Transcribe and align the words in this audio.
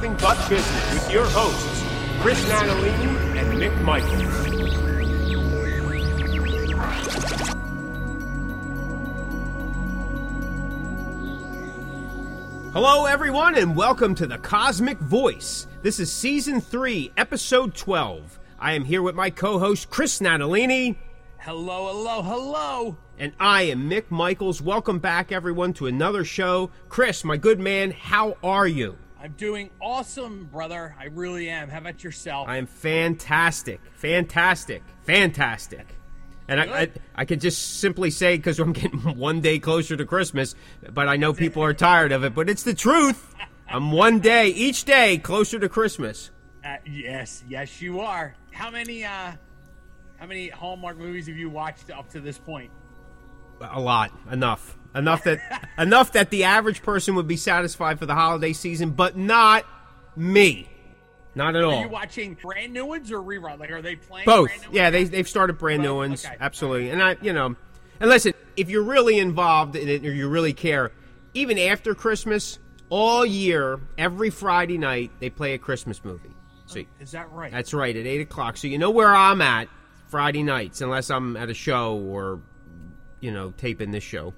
nothing 0.00 0.16
but 0.16 0.48
business 0.48 0.94
with 0.94 1.12
your 1.12 1.26
hosts, 1.26 1.84
Chris 2.22 2.42
Natalini 2.48 3.36
and 3.36 3.60
Mick 3.60 3.82
Michaels. 3.82 4.22
Hello, 12.72 13.04
everyone, 13.04 13.56
and 13.56 13.76
welcome 13.76 14.14
to 14.14 14.26
the 14.26 14.38
Cosmick 14.38 14.96
Voice. 15.00 15.66
This 15.82 16.00
is 16.00 16.10
season 16.10 16.62
three, 16.62 17.12
episode 17.18 17.74
12. 17.74 18.38
I 18.58 18.72
am 18.72 18.86
here 18.86 19.02
with 19.02 19.14
my 19.14 19.28
co 19.28 19.58
host, 19.58 19.90
Chris 19.90 20.18
Natalini. 20.20 20.96
Hello, 21.40 21.88
hello, 21.88 22.22
hello. 22.22 22.96
And 23.18 23.34
I 23.38 23.64
am 23.64 23.90
Mick 23.90 24.10
Michaels. 24.10 24.62
Welcome 24.62 24.98
back, 24.98 25.30
everyone, 25.30 25.74
to 25.74 25.88
another 25.88 26.24
show. 26.24 26.70
Chris, 26.88 27.22
my 27.22 27.36
good 27.36 27.60
man, 27.60 27.90
how 27.90 28.38
are 28.42 28.66
you? 28.66 28.96
I'm 29.22 29.32
doing 29.32 29.70
awesome, 29.80 30.48
brother. 30.50 30.96
I 30.98 31.06
really 31.06 31.50
am. 31.50 31.68
How 31.68 31.78
about 31.78 32.02
yourself? 32.02 32.48
I 32.48 32.56
am 32.56 32.66
fantastic. 32.66 33.80
Fantastic. 33.96 34.82
Fantastic. 35.02 35.86
And 36.48 36.58
I, 36.58 36.64
I, 36.64 36.90
I 37.14 37.24
could 37.26 37.40
just 37.40 37.80
simply 37.80 38.10
say 38.10 38.36
because 38.36 38.58
I'm 38.58 38.72
getting 38.72 38.98
one 39.18 39.42
day 39.42 39.58
closer 39.58 39.94
to 39.96 40.06
Christmas, 40.06 40.54
but 40.90 41.06
I 41.06 41.16
know 41.16 41.34
people 41.34 41.62
are 41.62 41.74
tired 41.74 42.12
of 42.12 42.24
it. 42.24 42.34
But 42.34 42.48
it's 42.48 42.62
the 42.62 42.72
truth. 42.72 43.34
I'm 43.68 43.92
one 43.92 44.20
day, 44.20 44.48
each 44.48 44.84
day, 44.84 45.18
closer 45.18 45.58
to 45.58 45.68
Christmas. 45.68 46.30
Uh, 46.64 46.76
yes, 46.86 47.44
yes, 47.48 47.80
you 47.80 48.00
are. 48.00 48.34
How 48.52 48.70
many, 48.70 49.04
uh, 49.04 49.32
how 50.16 50.26
many 50.26 50.48
Hallmark 50.48 50.98
movies 50.98 51.26
have 51.28 51.36
you 51.36 51.50
watched 51.50 51.90
up 51.90 52.08
to 52.10 52.20
this 52.20 52.38
point? 52.38 52.70
A 53.60 53.78
lot, 53.78 54.10
enough, 54.32 54.78
enough 54.94 55.24
that 55.24 55.68
enough 55.78 56.12
that 56.12 56.30
the 56.30 56.44
average 56.44 56.82
person 56.82 57.14
would 57.14 57.28
be 57.28 57.36
satisfied 57.36 57.98
for 57.98 58.06
the 58.06 58.14
holiday 58.14 58.52
season, 58.52 58.90
but 58.90 59.16
not 59.16 59.64
me. 60.16 60.68
Not 61.34 61.54
at 61.54 61.62
all. 61.62 61.74
Are 61.74 61.82
you 61.82 61.88
watching 61.88 62.34
brand 62.34 62.72
new 62.72 62.86
ones 62.86 63.12
or 63.12 63.18
rerun? 63.18 63.58
Like, 63.60 63.70
are 63.70 63.82
they 63.82 63.96
playing 63.96 64.26
both? 64.26 64.48
brand 64.48 64.72
new 64.72 64.78
Yeah, 64.78 64.90
they 64.90 65.04
they've 65.04 65.28
started 65.28 65.58
brand 65.58 65.82
new 65.82 65.94
ones. 65.94 66.24
Okay. 66.24 66.36
Absolutely, 66.40 66.90
and 66.90 67.02
I, 67.02 67.16
you 67.22 67.32
know, 67.32 67.54
and 68.00 68.10
listen, 68.10 68.34
if 68.56 68.68
you're 68.68 68.82
really 68.82 69.18
involved 69.18 69.76
in 69.76 69.88
it 69.88 70.04
or 70.04 70.12
you 70.12 70.28
really 70.28 70.52
care, 70.52 70.90
even 71.34 71.58
after 71.58 71.94
Christmas, 71.94 72.58
all 72.88 73.24
year, 73.24 73.78
every 73.96 74.30
Friday 74.30 74.78
night 74.78 75.12
they 75.20 75.30
play 75.30 75.54
a 75.54 75.58
Christmas 75.58 76.04
movie. 76.04 76.30
Oh, 76.32 76.62
so 76.66 76.84
Is 77.00 77.12
that 77.12 77.30
right? 77.30 77.52
that's 77.52 77.72
right 77.72 77.94
at 77.96 78.06
eight 78.06 78.20
o'clock. 78.20 78.56
So 78.56 78.66
you 78.66 78.78
know 78.78 78.90
where 78.90 79.14
I'm 79.14 79.40
at 79.40 79.68
Friday 80.08 80.42
nights, 80.42 80.80
unless 80.80 81.10
I'm 81.10 81.36
at 81.36 81.48
a 81.48 81.54
show 81.54 81.96
or, 81.96 82.40
you 83.20 83.30
know, 83.30 83.52
taping 83.56 83.92
this 83.92 84.02
show. 84.04 84.34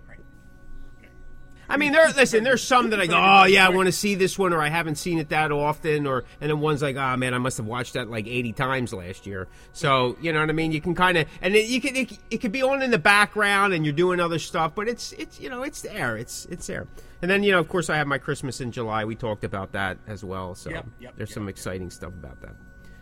I 1.68 1.76
mean, 1.76 1.92
there. 1.92 2.08
Listen, 2.08 2.44
there's 2.44 2.62
some 2.62 2.90
that 2.90 3.00
I 3.00 3.06
go, 3.06 3.16
oh 3.16 3.44
yeah, 3.44 3.66
I 3.66 3.70
want 3.70 3.86
to 3.86 3.92
see 3.92 4.14
this 4.14 4.38
one, 4.38 4.52
or 4.52 4.60
I 4.60 4.68
haven't 4.68 4.96
seen 4.96 5.18
it 5.18 5.30
that 5.30 5.52
often, 5.52 6.06
or 6.06 6.24
and 6.40 6.50
then 6.50 6.60
one's 6.60 6.82
like, 6.82 6.96
oh 6.96 7.16
man, 7.16 7.34
I 7.34 7.38
must 7.38 7.56
have 7.56 7.66
watched 7.66 7.94
that 7.94 8.10
like 8.10 8.26
80 8.26 8.52
times 8.52 8.92
last 8.92 9.26
year. 9.26 9.48
So 9.72 10.16
you 10.20 10.32
know 10.32 10.40
what 10.40 10.50
I 10.50 10.52
mean. 10.52 10.72
You 10.72 10.80
can 10.80 10.94
kind 10.94 11.18
of, 11.18 11.28
and 11.40 11.54
it, 11.54 11.66
you 11.66 11.80
can, 11.80 11.96
it, 11.96 12.18
it 12.30 12.38
could 12.38 12.52
be 12.52 12.62
on 12.62 12.82
in 12.82 12.90
the 12.90 12.98
background, 12.98 13.72
and 13.72 13.84
you're 13.86 13.94
doing 13.94 14.20
other 14.20 14.38
stuff, 14.38 14.74
but 14.74 14.88
it's 14.88 15.12
it's 15.12 15.40
you 15.40 15.48
know 15.48 15.62
it's 15.62 15.82
there, 15.82 16.16
it's 16.16 16.46
it's 16.46 16.66
there. 16.66 16.86
And 17.22 17.30
then 17.30 17.42
you 17.42 17.52
know, 17.52 17.60
of 17.60 17.68
course, 17.68 17.88
I 17.88 17.96
have 17.96 18.06
my 18.06 18.18
Christmas 18.18 18.60
in 18.60 18.72
July. 18.72 19.04
We 19.04 19.14
talked 19.14 19.44
about 19.44 19.72
that 19.72 19.98
as 20.06 20.24
well. 20.24 20.54
So 20.54 20.70
Yep, 20.70 20.86
yep, 21.00 21.14
there's 21.16 21.30
yep. 21.30 21.34
some 21.34 21.48
exciting 21.48 21.90
stuff 21.90 22.12
about 22.12 22.40
that. 22.42 22.54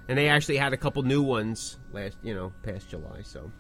And 0.09 0.19
they 0.19 0.29
actually 0.29 0.57
had 0.57 0.73
a 0.73 0.77
couple 0.77 1.03
new 1.03 1.23
ones 1.23 1.79
last, 1.93 2.19
you 2.23 2.35
know, 2.35 2.53
past 2.63 2.91
July. 2.91 3.23
So 3.23 3.51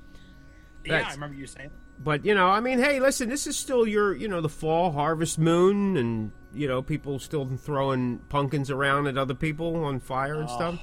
yeah, 0.85 1.07
I 1.09 1.13
remember 1.13 1.37
you 1.37 1.47
saying. 1.47 1.71
But 2.03 2.25
you 2.25 2.35
know, 2.35 2.49
I 2.49 2.61
mean, 2.61 2.79
hey, 2.79 2.99
listen, 3.01 3.29
this 3.29 3.47
is 3.47 3.57
still 3.57 3.87
your, 3.87 4.15
you 4.17 4.27
know, 4.29 4.41
the 4.41 4.49
fall 4.49 4.93
harvest 4.93 5.39
moon, 5.39 5.97
and 5.97 6.33
you 6.53 6.67
know, 6.67 6.83
people 6.83 7.19
still 7.19 7.47
throwing 7.57 8.19
pumpkins 8.29 8.71
around 8.71 9.07
at 9.07 9.17
other 9.17 9.35
people 9.35 9.85
on 9.85 10.01
fire 10.01 10.41
and 10.41 10.51
stuff. 10.51 10.81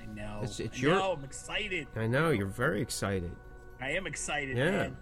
I 0.00 0.06
know. 0.14 0.38
It's- 0.38 0.58
it's 0.60 0.78
I 0.78 0.80
your- 0.80 0.94
know. 0.96 1.12
I'm 1.12 1.24
excited. 1.24 1.86
I 1.94 2.06
know 2.06 2.30
you're 2.30 2.46
very 2.46 2.80
excited. 2.82 3.30
I 3.80 3.90
am 3.90 4.06
excited. 4.06 4.56
Yeah. 4.56 4.70
Man. 4.70 4.96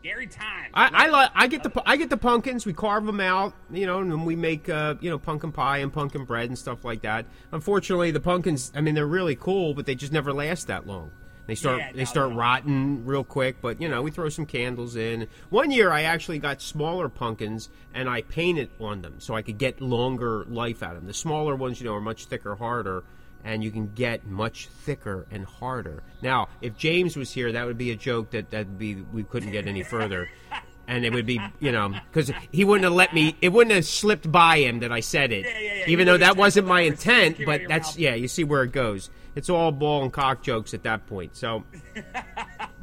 Scary 0.00 0.26
time. 0.26 0.70
I, 0.74 0.90
I 0.92 1.06
like, 1.08 1.30
I 1.34 1.46
get 1.46 1.62
the, 1.62 1.82
I 1.86 1.96
get 1.96 2.10
the 2.10 2.18
pumpkins. 2.18 2.66
We 2.66 2.74
carve 2.74 3.06
them 3.06 3.20
out, 3.20 3.54
you 3.70 3.86
know, 3.86 4.00
and 4.00 4.10
then 4.12 4.26
we 4.26 4.36
make, 4.36 4.68
uh, 4.68 4.96
you 5.00 5.08
know, 5.08 5.18
pumpkin 5.18 5.50
pie 5.50 5.78
and 5.78 5.90
pumpkin 5.90 6.26
bread 6.26 6.48
and 6.50 6.58
stuff 6.58 6.84
like 6.84 7.00
that. 7.02 7.24
Unfortunately, 7.52 8.10
the 8.10 8.20
pumpkins, 8.20 8.70
I 8.74 8.82
mean, 8.82 8.94
they're 8.94 9.06
really 9.06 9.34
cool, 9.34 9.72
but 9.72 9.86
they 9.86 9.94
just 9.94 10.12
never 10.12 10.30
last 10.34 10.66
that 10.66 10.86
long. 10.86 11.10
They 11.46 11.54
start, 11.54 11.78
Yeah, 11.78 11.92
they 11.92 12.04
start 12.04 12.32
rotting 12.32 13.04
real 13.04 13.24
quick. 13.24 13.56
But 13.60 13.80
you 13.80 13.88
know, 13.88 14.02
we 14.02 14.10
throw 14.10 14.28
some 14.28 14.46
candles 14.46 14.96
in. 14.96 15.28
One 15.50 15.70
year, 15.70 15.90
I 15.90 16.02
actually 16.02 16.38
got 16.38 16.62
smaller 16.62 17.08
pumpkins 17.08 17.68
and 17.92 18.08
I 18.08 18.22
painted 18.22 18.70
on 18.80 19.02
them 19.02 19.16
so 19.18 19.34
I 19.34 19.42
could 19.42 19.58
get 19.58 19.80
longer 19.80 20.44
life 20.48 20.82
out 20.82 20.92
of 20.92 20.96
them. 21.02 21.06
The 21.06 21.14
smaller 21.14 21.54
ones, 21.56 21.80
you 21.80 21.86
know, 21.86 21.94
are 21.94 22.00
much 22.00 22.26
thicker, 22.26 22.54
harder, 22.54 23.04
and 23.44 23.62
you 23.62 23.70
can 23.70 23.92
get 23.94 24.26
much 24.26 24.68
thicker 24.68 25.26
and 25.30 25.44
harder. 25.44 26.02
Now, 26.22 26.48
if 26.62 26.78
James 26.78 27.14
was 27.16 27.30
here, 27.30 27.52
that 27.52 27.66
would 27.66 27.76
be 27.76 27.90
a 27.90 27.96
joke 27.96 28.30
that 28.30 28.50
that'd 28.50 28.78
be 28.78 28.94
we 29.12 29.22
couldn't 29.24 29.52
get 29.52 29.66
any 29.66 29.82
further. 29.82 30.28
And 30.86 31.06
it 31.06 31.14
would 31.14 31.24
be, 31.24 31.40
you 31.60 31.72
know, 31.72 31.94
because 32.12 32.30
he 32.52 32.62
wouldn't 32.62 32.84
have 32.84 32.92
let 32.92 33.14
me. 33.14 33.34
It 33.40 33.54
wouldn't 33.54 33.74
have 33.74 33.86
slipped 33.86 34.30
by 34.30 34.58
him 34.58 34.80
that 34.80 34.92
I 34.92 35.00
said 35.00 35.32
it, 35.32 35.46
Yeah, 35.46 35.58
yeah, 35.58 35.74
yeah. 35.76 35.84
even 35.88 36.04
though 36.06 36.18
that 36.18 36.36
wasn't 36.36 36.66
my 36.66 36.82
intent. 36.82 37.38
But 37.46 37.62
that's 37.68 37.96
yeah, 37.96 38.14
you 38.14 38.28
see 38.28 38.44
where 38.44 38.64
it 38.64 38.72
goes. 38.72 39.08
It's 39.36 39.50
all 39.50 39.72
ball 39.72 40.02
and 40.04 40.12
cock 40.12 40.42
jokes 40.42 40.74
at 40.74 40.82
that 40.84 41.06
point. 41.06 41.36
So, 41.36 41.64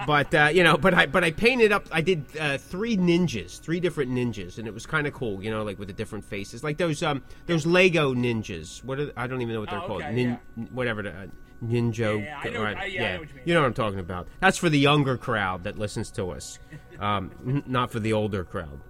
but 0.06 0.34
uh, 0.34 0.50
you 0.54 0.64
know, 0.64 0.78
but 0.78 0.94
I 0.94 1.06
but 1.06 1.24
I 1.24 1.32
painted 1.32 1.72
up. 1.72 1.88
I 1.92 2.02
did 2.02 2.26
uh, 2.40 2.58
three 2.58 2.98
ninjas, 2.98 3.60
three 3.60 3.80
different 3.80 4.12
ninjas, 4.12 4.58
and 4.58 4.68
it 4.68 4.74
was 4.74 4.86
kind 4.86 5.08
of 5.08 5.14
cool. 5.14 5.44
You 5.44 5.52
know, 5.52 5.64
like 5.64 5.80
with 5.80 5.88
the 5.88 5.94
different 5.94 6.26
faces, 6.26 6.64
like 6.64 6.78
those 6.78 7.02
um 7.04 7.22
those 7.46 7.66
Lego 7.66 8.14
ninjas. 8.14 8.84
What 8.84 9.00
are, 9.00 9.12
I 9.16 9.28
don't 9.28 9.42
even 9.42 9.54
know 9.54 9.62
what 9.62 9.70
they're 9.70 9.80
Oh, 9.82 9.88
called. 9.88 10.02
okay, 10.02 10.14
Nin, 10.14 10.40
Whatever 10.72 11.04
the 11.04 11.10
uh, 11.12 11.26
ninja. 11.64 12.20
Yeah, 12.24 12.42
yeah, 12.44 12.50
know- 12.52 12.64
right, 12.64 12.78
I- 12.78 12.86
yeah, 12.86 13.16
know 13.18 13.22
you 13.24 13.28
you 13.46 13.54
know 13.54 13.62
what 13.62 13.68
I'm 13.68 13.74
talking 13.74 14.00
about. 14.00 14.28
That's 14.40 14.58
for 14.58 14.70
the 14.70 14.80
younger 14.80 15.18
crowd 15.18 15.64
that 15.66 15.78
listens 15.78 16.12
to 16.12 16.32
us, 16.32 16.60
um, 17.00 17.32
n- 17.48 17.64
not 17.68 17.92
for 17.92 18.00
the 18.00 18.14
older 18.14 18.44
crowd. 18.44 18.82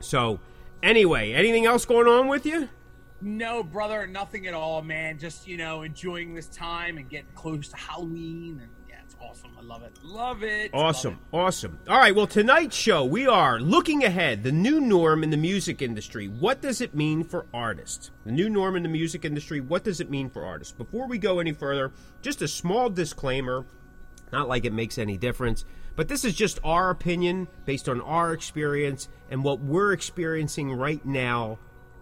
So, 0.00 0.38
anyway, 0.82 1.32
anything 1.32 1.66
else 1.66 1.84
going 1.84 2.06
on 2.06 2.28
with 2.28 2.46
you? 2.46 2.68
No, 3.20 3.62
brother, 3.62 4.06
nothing 4.06 4.46
at 4.46 4.54
all, 4.54 4.82
man. 4.82 5.18
Just 5.18 5.48
you 5.48 5.56
know, 5.56 5.82
enjoying 5.82 6.34
this 6.34 6.46
time 6.46 6.98
and 6.98 7.08
getting 7.08 7.30
close 7.34 7.68
to 7.68 7.76
Halloween, 7.76 8.60
and 8.62 8.70
yeah, 8.88 8.96
it's 9.04 9.16
awesome. 9.20 9.50
I 9.58 9.62
love 9.62 9.82
it. 9.82 9.98
Love 10.04 10.42
it. 10.42 10.70
Awesome, 10.72 11.18
Love 11.32 11.46
awesome. 11.46 11.78
All 11.88 11.98
right, 11.98 12.14
well, 12.14 12.28
tonight's 12.28 12.76
show, 12.76 13.04
we 13.04 13.26
are 13.26 13.58
looking 13.58 14.04
ahead, 14.04 14.44
the 14.44 14.52
new 14.52 14.80
norm 14.80 15.24
in 15.24 15.30
the 15.30 15.36
music 15.36 15.82
industry. 15.82 16.28
What 16.28 16.62
does 16.62 16.80
it 16.80 16.94
mean 16.94 17.24
for 17.24 17.46
artists? 17.52 18.12
The 18.24 18.32
new 18.32 18.48
norm 18.48 18.76
in 18.76 18.84
the 18.84 18.88
music 18.88 19.24
industry, 19.24 19.60
what 19.60 19.82
does 19.82 20.00
it 20.00 20.10
mean 20.10 20.30
for 20.30 20.44
artists? 20.44 20.72
Before 20.72 21.08
we 21.08 21.18
go 21.18 21.40
any 21.40 21.52
further, 21.52 21.92
just 22.22 22.40
a 22.42 22.48
small 22.48 22.88
disclaimer 22.88 23.66
not 24.32 24.48
like 24.48 24.64
it 24.64 24.72
makes 24.72 24.98
any 24.98 25.16
difference, 25.16 25.64
but 25.96 26.08
this 26.08 26.24
is 26.24 26.34
just 26.34 26.58
our 26.62 26.90
opinion 26.90 27.48
based 27.64 27.88
on 27.88 28.00
our 28.00 28.32
experience 28.32 29.08
and 29.30 29.42
what 29.42 29.60
we're 29.60 29.92
experiencing 29.92 30.72
right 30.72 31.04
now 31.04 31.58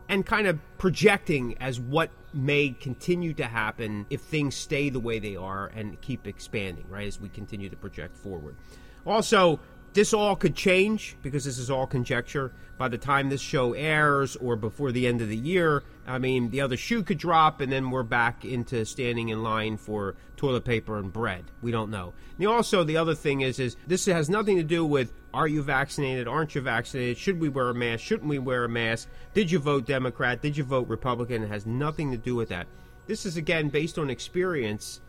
and 0.08 0.24
kind 0.24 0.46
of 0.46 0.58
projecting 0.78 1.56
as 1.58 1.80
what 1.80 2.10
may 2.32 2.70
continue 2.70 3.32
to 3.34 3.44
happen 3.44 4.06
if 4.10 4.20
things 4.20 4.54
stay 4.54 4.88
the 4.90 5.00
way 5.00 5.18
they 5.18 5.36
are 5.36 5.70
and 5.74 6.00
keep 6.00 6.26
expanding, 6.26 6.84
right, 6.88 7.06
as 7.06 7.20
we 7.20 7.28
continue 7.28 7.68
to 7.68 7.76
project 7.76 8.16
forward. 8.16 8.56
Also, 9.06 9.60
this 9.96 10.12
all 10.12 10.36
could 10.36 10.54
change 10.54 11.16
because 11.22 11.46
this 11.46 11.56
is 11.56 11.70
all 11.70 11.86
conjecture. 11.86 12.52
By 12.76 12.88
the 12.88 12.98
time 12.98 13.30
this 13.30 13.40
show 13.40 13.72
airs 13.72 14.36
or 14.36 14.54
before 14.54 14.92
the 14.92 15.06
end 15.06 15.22
of 15.22 15.30
the 15.30 15.36
year, 15.36 15.84
I 16.06 16.18
mean, 16.18 16.50
the 16.50 16.60
other 16.60 16.76
shoe 16.76 17.02
could 17.02 17.16
drop 17.16 17.62
and 17.62 17.72
then 17.72 17.90
we're 17.90 18.02
back 18.02 18.44
into 18.44 18.84
standing 18.84 19.30
in 19.30 19.42
line 19.42 19.78
for 19.78 20.14
toilet 20.36 20.66
paper 20.66 20.98
and 20.98 21.10
bread. 21.10 21.46
We 21.62 21.72
don't 21.72 21.90
know. 21.90 22.12
And 22.38 22.46
also, 22.46 22.84
the 22.84 22.98
other 22.98 23.14
thing 23.14 23.40
is, 23.40 23.58
is 23.58 23.76
this 23.86 24.04
has 24.04 24.28
nothing 24.28 24.58
to 24.58 24.62
do 24.62 24.84
with 24.84 25.14
are 25.32 25.48
you 25.48 25.62
vaccinated, 25.62 26.28
aren't 26.28 26.54
you 26.54 26.60
vaccinated, 26.60 27.16
should 27.16 27.40
we 27.40 27.48
wear 27.48 27.70
a 27.70 27.74
mask, 27.74 28.04
shouldn't 28.04 28.28
we 28.28 28.38
wear 28.38 28.64
a 28.64 28.68
mask, 28.68 29.08
did 29.32 29.50
you 29.50 29.58
vote 29.58 29.86
Democrat, 29.86 30.42
did 30.42 30.58
you 30.58 30.64
vote 30.64 30.88
Republican? 30.88 31.42
It 31.42 31.48
has 31.48 31.64
nothing 31.64 32.10
to 32.10 32.18
do 32.18 32.34
with 32.34 32.50
that. 32.50 32.66
This 33.06 33.24
is, 33.24 33.38
again, 33.38 33.70
based 33.70 33.98
on 33.98 34.10
experience 34.10 35.00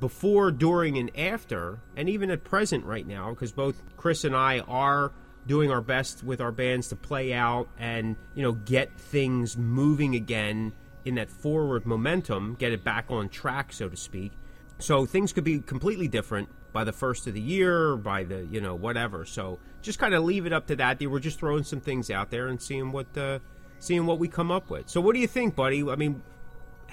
before, 0.00 0.50
during, 0.50 0.98
and 0.98 1.16
after, 1.16 1.78
and 1.96 2.08
even 2.08 2.30
at 2.30 2.44
present 2.44 2.84
right 2.84 3.06
now, 3.06 3.30
because 3.30 3.52
both 3.52 3.82
Chris 3.96 4.24
and 4.24 4.36
I 4.36 4.60
are 4.60 5.12
doing 5.46 5.70
our 5.70 5.80
best 5.80 6.24
with 6.24 6.40
our 6.40 6.52
bands 6.52 6.88
to 6.88 6.96
play 6.96 7.32
out 7.32 7.68
and 7.78 8.16
you 8.34 8.42
know 8.42 8.52
get 8.52 8.98
things 8.98 9.56
moving 9.56 10.14
again 10.14 10.72
in 11.04 11.14
that 11.14 11.30
forward 11.30 11.86
momentum, 11.86 12.56
get 12.58 12.72
it 12.72 12.82
back 12.82 13.06
on 13.10 13.28
track, 13.28 13.72
so 13.72 13.88
to 13.88 13.96
speak. 13.96 14.32
So 14.78 15.06
things 15.06 15.32
could 15.32 15.44
be 15.44 15.60
completely 15.60 16.08
different 16.08 16.48
by 16.72 16.84
the 16.84 16.92
first 16.92 17.26
of 17.26 17.34
the 17.34 17.40
year, 17.40 17.96
by 17.96 18.24
the 18.24 18.44
you 18.44 18.60
know 18.60 18.74
whatever. 18.74 19.24
So 19.24 19.58
just 19.82 19.98
kind 19.98 20.14
of 20.14 20.24
leave 20.24 20.46
it 20.46 20.52
up 20.52 20.66
to 20.66 20.76
that. 20.76 21.00
We're 21.00 21.20
just 21.20 21.38
throwing 21.38 21.64
some 21.64 21.80
things 21.80 22.10
out 22.10 22.30
there 22.30 22.48
and 22.48 22.60
seeing 22.60 22.92
what 22.92 23.16
uh, 23.16 23.38
seeing 23.78 24.04
what 24.04 24.18
we 24.18 24.28
come 24.28 24.50
up 24.50 24.68
with. 24.68 24.88
So 24.90 25.00
what 25.00 25.14
do 25.14 25.20
you 25.20 25.26
think, 25.28 25.54
buddy? 25.54 25.88
I 25.88 25.96
mean, 25.96 26.22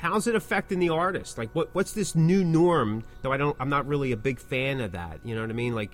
how's 0.04 0.28
it 0.28 0.36
affecting 0.36 0.80
the 0.80 0.90
artist? 0.90 1.38
Like, 1.38 1.50
what 1.54 1.74
what's 1.74 1.94
this 1.94 2.14
new 2.14 2.44
norm? 2.44 3.04
Though 3.22 3.32
I 3.32 3.38
don't, 3.38 3.56
I'm 3.60 3.70
not 3.70 3.88
really 3.88 4.12
a 4.12 4.18
big 4.18 4.40
fan 4.40 4.82
of 4.82 4.92
that. 4.92 5.20
You 5.24 5.34
know 5.34 5.42
what 5.42 5.50
I 5.50 5.54
mean? 5.54 5.74
Like 5.74 5.92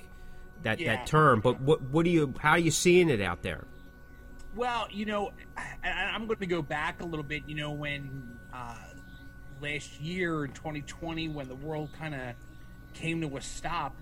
that 0.64 0.80
Yeah. 0.80 0.96
that 0.96 1.08
term. 1.08 1.40
But 1.40 1.62
what 1.62 1.82
what 1.84 2.04
do 2.04 2.10
you? 2.10 2.34
How 2.40 2.52
are 2.52 2.60
you 2.60 2.72
seeing 2.72 3.10
it 3.10 3.22
out 3.22 3.44
there? 3.44 3.66
Well, 4.56 4.88
you 4.92 5.06
know, 5.06 5.32
I, 5.56 6.16
am 6.16 6.26
going 6.26 6.40
to 6.40 6.48
go 6.48 6.64
back 6.64 7.02
a 7.02 7.06
little 7.06 7.24
bit. 7.24 7.44
You 7.48 7.56
know, 7.56 7.72
when 7.72 8.40
uh, 8.52 8.76
last 9.62 10.02
year 10.02 10.44
in 10.44 10.52
2020, 10.54 11.30
when 11.30 11.48
the 11.48 11.56
world 11.56 11.92
kind 11.98 12.16
of 12.16 12.34
came 12.96 13.22
to 13.22 13.38
a 13.38 13.42
stop, 13.42 13.96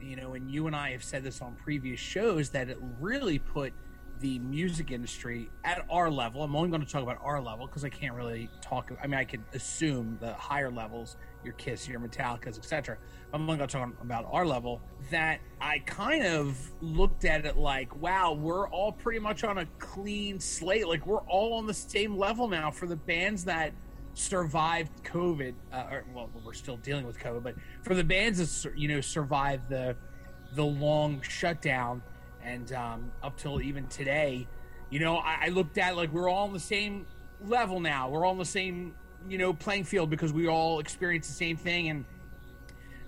you 0.00 0.16
know, 0.16 0.34
and 0.34 0.50
you 0.50 0.66
and 0.66 0.74
I 0.74 0.90
have 0.90 1.04
said 1.04 1.22
this 1.22 1.40
on 1.40 1.54
previous 1.54 2.00
shows 2.00 2.50
that 2.50 2.68
it 2.68 2.78
really 3.00 3.38
put 3.38 3.72
the 4.20 4.38
music 4.40 4.90
industry 4.90 5.50
at 5.64 5.84
our 5.90 6.10
level. 6.10 6.42
I'm 6.42 6.54
only 6.56 6.70
going 6.70 6.84
to 6.84 6.90
talk 6.90 7.02
about 7.02 7.18
our 7.22 7.40
level 7.40 7.66
because 7.66 7.84
I 7.84 7.88
can't 7.88 8.14
really 8.14 8.48
talk. 8.60 8.90
I 9.02 9.06
mean, 9.06 9.18
I 9.18 9.24
could 9.24 9.42
assume 9.54 10.18
the 10.20 10.32
higher 10.34 10.70
levels, 10.70 11.16
your 11.44 11.54
Kiss, 11.54 11.88
your 11.88 12.00
Metallicas, 12.00 12.58
etc. 12.58 12.98
I'm 13.32 13.42
only 13.42 13.56
going 13.56 13.68
to 13.68 13.72
talk 13.76 13.92
about 14.02 14.26
our 14.30 14.46
level. 14.46 14.80
That 15.10 15.40
I 15.60 15.80
kind 15.80 16.24
of 16.24 16.58
looked 16.80 17.24
at 17.24 17.44
it 17.44 17.56
like, 17.56 17.94
wow, 17.96 18.32
we're 18.32 18.68
all 18.68 18.92
pretty 18.92 19.20
much 19.20 19.44
on 19.44 19.58
a 19.58 19.66
clean 19.78 20.40
slate. 20.40 20.88
Like 20.88 21.06
we're 21.06 21.22
all 21.22 21.54
on 21.54 21.66
the 21.66 21.74
same 21.74 22.16
level 22.16 22.48
now 22.48 22.70
for 22.70 22.86
the 22.86 22.96
bands 22.96 23.44
that 23.44 23.72
survived 24.14 24.90
COVID. 25.04 25.54
Uh, 25.72 25.84
or, 25.90 26.04
well, 26.14 26.30
we're 26.44 26.52
still 26.52 26.76
dealing 26.78 27.06
with 27.06 27.18
COVID, 27.18 27.42
but 27.42 27.54
for 27.82 27.94
the 27.94 28.04
bands 28.04 28.38
that 28.38 28.78
you 28.78 28.88
know 28.88 29.00
survived 29.00 29.68
the 29.68 29.96
the 30.54 30.64
long 30.64 31.20
shutdown 31.22 32.02
and 32.48 32.72
um, 32.72 33.12
up 33.22 33.36
till 33.36 33.60
even 33.60 33.86
today, 33.86 34.46
you 34.90 35.00
know, 35.00 35.18
I, 35.18 35.38
I 35.42 35.48
looked 35.48 35.78
at 35.78 35.96
like 35.96 36.12
we're 36.12 36.28
all 36.28 36.46
on 36.46 36.52
the 36.52 36.60
same 36.60 37.06
level 37.44 37.80
now. 37.80 38.08
We're 38.08 38.24
all 38.24 38.32
on 38.32 38.38
the 38.38 38.44
same 38.44 38.94
you 39.28 39.36
know 39.36 39.52
playing 39.52 39.84
field 39.84 40.10
because 40.10 40.32
we 40.32 40.46
all 40.46 40.78
experienced 40.78 41.28
the 41.28 41.34
same 41.34 41.56
thing 41.56 41.88
and 41.88 42.04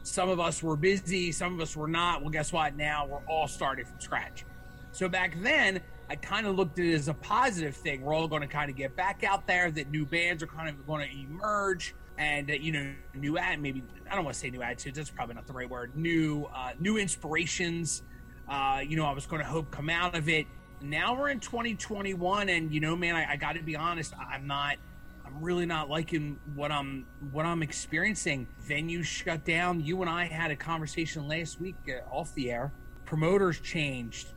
some 0.03 0.29
of 0.29 0.41
us 0.41 0.61
were 0.61 0.75
busy 0.75 1.31
some 1.31 1.55
of 1.55 1.61
us 1.61 1.77
were 1.77 1.87
not 1.87 2.21
well 2.21 2.31
guess 2.31 2.53
what 2.53 2.75
now 2.77 3.07
we're 3.07 3.25
all 3.29 3.47
starting 3.47 3.85
from 3.85 4.01
scratch 4.01 4.45
so 4.91 5.09
back 5.09 5.37
then 5.41 5.81
I 6.11 6.17
kind 6.17 6.49
of 6.49 6.57
looked 6.57 6.81
at 6.81 6.85
it 6.87 6.95
as 6.95 7.07
a 7.07 7.15
positive 7.15 7.77
thing. 7.77 8.03
We're 8.03 8.15
all 8.15 8.27
going 8.27 8.43
to 8.43 8.49
kind 8.49 8.69
of 8.69 8.77
get 8.77 8.97
back 8.97 9.23
out 9.23 9.47
there. 9.47 9.71
That 9.71 9.93
new 9.93 10.05
bands 10.05 10.43
are 10.43 10.49
kind 10.49 10.69
of 10.69 10.85
going 10.85 11.09
to 11.09 11.17
emerge, 11.17 11.95
and 12.19 12.51
uh, 12.51 12.55
you 12.55 12.73
know, 12.73 12.93
new 13.15 13.39
ad 13.39 13.63
maybe 13.63 13.85
I 14.11 14.17
don't 14.17 14.25
want 14.25 14.35
to 14.35 14.41
say 14.41 14.51
new 14.51 14.61
attitudes. 14.61 14.97
That's 14.97 15.09
probably 15.09 15.37
not 15.37 15.47
the 15.47 15.53
right 15.53 15.71
word. 15.71 15.97
New 15.97 16.49
uh, 16.53 16.73
new 16.81 16.97
inspirations. 16.97 18.03
Uh, 18.51 18.81
you 18.87 18.97
know, 18.97 19.07
I 19.07 19.13
was 19.13 19.27
going 19.27 19.41
to 19.41 19.49
hope 19.49 19.71
come 19.71 19.89
out 19.89 20.15
of 20.17 20.29
it. 20.29 20.47
Now 20.83 21.15
we're 21.15 21.29
in 21.29 21.41
2021, 21.41 22.49
and 22.49 22.75
you 22.75 22.81
know, 22.81 22.97
man, 22.97 23.15
I, 23.15 23.33
I 23.33 23.37
got 23.37 23.55
to 23.55 23.63
be 23.63 23.77
honest. 23.77 24.13
I'm 24.19 24.47
not. 24.47 24.77
I'm 25.25 25.41
really 25.41 25.67
not 25.67 25.89
liking 25.89 26.41
what 26.57 26.73
I'm 26.73 27.07
what 27.31 27.47
I'm 27.47 27.63
experiencing. 27.63 28.49
Venues 28.67 29.05
shut 29.05 29.45
down. 29.45 29.81
You 29.81 30.01
and 30.03 30.11
I 30.11 30.25
had 30.25 30.51
a 30.51 30.57
conversation 30.57 31.29
last 31.29 31.61
week 31.61 31.77
uh, 31.89 32.13
off 32.13 32.35
the 32.35 32.51
air. 32.51 32.73
Promoters 33.05 33.61
changed 33.61 34.33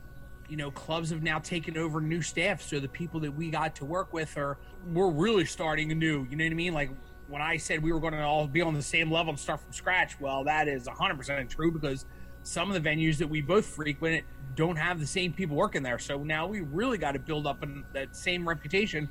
you 0.48 0.56
know, 0.56 0.70
clubs 0.70 1.10
have 1.10 1.22
now 1.22 1.38
taken 1.38 1.76
over 1.76 2.00
new 2.00 2.22
staff. 2.22 2.60
So 2.62 2.80
the 2.80 2.88
people 2.88 3.20
that 3.20 3.32
we 3.32 3.50
got 3.50 3.74
to 3.76 3.84
work 3.84 4.12
with 4.12 4.36
are, 4.36 4.58
we're 4.92 5.10
really 5.10 5.44
starting 5.44 5.90
anew. 5.90 6.26
You 6.28 6.36
know 6.36 6.44
what 6.44 6.50
I 6.50 6.54
mean? 6.54 6.74
Like 6.74 6.90
when 7.28 7.40
I 7.40 7.56
said 7.56 7.82
we 7.82 7.92
were 7.92 8.00
going 8.00 8.12
to 8.12 8.22
all 8.22 8.46
be 8.46 8.60
on 8.60 8.74
the 8.74 8.82
same 8.82 9.10
level 9.10 9.30
and 9.30 9.38
start 9.38 9.60
from 9.60 9.72
scratch, 9.72 10.20
well, 10.20 10.44
that 10.44 10.68
is 10.68 10.86
100% 10.86 11.48
true 11.48 11.72
because 11.72 12.04
some 12.44 12.70
of 12.70 12.80
the 12.80 12.88
venues 12.88 13.18
that 13.18 13.28
we 13.28 13.42
both 13.42 13.66
frequent 13.66 14.24
don't 14.54 14.76
have 14.76 15.00
the 15.00 15.06
same 15.06 15.32
people 15.32 15.56
working 15.56 15.82
there. 15.82 15.98
So 15.98 16.22
now 16.22 16.46
we 16.46 16.60
really 16.60 16.98
got 16.98 17.12
to 17.12 17.18
build 17.18 17.46
up 17.46 17.62
in 17.62 17.84
that 17.92 18.14
same 18.14 18.48
reputation 18.48 19.08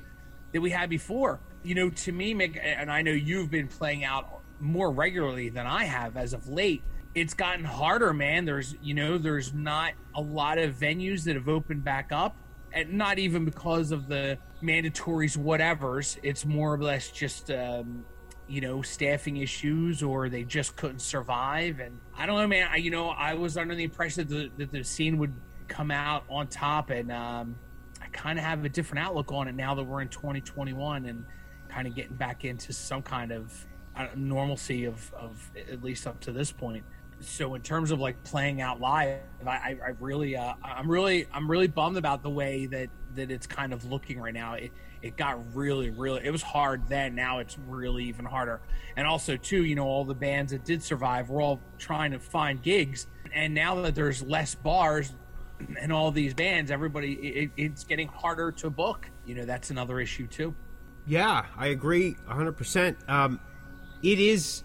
that 0.52 0.60
we 0.60 0.70
had 0.70 0.88
before. 0.88 1.40
You 1.62 1.74
know, 1.74 1.90
to 1.90 2.12
me, 2.12 2.34
Mick, 2.34 2.58
and 2.62 2.90
I 2.90 3.02
know 3.02 3.12
you've 3.12 3.50
been 3.50 3.68
playing 3.68 4.04
out 4.04 4.40
more 4.60 4.90
regularly 4.90 5.50
than 5.50 5.66
I 5.66 5.84
have 5.84 6.16
as 6.16 6.32
of 6.32 6.48
late 6.48 6.82
it's 7.14 7.34
gotten 7.34 7.64
harder, 7.64 8.12
man. 8.12 8.44
There's, 8.44 8.74
you 8.82 8.94
know, 8.94 9.18
there's 9.18 9.54
not 9.54 9.92
a 10.14 10.20
lot 10.20 10.58
of 10.58 10.74
venues 10.74 11.24
that 11.24 11.36
have 11.36 11.48
opened 11.48 11.84
back 11.84 12.10
up, 12.10 12.36
and 12.72 12.94
not 12.94 13.18
even 13.18 13.44
because 13.44 13.92
of 13.92 14.08
the 14.08 14.38
mandatories, 14.62 15.36
whatever's. 15.36 16.18
It's 16.22 16.44
more 16.44 16.74
or 16.74 16.82
less 16.82 17.10
just, 17.10 17.50
um, 17.50 18.04
you 18.48 18.60
know, 18.60 18.82
staffing 18.82 19.38
issues, 19.38 20.02
or 20.02 20.28
they 20.28 20.44
just 20.44 20.76
couldn't 20.76 21.00
survive. 21.00 21.80
And 21.80 21.98
I 22.16 22.26
don't 22.26 22.38
know, 22.38 22.46
man. 22.46 22.68
I, 22.70 22.76
you 22.76 22.90
know, 22.90 23.08
I 23.10 23.34
was 23.34 23.56
under 23.56 23.74
the 23.74 23.84
impression 23.84 24.26
that 24.26 24.34
the, 24.34 24.50
that 24.58 24.72
the 24.72 24.84
scene 24.84 25.18
would 25.18 25.32
come 25.68 25.90
out 25.90 26.24
on 26.28 26.48
top, 26.48 26.90
and 26.90 27.10
um, 27.10 27.56
I 28.02 28.06
kind 28.08 28.38
of 28.38 28.44
have 28.44 28.64
a 28.64 28.68
different 28.68 29.04
outlook 29.04 29.32
on 29.32 29.48
it 29.48 29.54
now 29.54 29.74
that 29.74 29.84
we're 29.84 30.02
in 30.02 30.08
2021 30.08 31.06
and 31.06 31.24
kind 31.68 31.88
of 31.88 31.94
getting 31.94 32.16
back 32.16 32.44
into 32.44 32.72
some 32.72 33.02
kind 33.02 33.32
of 33.32 33.66
uh, 33.96 34.08
normalcy 34.14 34.84
of, 34.84 35.12
of 35.14 35.50
at 35.56 35.82
least 35.82 36.06
up 36.06 36.20
to 36.20 36.32
this 36.32 36.52
point 36.52 36.84
so 37.20 37.54
in 37.54 37.62
terms 37.62 37.90
of 37.90 38.00
like 38.00 38.22
playing 38.24 38.60
out 38.60 38.80
live, 38.80 39.20
I, 39.46 39.76
I 39.84 39.94
really, 40.00 40.36
uh, 40.36 40.54
I'm 40.62 40.90
really, 40.90 41.26
I'm 41.32 41.50
really 41.50 41.66
bummed 41.66 41.96
about 41.96 42.22
the 42.22 42.30
way 42.30 42.66
that 42.66 42.90
that 43.14 43.30
it's 43.30 43.46
kind 43.46 43.72
of 43.72 43.84
looking 43.84 44.20
right 44.20 44.34
now. 44.34 44.54
It 44.54 44.72
it 45.04 45.18
got 45.18 45.54
really, 45.54 45.90
really, 45.90 46.24
it 46.24 46.30
was 46.30 46.40
hard 46.40 46.88
then. 46.88 47.14
Now 47.14 47.38
it's 47.38 47.58
really 47.68 48.04
even 48.04 48.24
harder. 48.24 48.62
And 48.96 49.06
also 49.06 49.36
too, 49.36 49.62
you 49.62 49.74
know, 49.74 49.84
all 49.84 50.06
the 50.06 50.14
bands 50.14 50.52
that 50.52 50.64
did 50.64 50.82
survive, 50.82 51.28
we're 51.28 51.42
all 51.42 51.60
trying 51.78 52.12
to 52.12 52.18
find 52.18 52.62
gigs. 52.62 53.06
And 53.34 53.52
now 53.52 53.74
that 53.82 53.94
there's 53.94 54.22
less 54.22 54.54
bars 54.54 55.12
and 55.78 55.92
all 55.92 56.10
these 56.10 56.32
bands, 56.32 56.70
everybody, 56.70 57.12
it, 57.12 57.50
it's 57.58 57.84
getting 57.84 58.08
harder 58.08 58.50
to 58.52 58.70
book. 58.70 59.10
You 59.26 59.34
know, 59.34 59.44
that's 59.44 59.70
another 59.70 60.00
issue 60.00 60.26
too. 60.26 60.54
Yeah, 61.06 61.44
I 61.54 61.66
agree 61.66 62.16
100%. 62.26 62.96
Um, 63.06 63.40
it 64.02 64.18
is, 64.18 64.64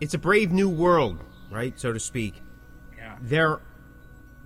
it's 0.00 0.14
a 0.14 0.18
brave 0.18 0.52
new 0.52 0.70
world 0.70 1.22
right, 1.50 1.78
so 1.78 1.92
to 1.92 2.00
speak. 2.00 2.42
Yeah. 2.96 3.16
There 3.20 3.60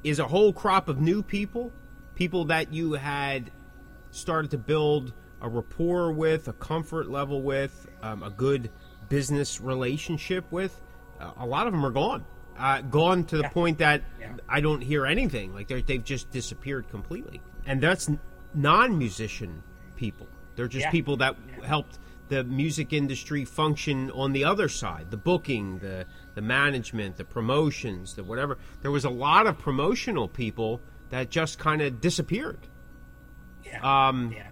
is 0.02 0.18
a 0.18 0.26
whole 0.26 0.52
crop 0.52 0.88
of 0.88 1.00
new 1.00 1.22
people, 1.22 1.72
people 2.16 2.46
that 2.46 2.72
you 2.72 2.94
had 2.94 3.52
started 4.10 4.50
to 4.52 4.58
build 4.58 5.12
a 5.40 5.48
rapport 5.48 6.12
with, 6.12 6.48
a 6.48 6.52
comfort 6.54 7.08
level 7.08 7.42
with, 7.42 7.88
um, 8.02 8.22
a 8.22 8.30
good 8.30 8.70
business 9.08 9.60
relationship 9.60 10.44
with. 10.50 10.80
Uh, 11.20 11.32
a 11.38 11.46
lot 11.46 11.66
of 11.66 11.73
them 11.73 11.85
are 11.85 11.90
gone. 11.90 12.25
Uh, 12.58 12.82
gone 12.82 13.25
to 13.25 13.37
the 13.37 13.42
yeah. 13.42 13.49
point 13.49 13.78
that 13.78 14.02
yeah. 14.20 14.32
I 14.49 14.61
don't 14.61 14.82
hear 14.82 15.06
anything. 15.06 15.54
Like 15.54 15.68
they've 15.68 16.04
just 16.04 16.30
disappeared 16.30 16.88
completely. 16.90 17.40
And 17.66 17.80
that's 17.80 18.11
non 18.54 18.99
musician 18.99 19.62
people. 19.96 20.26
They're 20.56 20.68
just 20.68 20.87
yeah. 20.87 20.90
people 20.90 21.16
that 21.18 21.37
helped 21.64 21.99
the 22.28 22.44
music 22.44 22.92
industry 22.92 23.44
function 23.44 24.11
on 24.12 24.32
the 24.32 24.44
other 24.44 24.68
side 24.68 25.11
the 25.11 25.16
booking, 25.16 25.78
the 25.78 26.06
the 26.35 26.42
management, 26.42 27.16
the 27.16 27.25
promotions, 27.25 28.14
the 28.14 28.25
whatever. 28.25 28.58
There 28.82 28.90
was 28.90 29.04
a 29.04 29.11
lot 29.11 29.46
of 29.46 29.58
promotional 29.58 30.28
people 30.28 30.80
that 31.11 31.30
just 31.30 31.58
kind 31.58 31.82
of 31.82 32.00
disappeared. 32.00 32.58
Yeah. 33.70 34.08
Um, 34.08 34.32
yeah. 34.36 34.46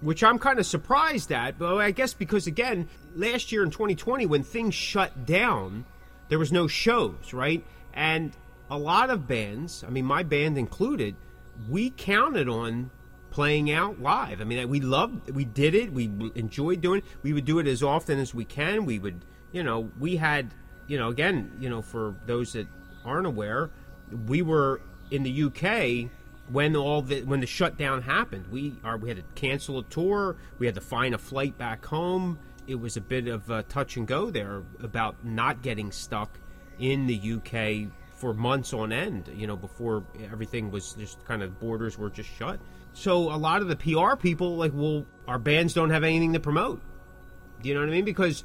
Which 0.00 0.24
I'm 0.24 0.38
kind 0.38 0.58
of 0.58 0.66
surprised 0.66 1.30
at, 1.30 1.58
but 1.58 1.76
I 1.76 1.92
guess 1.92 2.12
because 2.12 2.46
again, 2.46 2.88
last 3.14 3.52
year 3.52 3.62
in 3.62 3.70
2020, 3.70 4.26
when 4.26 4.42
things 4.42 4.74
shut 4.74 5.26
down, 5.26 5.84
there 6.28 6.38
was 6.38 6.50
no 6.50 6.66
shows, 6.66 7.32
right? 7.32 7.64
And 7.94 8.32
a 8.68 8.76
lot 8.76 9.10
of 9.10 9.28
bands, 9.28 9.84
I 9.86 9.90
mean, 9.90 10.04
my 10.04 10.24
band 10.24 10.58
included, 10.58 11.14
we 11.68 11.90
counted 11.90 12.48
on 12.48 12.90
playing 13.30 13.70
out 13.70 14.00
live. 14.00 14.40
I 14.40 14.44
mean, 14.44 14.68
we 14.68 14.80
loved, 14.80 15.30
we 15.30 15.44
did 15.44 15.74
it, 15.74 15.92
we 15.92 16.10
enjoyed 16.34 16.80
doing 16.80 16.98
it. 16.98 17.04
We 17.22 17.32
would 17.32 17.44
do 17.44 17.60
it 17.60 17.68
as 17.68 17.82
often 17.82 18.18
as 18.18 18.34
we 18.34 18.44
can. 18.44 18.84
We 18.84 18.98
would, 18.98 19.24
you 19.52 19.62
know, 19.62 19.90
we 20.00 20.16
had 20.16 20.52
you 20.86 20.98
know, 20.98 21.08
again, 21.08 21.50
you 21.60 21.68
know, 21.68 21.82
for 21.82 22.14
those 22.26 22.52
that 22.52 22.66
aren't 23.04 23.26
aware, 23.26 23.70
we 24.26 24.42
were 24.42 24.80
in 25.10 25.22
the 25.22 25.44
UK 25.44 26.10
when 26.48 26.76
all 26.76 27.02
the 27.02 27.22
when 27.22 27.40
the 27.40 27.46
shutdown 27.46 28.02
happened. 28.02 28.46
We 28.48 28.74
are 28.84 28.96
we 28.96 29.08
had 29.08 29.18
to 29.18 29.24
cancel 29.34 29.78
a 29.78 29.84
tour. 29.84 30.36
We 30.58 30.66
had 30.66 30.74
to 30.74 30.80
find 30.80 31.14
a 31.14 31.18
flight 31.18 31.56
back 31.58 31.84
home. 31.84 32.38
It 32.66 32.76
was 32.76 32.96
a 32.96 33.00
bit 33.00 33.28
of 33.28 33.50
a 33.50 33.62
touch 33.64 33.96
and 33.96 34.06
go 34.06 34.30
there 34.30 34.62
about 34.80 35.24
not 35.24 35.62
getting 35.62 35.90
stuck 35.90 36.38
in 36.78 37.06
the 37.06 37.32
UK 37.34 37.90
for 38.14 38.32
months 38.32 38.72
on 38.72 38.92
end. 38.92 39.30
You 39.34 39.46
know, 39.46 39.56
before 39.56 40.04
everything 40.32 40.70
was 40.70 40.92
just 40.92 41.24
kind 41.24 41.42
of 41.42 41.58
borders 41.58 41.98
were 41.98 42.10
just 42.10 42.30
shut. 42.30 42.60
So 42.92 43.32
a 43.32 43.36
lot 43.36 43.62
of 43.62 43.68
the 43.68 43.76
PR 43.76 44.16
people 44.16 44.56
like, 44.56 44.72
well, 44.74 45.06
our 45.26 45.38
bands 45.38 45.74
don't 45.74 45.90
have 45.90 46.04
anything 46.04 46.34
to 46.34 46.40
promote. 46.40 46.80
Do 47.62 47.68
you 47.68 47.74
know 47.74 47.80
what 47.80 47.88
I 47.88 47.92
mean? 47.92 48.04
Because 48.04 48.44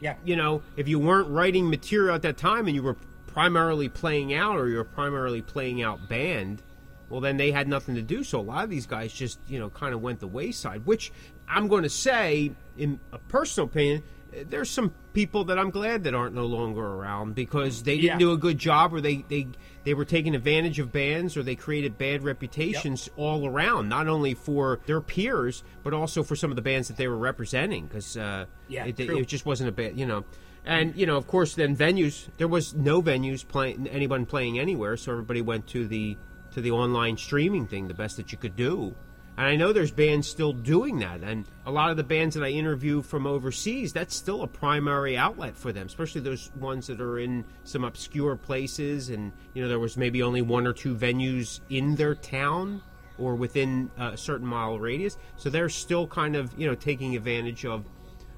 yeah. 0.00 0.16
You 0.24 0.36
know, 0.36 0.62
if 0.76 0.88
you 0.88 0.98
weren't 0.98 1.28
writing 1.28 1.70
material 1.70 2.14
at 2.14 2.22
that 2.22 2.36
time 2.36 2.66
and 2.66 2.74
you 2.74 2.82
were 2.82 2.96
primarily 3.26 3.88
playing 3.88 4.34
out 4.34 4.56
or 4.56 4.68
you 4.68 4.76
were 4.76 4.84
primarily 4.84 5.42
playing 5.42 5.82
out 5.82 6.08
band, 6.08 6.62
well, 7.08 7.20
then 7.20 7.36
they 7.36 7.52
had 7.52 7.68
nothing 7.68 7.94
to 7.94 8.02
do. 8.02 8.24
So 8.24 8.40
a 8.40 8.42
lot 8.42 8.64
of 8.64 8.70
these 8.70 8.86
guys 8.86 9.12
just, 9.12 9.38
you 9.46 9.58
know, 9.58 9.70
kind 9.70 9.94
of 9.94 10.02
went 10.02 10.20
the 10.20 10.26
wayside, 10.26 10.86
which 10.86 11.12
I'm 11.48 11.68
going 11.68 11.84
to 11.84 11.90
say, 11.90 12.52
in 12.76 13.00
a 13.12 13.18
personal 13.18 13.68
opinion, 13.68 14.02
there's 14.44 14.70
some 14.70 14.92
people 15.12 15.44
that 15.44 15.58
I'm 15.58 15.70
glad 15.70 16.04
that 16.04 16.14
aren't 16.14 16.34
no 16.34 16.44
longer 16.44 16.84
around 16.84 17.34
because 17.34 17.82
they 17.82 17.96
didn't 17.96 18.04
yeah. 18.04 18.18
do 18.18 18.32
a 18.32 18.36
good 18.36 18.58
job 18.58 18.92
or 18.92 19.00
they, 19.00 19.24
they 19.28 19.48
they 19.84 19.94
were 19.94 20.04
taking 20.04 20.34
advantage 20.34 20.78
of 20.78 20.92
bands 20.92 21.36
or 21.36 21.42
they 21.42 21.54
created 21.54 21.96
bad 21.96 22.22
reputations 22.22 23.06
yep. 23.06 23.14
all 23.16 23.46
around, 23.46 23.88
not 23.88 24.08
only 24.08 24.34
for 24.34 24.80
their 24.86 25.00
peers 25.00 25.62
but 25.82 25.94
also 25.94 26.22
for 26.22 26.36
some 26.36 26.50
of 26.50 26.56
the 26.56 26.62
bands 26.62 26.88
that 26.88 26.96
they 26.96 27.08
were 27.08 27.16
representing 27.16 27.86
because 27.86 28.16
uh, 28.16 28.44
yeah, 28.68 28.84
it, 28.84 28.98
it, 28.98 29.26
just 29.26 29.46
wasn't 29.46 29.68
a 29.68 29.72
bad, 29.72 29.98
you 29.98 30.06
know. 30.06 30.24
And 30.64 30.94
you 30.96 31.06
know, 31.06 31.16
of 31.16 31.26
course, 31.26 31.54
then 31.54 31.76
venues 31.76 32.28
there 32.36 32.48
was 32.48 32.74
no 32.74 33.00
venues 33.00 33.46
playing 33.46 33.86
anyone 33.88 34.26
playing 34.26 34.58
anywhere, 34.58 34.96
so 34.96 35.12
everybody 35.12 35.40
went 35.40 35.66
to 35.68 35.86
the 35.86 36.18
to 36.56 36.62
the 36.62 36.70
online 36.70 37.18
streaming 37.18 37.66
thing, 37.66 37.86
the 37.86 37.92
best 37.92 38.16
that 38.16 38.32
you 38.32 38.38
could 38.38 38.56
do 38.56 38.94
And 39.36 39.46
I 39.46 39.56
know 39.56 39.74
there's 39.74 39.90
bands 39.90 40.26
still 40.26 40.54
doing 40.54 40.98
that. 41.00 41.20
And 41.20 41.44
a 41.66 41.70
lot 41.70 41.90
of 41.90 41.98
the 41.98 42.02
bands 42.02 42.34
that 42.34 42.42
I 42.42 42.48
interview 42.48 43.02
from 43.02 43.26
overseas, 43.26 43.92
that's 43.92 44.16
still 44.16 44.42
a 44.42 44.46
primary 44.46 45.18
outlet 45.18 45.54
for 45.54 45.70
them, 45.70 45.86
especially 45.86 46.22
those 46.22 46.50
ones 46.56 46.86
that 46.86 46.98
are 46.98 47.18
in 47.18 47.44
some 47.64 47.84
obscure 47.84 48.36
places. 48.36 49.10
And, 49.10 49.32
you 49.52 49.60
know, 49.60 49.68
there 49.68 49.78
was 49.78 49.98
maybe 49.98 50.22
only 50.22 50.40
one 50.40 50.66
or 50.66 50.72
two 50.72 50.94
venues 50.94 51.60
in 51.68 51.94
their 51.94 52.14
town 52.14 52.80
or 53.18 53.34
within 53.34 53.90
a 53.98 54.16
certain 54.16 54.46
mile 54.46 54.78
radius. 54.78 55.18
So 55.36 55.50
they're 55.50 55.68
still 55.68 56.06
kind 56.06 56.36
of, 56.36 56.58
you 56.58 56.66
know, 56.66 56.74
taking 56.74 57.16
advantage 57.16 57.66
of 57.66 57.84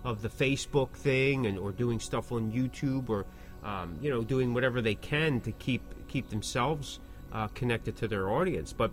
of 0.05 0.23
the 0.23 0.29
Facebook 0.29 0.91
thing 0.91 1.47
and 1.47 1.57
or 1.57 1.71
doing 1.71 2.01
stuff 2.01 2.33
on 2.33 2.51
YouTube 2.51 3.09
or 3.11 3.27
um, 3.65 3.97
you 4.01 4.11
know 4.11 4.23
doing 4.23 4.55
whatever 4.55 4.81
they 4.81 4.95
can 4.95 5.41
to 5.43 5.53
keep 5.53 5.83
keep 6.09 6.31
themselves 6.31 7.01
uh, 7.33 7.49
connected 7.49 7.97
to 7.97 8.09
their 8.09 8.31
audience. 8.31 8.73
But 8.73 8.91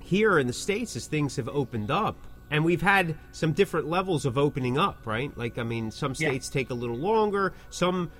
here 0.00 0.38
in 0.38 0.46
the 0.46 0.52
states, 0.52 0.96
as 0.96 1.06
things 1.06 1.36
have 1.36 1.48
opened 1.48 1.90
up, 1.90 2.16
and 2.50 2.64
we've 2.64 2.82
had 2.82 3.16
some 3.30 3.52
different 3.52 3.88
levels 3.88 4.26
of 4.26 4.36
opening 4.36 4.78
up, 4.78 5.06
right? 5.06 5.36
Like 5.36 5.58
I 5.58 5.62
mean, 5.62 5.90
some 5.90 6.14
states 6.14 6.50
yeah. 6.50 6.60
take 6.60 6.70
a 6.70 6.74
little 6.74 6.96
longer. 6.96 7.54
Some 7.70 8.10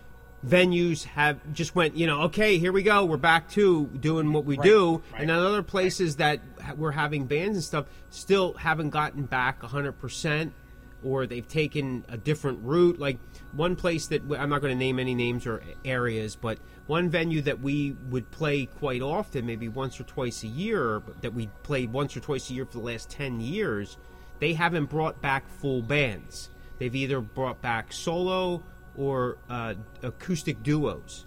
venues 0.46 1.04
have 1.04 1.38
just 1.52 1.74
went, 1.74 1.96
you 1.96 2.06
know, 2.06 2.22
okay, 2.22 2.58
here 2.58 2.72
we 2.72 2.82
go, 2.82 3.04
we're 3.04 3.16
back 3.16 3.48
to 3.50 3.86
doing 3.86 4.32
what 4.32 4.44
we 4.44 4.56
right, 4.56 4.66
do, 4.66 5.02
right, 5.12 5.20
and 5.20 5.30
then 5.30 5.38
other 5.38 5.62
places 5.62 6.18
right. 6.18 6.40
that 6.58 6.78
we're 6.78 6.90
having 6.92 7.26
bands 7.26 7.56
and 7.56 7.64
stuff 7.64 7.86
still 8.10 8.54
haven't 8.54 8.90
gotten 8.90 9.22
back 9.22 9.62
hundred 9.62 9.92
percent 9.92 10.52
or 11.04 11.26
they've 11.26 11.46
taken 11.46 12.04
a 12.08 12.16
different 12.16 12.60
route. 12.62 12.98
Like 12.98 13.18
one 13.52 13.76
place 13.76 14.06
that 14.08 14.22
I'm 14.38 14.48
not 14.48 14.60
going 14.60 14.72
to 14.72 14.78
name 14.78 14.98
any 14.98 15.14
names 15.14 15.46
or 15.46 15.62
areas, 15.84 16.36
but 16.36 16.58
one 16.86 17.08
venue 17.08 17.42
that 17.42 17.60
we 17.60 17.96
would 18.10 18.30
play 18.30 18.66
quite 18.66 19.02
often, 19.02 19.46
maybe 19.46 19.68
once 19.68 20.00
or 20.00 20.04
twice 20.04 20.42
a 20.42 20.48
year, 20.48 21.02
that 21.20 21.34
we 21.34 21.48
played 21.62 21.92
once 21.92 22.16
or 22.16 22.20
twice 22.20 22.50
a 22.50 22.54
year 22.54 22.66
for 22.66 22.78
the 22.78 22.84
last 22.84 23.10
10 23.10 23.40
years, 23.40 23.98
they 24.40 24.54
haven't 24.54 24.86
brought 24.86 25.20
back 25.20 25.48
full 25.48 25.82
bands. 25.82 26.50
They've 26.78 26.94
either 26.94 27.20
brought 27.20 27.62
back 27.62 27.92
solo 27.92 28.62
or 28.96 29.38
uh, 29.48 29.74
acoustic 30.02 30.62
duos. 30.62 31.26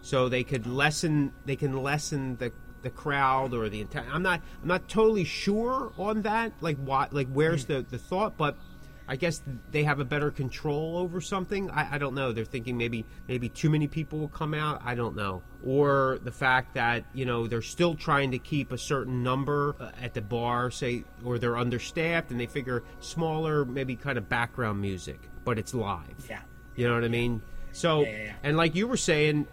So 0.00 0.28
they 0.28 0.44
could 0.44 0.66
lessen 0.66 1.32
they 1.46 1.56
can 1.56 1.82
lessen 1.82 2.36
the 2.36 2.52
the 2.82 2.90
crowd 2.90 3.54
or 3.54 3.68
the 3.68 3.80
entire 3.80 4.06
I'm 4.12 4.22
not 4.22 4.42
I'm 4.62 4.68
not 4.68 4.88
totally 4.88 5.24
sure 5.24 5.92
on 5.96 6.22
that 6.22 6.52
like 6.60 6.76
what 6.76 7.12
like 7.12 7.28
where's 7.32 7.64
the 7.64 7.84
the 7.88 7.98
thought 7.98 8.36
but 8.36 8.58
I 9.06 9.16
guess 9.16 9.42
they 9.70 9.84
have 9.84 10.00
a 10.00 10.04
better 10.04 10.30
control 10.30 10.96
over 10.96 11.20
something. 11.20 11.70
I, 11.70 11.94
I, 11.94 11.98
don't 11.98 12.14
know. 12.14 12.32
They're 12.32 12.44
thinking 12.44 12.78
maybe 12.78 13.04
maybe 13.28 13.50
too 13.50 13.68
many 13.68 13.86
people 13.86 14.18
will 14.18 14.28
come 14.28 14.54
out. 14.54 14.80
I 14.84 14.94
don't 14.94 15.14
know. 15.14 15.42
Or 15.62 16.18
the 16.24 16.32
fact 16.32 16.74
that 16.74 17.04
you 17.12 17.26
know 17.26 17.46
they're 17.46 17.62
still 17.62 17.94
trying 17.94 18.30
to 18.30 18.38
keep 18.38 18.72
a 18.72 18.78
certain 18.78 19.22
number 19.22 19.76
uh, 19.78 19.90
at 20.00 20.14
the 20.14 20.22
bar, 20.22 20.70
say, 20.70 21.04
or 21.22 21.38
they're 21.38 21.56
understaffed, 21.56 22.30
and 22.30 22.40
they 22.40 22.46
figure 22.46 22.82
smaller, 23.00 23.64
maybe 23.64 23.94
kind 23.94 24.16
of 24.16 24.28
background 24.28 24.80
music, 24.80 25.20
but 25.44 25.58
it's 25.58 25.74
live. 25.74 26.26
Yeah. 26.28 26.40
You 26.74 26.88
know 26.88 26.94
what 26.94 27.04
I 27.04 27.08
mean? 27.08 27.42
So, 27.72 28.02
yeah, 28.02 28.10
yeah, 28.10 28.24
yeah. 28.24 28.32
and 28.42 28.56
like 28.56 28.74
you 28.74 28.88
were 28.88 28.96
saying, 28.96 29.46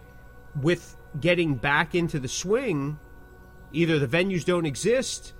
with 0.60 0.96
getting 1.20 1.56
back 1.56 1.94
into 1.94 2.18
the 2.18 2.28
swing, 2.28 2.98
either 3.72 3.98
the 3.98 4.06
venues 4.06 4.44
don't 4.44 4.66
exist 4.66 5.34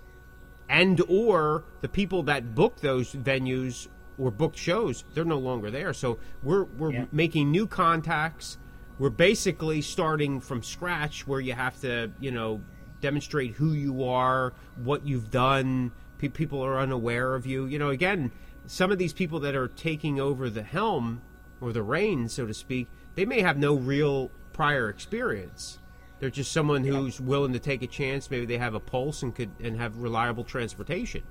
and 0.68 1.00
or 1.08 1.64
the 1.82 1.88
people 1.88 2.24
that 2.24 2.54
book 2.54 2.80
those 2.80 3.12
venues 3.12 3.88
or 4.18 4.30
booked 4.30 4.56
shows, 4.56 5.04
they're 5.14 5.24
no 5.24 5.38
longer 5.38 5.70
there. 5.70 5.92
So 5.92 6.18
we're 6.42 6.64
we're 6.64 6.92
yeah. 6.92 7.04
making 7.12 7.50
new 7.50 7.66
contacts. 7.66 8.58
We're 8.98 9.10
basically 9.10 9.82
starting 9.82 10.40
from 10.40 10.62
scratch, 10.62 11.26
where 11.26 11.40
you 11.40 11.54
have 11.54 11.80
to, 11.80 12.12
you 12.20 12.30
know, 12.30 12.60
demonstrate 13.00 13.52
who 13.52 13.72
you 13.72 14.04
are, 14.04 14.52
what 14.76 15.06
you've 15.06 15.30
done. 15.30 15.92
P- 16.18 16.28
people 16.28 16.62
are 16.62 16.78
unaware 16.78 17.34
of 17.34 17.46
you. 17.46 17.66
You 17.66 17.78
know, 17.78 17.90
again, 17.90 18.30
some 18.66 18.92
of 18.92 18.98
these 18.98 19.12
people 19.12 19.40
that 19.40 19.56
are 19.56 19.68
taking 19.68 20.20
over 20.20 20.48
the 20.48 20.62
helm 20.62 21.22
or 21.60 21.72
the 21.72 21.82
reins, 21.82 22.34
so 22.34 22.46
to 22.46 22.54
speak, 22.54 22.88
they 23.14 23.24
may 23.24 23.40
have 23.40 23.56
no 23.56 23.74
real 23.74 24.30
prior 24.52 24.88
experience. 24.88 25.78
They're 26.20 26.30
just 26.30 26.52
someone 26.52 26.84
who's 26.84 27.20
willing 27.20 27.52
to 27.52 27.58
take 27.58 27.82
a 27.82 27.88
chance. 27.88 28.30
Maybe 28.30 28.46
they 28.46 28.58
have 28.58 28.74
a 28.74 28.80
pulse 28.80 29.22
and 29.24 29.34
could 29.34 29.50
and 29.60 29.76
have 29.76 29.96
reliable 29.96 30.44
transportation. 30.44 31.24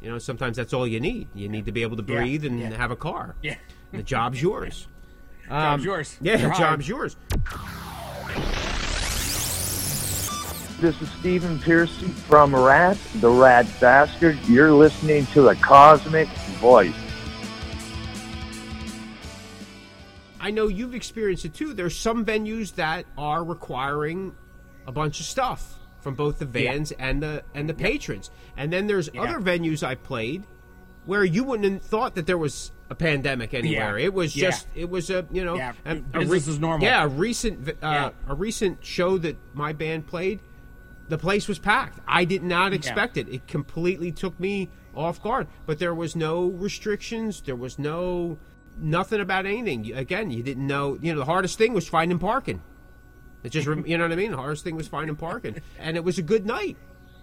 You 0.00 0.08
know, 0.08 0.18
sometimes 0.18 0.56
that's 0.56 0.72
all 0.72 0.86
you 0.86 0.98
need. 1.00 1.28
You 1.34 1.48
need 1.48 1.66
to 1.66 1.72
be 1.72 1.82
able 1.82 1.96
to 1.96 2.02
breathe 2.02 2.44
yeah. 2.44 2.50
and 2.50 2.60
yeah. 2.60 2.76
have 2.76 2.90
a 2.90 2.96
car. 2.96 3.34
Yeah. 3.42 3.56
the 3.92 4.02
job's 4.02 4.40
yours. 4.40 4.86
Um, 5.48 5.62
job's 5.62 5.84
yours. 5.84 6.18
Yeah, 6.20 6.36
the 6.36 6.54
job's 6.54 6.88
yours. 6.88 7.16
This 10.80 11.02
is 11.02 11.10
Stephen 11.18 11.58
Pearcy 11.58 12.08
from 12.08 12.54
Ratt, 12.54 12.96
the 13.16 13.28
Rat 13.28 13.66
Bastard. 13.80 14.38
You're 14.48 14.72
listening 14.72 15.26
to 15.26 15.42
the 15.42 15.54
Cosmick 15.56 16.28
Voice. 16.60 16.94
I 20.40 20.50
know 20.50 20.68
you've 20.68 20.94
experienced 20.94 21.44
it 21.44 21.52
too. 21.52 21.74
There's 21.74 21.98
some 21.98 22.24
venues 22.24 22.76
that 22.76 23.04
are 23.18 23.44
requiring 23.44 24.34
a 24.86 24.92
bunch 24.92 25.20
of 25.20 25.26
stuff 25.26 25.79
from 26.00 26.14
both 26.14 26.38
the 26.38 26.44
vans 26.44 26.92
yeah. 26.92 27.06
and 27.06 27.22
the 27.22 27.42
and 27.54 27.68
the 27.68 27.74
yeah. 27.74 27.86
patrons. 27.86 28.30
And 28.56 28.72
then 28.72 28.86
there's 28.86 29.08
yeah. 29.12 29.22
other 29.22 29.40
venues 29.40 29.82
I 29.82 29.94
played 29.94 30.44
where 31.06 31.24
you 31.24 31.44
wouldn't 31.44 31.72
have 31.72 31.82
thought 31.82 32.14
that 32.14 32.26
there 32.26 32.38
was 32.38 32.72
a 32.90 32.94
pandemic 32.94 33.54
anywhere. 33.54 33.96
It 33.98 34.12
was 34.12 34.32
just 34.32 34.66
it 34.74 34.90
was 34.90 35.10
a 35.10 35.26
you 35.30 35.44
know 35.44 35.56
yeah. 35.56 35.72
a, 35.84 35.96
a 36.14 36.26
re- 36.26 36.38
is 36.38 36.58
normal. 36.58 36.86
Yeah, 36.86 37.04
a 37.04 37.08
recent 37.08 37.68
uh, 37.82 38.10
a 38.28 38.34
recent 38.34 38.84
show 38.84 39.18
that 39.18 39.36
my 39.54 39.72
band 39.72 40.06
played. 40.06 40.40
The 41.08 41.18
place 41.18 41.48
was 41.48 41.58
packed. 41.58 41.98
I 42.06 42.24
did 42.24 42.44
not 42.44 42.72
expect 42.72 43.16
it. 43.16 43.28
It 43.28 43.48
completely 43.48 44.12
took 44.12 44.38
me 44.38 44.68
off 44.94 45.20
guard. 45.20 45.48
But 45.66 45.78
there 45.78 45.94
was 45.94 46.14
no 46.14 46.46
restrictions. 46.46 47.40
There 47.40 47.56
was 47.56 47.78
no 47.78 48.38
nothing 48.78 49.20
about 49.20 49.46
anything. 49.46 49.92
Again, 49.92 50.30
you 50.30 50.42
didn't 50.42 50.66
know. 50.66 50.98
You 51.00 51.12
know, 51.12 51.20
the 51.20 51.24
hardest 51.24 51.58
thing 51.58 51.72
was 51.72 51.88
finding 51.88 52.18
parking. 52.18 52.62
It 53.42 53.50
just, 53.50 53.66
you 53.66 53.96
know 53.96 54.04
what 54.04 54.12
I 54.12 54.16
mean? 54.16 54.32
The 54.32 54.36
hardest 54.36 54.64
thing 54.64 54.76
was 54.76 54.88
finding 54.88 55.16
parking. 55.16 55.56
And 55.78 55.96
it 55.96 56.04
was 56.04 56.18
a 56.18 56.22
good 56.22 56.44
night. 56.44 56.76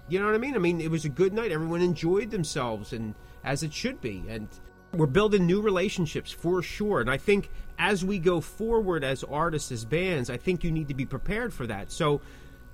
You 0.10 0.20
know 0.20 0.26
what 0.26 0.36
I 0.36 0.40
mean? 0.40 0.56
I 0.56 0.60
mean, 0.60 0.82
it 0.82 0.90
was 0.90 1.06
a 1.06 1.10
good 1.10 1.34
night. 1.34 1.52
Everyone 1.52 1.82
enjoyed 1.82 2.32
themselves, 2.32 2.94
and 2.94 3.14
as 3.44 3.62
it 3.62 3.74
should 3.74 4.00
be. 4.02 4.24
And 4.30 4.48
we're 4.94 5.06
building 5.06 5.46
new 5.46 5.62
relationships 5.62 6.32
for 6.32 6.62
sure. 6.62 7.02
And 7.02 7.10
I 7.10 7.18
think 7.18 7.50
as 7.78 8.06
we 8.06 8.18
go 8.18 8.40
forward 8.40 9.04
as 9.04 9.24
artists, 9.24 9.72
as 9.72 9.86
bands, 9.86 10.30
I 10.30 10.38
think 10.38 10.64
you 10.64 10.72
need 10.72 10.88
to 10.88 10.94
be 10.94 11.06
prepared 11.06 11.54
for 11.54 11.68
that. 11.68 11.92
So 11.92 12.22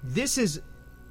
this 0.04 0.38
is, 0.38 0.62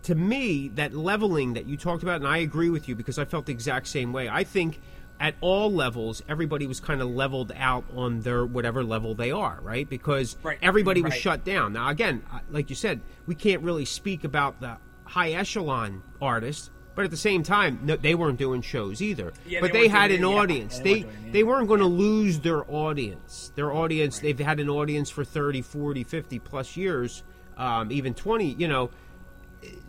to 0.05 0.15
me, 0.15 0.69
that 0.77 0.95
leveling 0.95 1.55
that 1.55 1.67
you 1.67 1.77
talked 1.77 2.03
about, 2.03 2.17
and 2.17 2.29
I 2.29 2.39
agree 2.39 2.71
with 2.71 2.89
you 2.89 2.95
because 2.95 3.19
I 3.19 3.25
felt 3.25 3.47
the 3.47 3.53
exact 3.53 3.89
same 3.89 4.13
way. 4.13 4.29
I 4.29 4.45
think 4.45 4.81
at 5.23 5.37
all 5.41 5.73
levels, 5.73 6.21
everybody 6.29 6.67
was 6.67 6.81
kind 6.81 7.01
of 7.01 7.09
leveled 7.09 7.53
out 7.57 7.85
on 7.95 8.21
their 8.23 8.45
whatever 8.45 8.83
level 8.83 9.15
they 9.15 9.31
are, 9.31 9.61
right? 9.63 9.89
Because 9.89 10.37
right. 10.43 10.59
everybody 10.61 11.01
was 11.01 11.13
right. 11.13 11.21
shut 11.21 11.45
down. 11.45 11.75
Now, 11.75 11.89
again, 11.91 12.25
like 12.51 12.71
you 12.71 12.75
said, 12.75 13.01
we 13.25 13.37
can't 13.37 13.63
really 13.63 13.85
speak 13.85 14.25
about 14.25 14.61
the 14.61 14.79
high 15.05 15.31
echelon 15.31 16.03
artists, 16.21 16.71
but 16.97 17.05
at 17.05 17.13
the 17.13 17.17
same 17.17 17.45
time, 17.45 17.79
no, 17.85 17.95
they 17.95 18.17
weren't 18.17 18.37
doing 18.37 18.63
shows 18.63 19.01
either. 19.01 19.33
Yeah, 19.47 19.61
but 19.61 19.73
they, 19.73 19.83
they 19.83 19.89
had 19.89 20.11
an 20.11 20.25
audience. 20.25 20.79
yeah, 20.79 20.83
they 20.83 20.95
they, 20.95 21.05
weren't 21.05 21.33
they 21.33 21.43
weren't 21.45 21.69
going 21.69 21.81
to 21.81 21.87
lose 21.87 22.41
their 22.41 22.69
audience. 22.69 23.53
Their 23.55 23.73
audience, 23.73 24.17
Right. 24.17 24.37
they've 24.37 24.45
had 24.45 24.59
an 24.59 24.69
audience 24.69 25.09
for 25.09 25.25
30, 25.25 25.63
40, 25.63 26.03
50 26.03 26.41
plus 26.41 26.77
years, 26.77 27.23
um, 27.57 27.93
even 27.93 28.13
20, 28.13 28.55
you 28.55 28.67
know, 28.67 28.91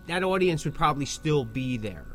that 0.05 0.21
audience 0.21 0.63
would 0.63 0.75
probably 0.75 1.07
still 1.07 1.43
be 1.43 1.77
there 1.77 2.05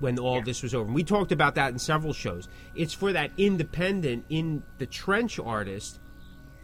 when 0.00 0.18
all 0.18 0.36
Yeah. 0.38 0.44
this 0.44 0.62
was 0.62 0.74
over. 0.74 0.86
And 0.86 0.94
we 0.94 1.04
talked 1.04 1.32
about 1.32 1.54
that 1.54 1.72
in 1.72 1.78
several 1.78 2.12
shows. 2.12 2.48
It's 2.74 2.92
for 2.92 3.12
that 3.12 3.30
independent 3.36 4.24
in 4.28 4.62
the 4.78 4.86
trench 4.86 5.38
artist 5.38 6.00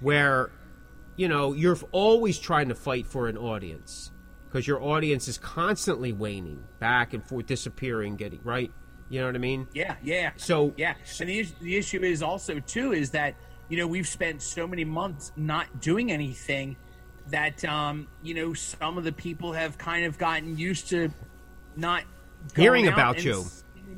where 0.01 0.51
you 1.17 1.29
know 1.29 1.53
you're 1.53 1.79
always 1.93 2.39
trying 2.39 2.69
to 2.69 2.75
fight 2.75 3.07
for 3.07 3.29
an 3.29 3.37
audience 3.37 4.11
because 4.49 4.67
your 4.67 4.83
audience 4.83 5.29
is 5.29 5.39
constantly 5.39 6.13
waning, 6.13 6.65
back 6.81 7.15
and 7.15 7.25
forth, 7.25 7.47
disappearing, 7.47 8.17
getting 8.17 8.41
right. 8.43 8.73
You 9.09 9.21
know 9.21 9.27
what 9.27 9.35
I 9.35 9.39
mean? 9.39 9.67
Yeah, 9.75 9.97
yeah. 10.03 10.31
So 10.37 10.73
Yeah, 10.77 10.95
and 11.21 11.29
the, 11.29 11.43
the 11.61 11.77
issue 11.77 12.03
is 12.03 12.23
also 12.23 12.59
too 12.61 12.93
is 12.93 13.11
that 13.11 13.35
you 13.69 13.77
know 13.77 13.87
we've 13.87 14.07
spent 14.09 14.43
so 14.43 14.67
many 14.67 14.85
months 14.85 15.33
not 15.37 15.81
doing 15.81 16.11
anything 16.11 16.77
that 17.29 17.65
um, 17.65 18.09
you 18.23 18.35
know 18.35 18.55
some 18.55 18.99
of 18.99 19.05
the 19.05 19.13
people 19.13 19.53
have 19.53 19.79
kind 19.79 20.05
of 20.07 20.19
gotten 20.19 20.57
used 20.57 20.89
to 20.91 21.11
not 21.77 22.03
Hearing 22.57 22.89
about 22.89 23.25
you. 23.25 23.45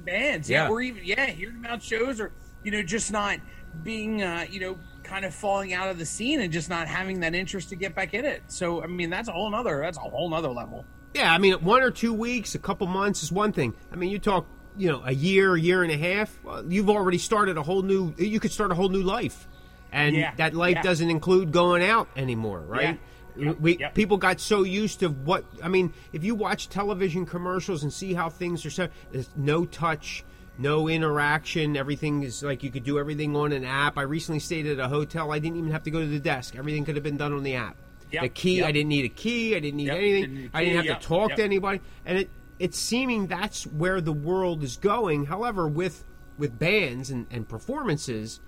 bands, 0.04 0.48
yeah. 0.50 0.64
Yeah. 0.64 0.70
or 0.70 0.80
even 0.80 1.04
yeah, 1.04 1.26
hearing 1.26 1.58
about 1.64 1.82
shows, 1.82 2.20
or 2.20 2.32
you 2.64 2.70
know 2.70 2.82
just 2.82 3.12
not 3.12 3.38
being 3.82 4.22
uh, 4.22 4.46
you 4.50 4.60
know 4.60 4.78
kind 5.02 5.24
of 5.24 5.34
falling 5.34 5.72
out 5.72 5.88
of 5.88 5.98
the 5.98 6.06
scene 6.06 6.40
and 6.40 6.52
just 6.52 6.68
not 6.68 6.86
having 6.88 7.20
that 7.20 7.34
interest 7.34 7.68
to 7.70 7.76
get 7.76 7.94
back 7.94 8.14
in 8.14 8.24
it. 8.24 8.42
So 8.48 8.82
I 8.82 8.86
mean 8.86 9.10
that's 9.10 9.28
a 9.28 9.32
whole 9.32 9.50
nother 9.50 9.80
that's 9.80 9.98
a 9.98 10.00
whole 10.00 10.28
nother 10.28 10.48
level. 10.50 10.84
Yeah, 11.14 11.32
I 11.32 11.36
mean, 11.38 11.54
one 11.56 11.82
or 11.82 11.90
two 11.90 12.14
weeks, 12.14 12.54
a 12.54 12.58
couple 12.58 12.86
months 12.86 13.22
is 13.22 13.30
one 13.30 13.52
thing. 13.52 13.74
I 13.92 13.96
mean, 13.96 14.08
you 14.08 14.18
talk, 14.18 14.46
you 14.78 14.90
know, 14.90 15.02
a 15.04 15.12
year, 15.12 15.54
a 15.54 15.60
year 15.60 15.82
and 15.82 15.92
a 15.92 15.96
half. 15.98 16.42
Well, 16.42 16.64
you've 16.72 16.88
already 16.88 17.18
started 17.18 17.58
a 17.58 17.62
whole 17.62 17.82
new. 17.82 18.14
You 18.16 18.40
could 18.40 18.50
start 18.50 18.72
a 18.72 18.74
whole 18.74 18.88
new 18.88 19.02
life, 19.02 19.46
and 19.92 20.16
Yeah, 20.16 20.34
that 20.36 20.54
life 20.54 20.76
yeah. 20.76 20.82
doesn't 20.82 21.10
include 21.10 21.52
going 21.52 21.82
out 21.84 22.08
anymore, 22.16 22.60
right? 22.60 22.98
We 23.36 23.78
yep. 23.78 23.94
people 23.94 24.16
got 24.16 24.40
so 24.40 24.62
used 24.62 25.00
to 25.00 25.08
what 25.08 25.44
I 25.62 25.68
mean. 25.68 25.92
If 26.12 26.24
you 26.24 26.34
watch 26.34 26.68
television 26.68 27.26
commercials 27.26 27.82
and 27.82 27.92
see 27.92 28.14
how 28.14 28.28
things 28.28 28.64
are 28.66 28.70
set, 28.70 28.92
there's 29.10 29.30
no 29.36 29.64
touch, 29.64 30.24
no 30.58 30.88
interaction. 30.88 31.76
Everything 31.76 32.22
is 32.22 32.42
like 32.42 32.62
you 32.62 32.70
could 32.70 32.84
do 32.84 32.98
everything 32.98 33.34
on 33.36 33.52
an 33.52 33.64
app. 33.64 33.98
I 33.98 34.02
recently 34.02 34.40
stayed 34.40 34.66
at 34.66 34.78
a 34.78 34.88
hotel. 34.88 35.32
I 35.32 35.38
didn't 35.38 35.58
even 35.58 35.70
have 35.70 35.84
to 35.84 35.90
go 35.90 36.00
to 36.00 36.06
the 36.06 36.20
desk. 36.20 36.56
Everything 36.56 36.84
could 36.84 36.94
have 36.94 37.04
been 37.04 37.16
done 37.16 37.32
on 37.32 37.42
the 37.42 37.54
app. 37.54 37.76
Yep, 38.10 38.22
The 38.22 38.28
key, 38.28 38.58
yep. 38.58 38.68
I 38.68 38.72
didn't 38.72 38.90
need 38.90 39.06
a 39.06 39.08
key. 39.08 39.56
I 39.56 39.60
didn't 39.60 39.78
need 39.78 39.86
Yep, 39.86 39.96
anything. 39.96 40.22
didn't 40.22 40.36
need 40.36 40.50
I 40.52 40.64
didn't 40.64 40.86
have 40.86 41.00
to 41.00 41.06
talk 41.06 41.30
yep. 41.30 41.38
to 41.38 41.44
anybody. 41.44 41.80
And 42.04 42.18
it 42.18 42.30
it's 42.58 42.78
seeming 42.78 43.26
that's 43.26 43.66
where 43.66 44.00
the 44.00 44.12
world 44.12 44.62
is 44.62 44.76
going. 44.76 45.26
However, 45.26 45.66
with 45.66 46.04
with 46.38 46.58
bands 46.58 47.10
and, 47.10 47.26
and 47.30 47.48
performances, 47.48 48.40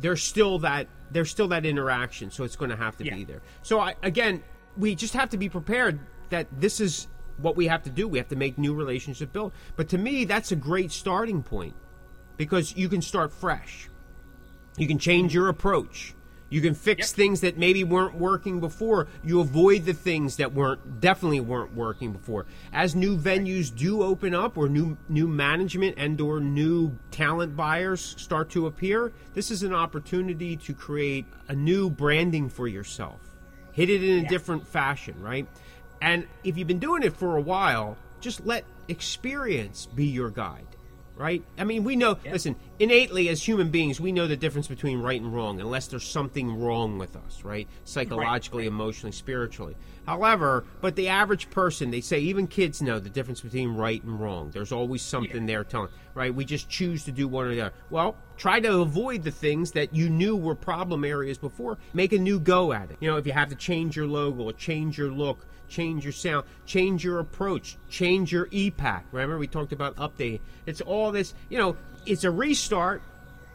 there's 0.00 0.22
still 0.22 0.58
that 0.60 0.86
there's 1.10 1.30
still 1.30 1.48
that 1.48 1.64
interaction. 1.64 2.30
So 2.30 2.44
it's 2.44 2.56
going 2.56 2.70
to 2.70 2.76
have 2.76 2.96
to 2.98 3.04
Yeah. 3.04 3.14
be 3.14 3.24
there. 3.24 3.40
So 3.62 3.80
I, 3.80 3.94
again, 4.02 4.42
we 4.76 4.94
just 4.94 5.14
have 5.14 5.30
to 5.30 5.38
be 5.38 5.48
prepared 5.48 5.98
that 6.28 6.46
this 6.60 6.80
is 6.80 7.08
what 7.38 7.56
we 7.56 7.66
have 7.66 7.82
to 7.84 7.90
do. 7.90 8.06
We 8.06 8.18
have 8.18 8.28
to 8.28 8.36
make 8.36 8.58
new 8.58 8.74
relationships 8.74 9.32
build. 9.32 9.52
But 9.76 9.88
to 9.90 9.98
me, 9.98 10.24
that's 10.26 10.52
a 10.52 10.56
great 10.56 10.92
starting 10.92 11.42
point 11.42 11.74
because 12.36 12.76
you 12.76 12.88
can 12.88 13.00
start 13.00 13.32
fresh. 13.32 13.88
You 14.76 14.86
can 14.86 14.98
change 14.98 15.32
your 15.34 15.48
approach. 15.48 16.14
You 16.50 16.60
can 16.60 16.74
fix 16.74 17.10
Yep. 17.10 17.16
things 17.16 17.40
that 17.42 17.58
maybe 17.58 17.84
weren't 17.84 18.14
working 18.14 18.58
before. 18.60 19.06
You 19.22 19.40
avoid 19.40 19.84
the 19.84 19.92
things 19.92 20.36
that 20.36 20.54
weren't 20.54 21.00
definitely 21.00 21.40
weren't 21.40 21.74
working 21.74 22.12
before. 22.12 22.46
As 22.72 22.94
new 22.96 23.16
venues 23.18 23.74
do 23.74 24.02
open 24.02 24.34
up 24.34 24.56
or 24.56 24.68
new 24.68 24.96
new 25.08 25.28
management 25.28 25.94
and 25.98 26.18
or 26.20 26.40
new 26.40 26.98
talent 27.10 27.54
buyers 27.56 28.14
start 28.18 28.48
to 28.50 28.66
appear, 28.66 29.12
this 29.34 29.50
is 29.50 29.62
an 29.62 29.74
opportunity 29.74 30.56
to 30.56 30.72
create 30.72 31.26
a 31.48 31.54
new 31.54 31.90
branding 31.90 32.48
for 32.48 32.66
yourself. 32.66 33.20
Hit 33.72 33.90
it 33.90 34.02
in 34.02 34.18
a 34.20 34.22
Yeah. 34.22 34.28
different 34.28 34.66
fashion, 34.66 35.14
right? 35.20 35.46
And 36.00 36.26
if 36.44 36.56
you've 36.56 36.68
been 36.68 36.78
doing 36.78 37.02
it 37.02 37.12
for 37.14 37.36
a 37.36 37.40
while, 37.40 37.96
just 38.20 38.44
let 38.46 38.64
experience 38.88 39.86
be 39.86 40.06
your 40.06 40.30
guide, 40.30 40.66
right? 41.16 41.42
I 41.58 41.64
mean, 41.64 41.84
we 41.84 41.94
know, 41.96 42.16
listen, 42.30 42.56
innately 42.78 43.28
as 43.28 43.46
human 43.46 43.70
beings, 43.70 44.00
we 44.00 44.12
know 44.12 44.26
the 44.26 44.36
difference 44.36 44.68
between 44.68 45.00
right 45.00 45.20
and 45.20 45.34
wrong, 45.34 45.60
unless 45.60 45.88
there's 45.88 46.06
something 46.06 46.60
wrong 46.60 46.98
with 46.98 47.16
us, 47.16 47.42
right? 47.44 47.68
Psychologically, 47.84 48.66
emotionally, 48.66 49.12
spiritually. 49.12 49.76
However, 50.06 50.64
but 50.80 50.96
the 50.96 51.08
average 51.08 51.50
person, 51.50 51.90
they 51.90 52.00
say 52.00 52.18
even 52.20 52.46
kids 52.46 52.80
know 52.80 52.98
the 52.98 53.10
difference 53.10 53.40
between 53.40 53.74
right 53.74 54.02
and 54.02 54.18
wrong. 54.18 54.50
There's 54.50 54.72
always 54.72 55.02
something 55.02 55.44
there 55.44 55.64
telling, 55.64 55.90
right? 56.14 56.34
We 56.34 56.44
just 56.44 56.68
choose 56.68 57.04
to 57.04 57.12
do 57.12 57.28
one 57.28 57.46
or 57.46 57.54
the 57.54 57.60
other. 57.60 57.74
Well, 57.90 58.16
try 58.36 58.60
to 58.60 58.80
avoid 58.80 59.22
the 59.22 59.30
things 59.30 59.72
that 59.72 59.94
you 59.94 60.08
knew 60.08 60.36
were 60.36 60.54
problem 60.54 61.04
areas 61.04 61.36
before. 61.36 61.78
Make 61.92 62.12
a 62.12 62.18
new 62.18 62.40
go 62.40 62.72
at 62.72 62.90
it. 62.90 62.96
You 63.00 63.10
know, 63.10 63.16
if 63.18 63.26
you 63.26 63.32
have 63.32 63.50
to 63.50 63.56
change 63.56 63.96
your 63.96 64.06
logo, 64.06 64.44
or 64.44 64.52
change 64.54 64.96
your 64.96 65.10
look, 65.10 65.46
change 65.68 66.04
your 66.04 66.12
sound, 66.12 66.46
change 66.64 67.04
your 67.04 67.18
approach, 67.18 67.76
change 67.90 68.32
your 68.32 68.46
EPAC. 68.46 69.02
Remember, 69.12 69.38
we 69.38 69.46
talked 69.46 69.72
about 69.72 69.94
updating. 69.96 70.40
It's 70.64 70.80
all 70.80 71.12
this, 71.12 71.34
you 71.50 71.58
know, 71.58 71.76
it's 72.08 72.24
a 72.24 72.30
restart, 72.30 73.02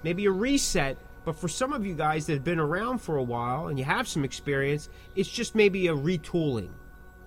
maybe 0.03 0.25
a 0.25 0.31
reset. 0.31 0.97
But 1.25 1.37
for 1.37 1.47
some 1.47 1.71
of 1.71 1.85
you 1.85 1.95
guys 1.95 2.25
that 2.25 2.33
have 2.33 2.43
been 2.43 2.59
around 2.59 2.99
for 2.99 3.15
a 3.15 3.23
while 3.23 3.67
and 3.67 3.79
you 3.79 3.85
have 3.85 4.07
some 4.07 4.23
experience, 4.25 4.89
it's 5.15 5.29
just 5.29 5.55
maybe 5.55 5.87
a 5.87 5.95
retooling 5.95 6.69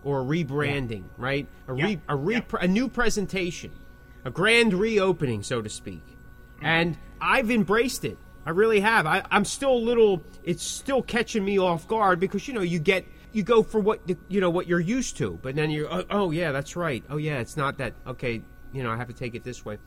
or 0.05 0.21
a 0.21 0.25
rebranding, 0.25 1.05
right? 1.17 1.49
A 1.67 1.73
re, 1.73 1.93
Yeah. 1.93 1.97
a, 2.09 2.17
re, 2.17 2.35
Yeah. 2.35 2.43
a 2.61 2.69
new 2.69 2.89
presentation, 2.89 3.71
a 4.25 4.31
grand 4.31 4.75
reopening, 4.75 5.43
so 5.43 5.62
to 5.62 5.69
speak. 5.71 6.05
Mm-hmm. 6.07 6.67
And 6.67 6.99
I've 7.21 7.51
embraced 7.51 8.05
it. 8.05 8.19
I 8.45 8.51
really 8.51 8.81
have. 8.81 9.07
I, 9.07 9.25
I'm 9.31 9.45
still 9.45 9.73
a 9.73 9.85
little. 9.91 10.23
It's 10.45 10.62
still 10.62 11.03
catching 11.03 11.45
me 11.45 11.59
off 11.59 11.89
guard 11.89 12.21
because 12.21 12.47
you 12.47 12.55
know 12.55 12.61
you 12.61 12.79
get 12.79 13.05
you 13.33 13.43
go 13.43 13.62
for 13.65 13.81
what 13.81 14.07
the- 14.07 14.17
you 14.29 14.41
know 14.41 14.51
what 14.51 14.69
you're 14.69 14.79
used 14.79 15.17
to, 15.17 15.39
but 15.43 15.57
then 15.57 15.71
you're 15.71 15.93
oh, 15.93 16.05
oh 16.11 16.31
yeah 16.31 16.53
that's 16.53 16.77
right. 16.77 17.03
Oh 17.11 17.17
yeah, 17.17 17.39
it's 17.41 17.57
not 17.57 17.79
that 17.79 17.95
okay. 18.07 18.43
You 18.73 18.85
know 18.85 18.91
I 18.93 18.97
have 18.97 19.09
to 19.09 19.15
take 19.15 19.35
it 19.35 19.43
this 19.43 19.65
way. 19.65 19.79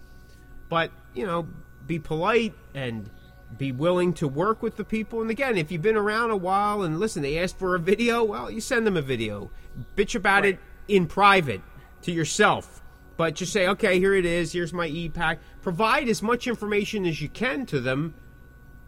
But 0.69 0.91
you 1.13 1.25
know, 1.25 1.47
be 1.85 1.99
polite 1.99 2.53
and 2.73 3.09
be 3.57 3.71
willing 3.71 4.13
to 4.13 4.27
work 4.27 4.61
with 4.61 4.77
the 4.77 4.83
people. 4.83 5.21
And 5.21 5.31
again, 5.31 5.57
if 5.57 5.71
you've 5.71 5.81
been 5.81 5.97
around 5.97 6.31
a 6.31 6.37
while 6.37 6.83
and 6.83 6.99
listen, 6.99 7.23
they 7.23 7.39
ask 7.39 7.57
for 7.57 7.75
a 7.75 7.79
video, 7.79 8.23
well, 8.23 8.51
you 8.51 8.61
send 8.61 8.85
them 8.85 8.95
a 8.95 9.01
video. 9.01 9.49
Bitch 9.95 10.15
about 10.15 10.45
it 10.45 10.59
in 10.87 11.07
private 11.07 11.61
to 12.03 12.11
yourself. 12.11 12.83
But 13.17 13.35
just 13.35 13.51
say, 13.51 13.67
okay, 13.67 13.99
here 13.99 14.13
it 14.13 14.25
is. 14.25 14.53
Here's 14.53 14.71
my 14.71 14.87
e-pack. 14.87 15.39
Provide 15.61 16.07
as 16.07 16.21
much 16.21 16.47
information 16.47 17.05
as 17.05 17.21
you 17.21 17.27
can 17.27 17.65
to 17.65 17.79
them, 17.79 18.13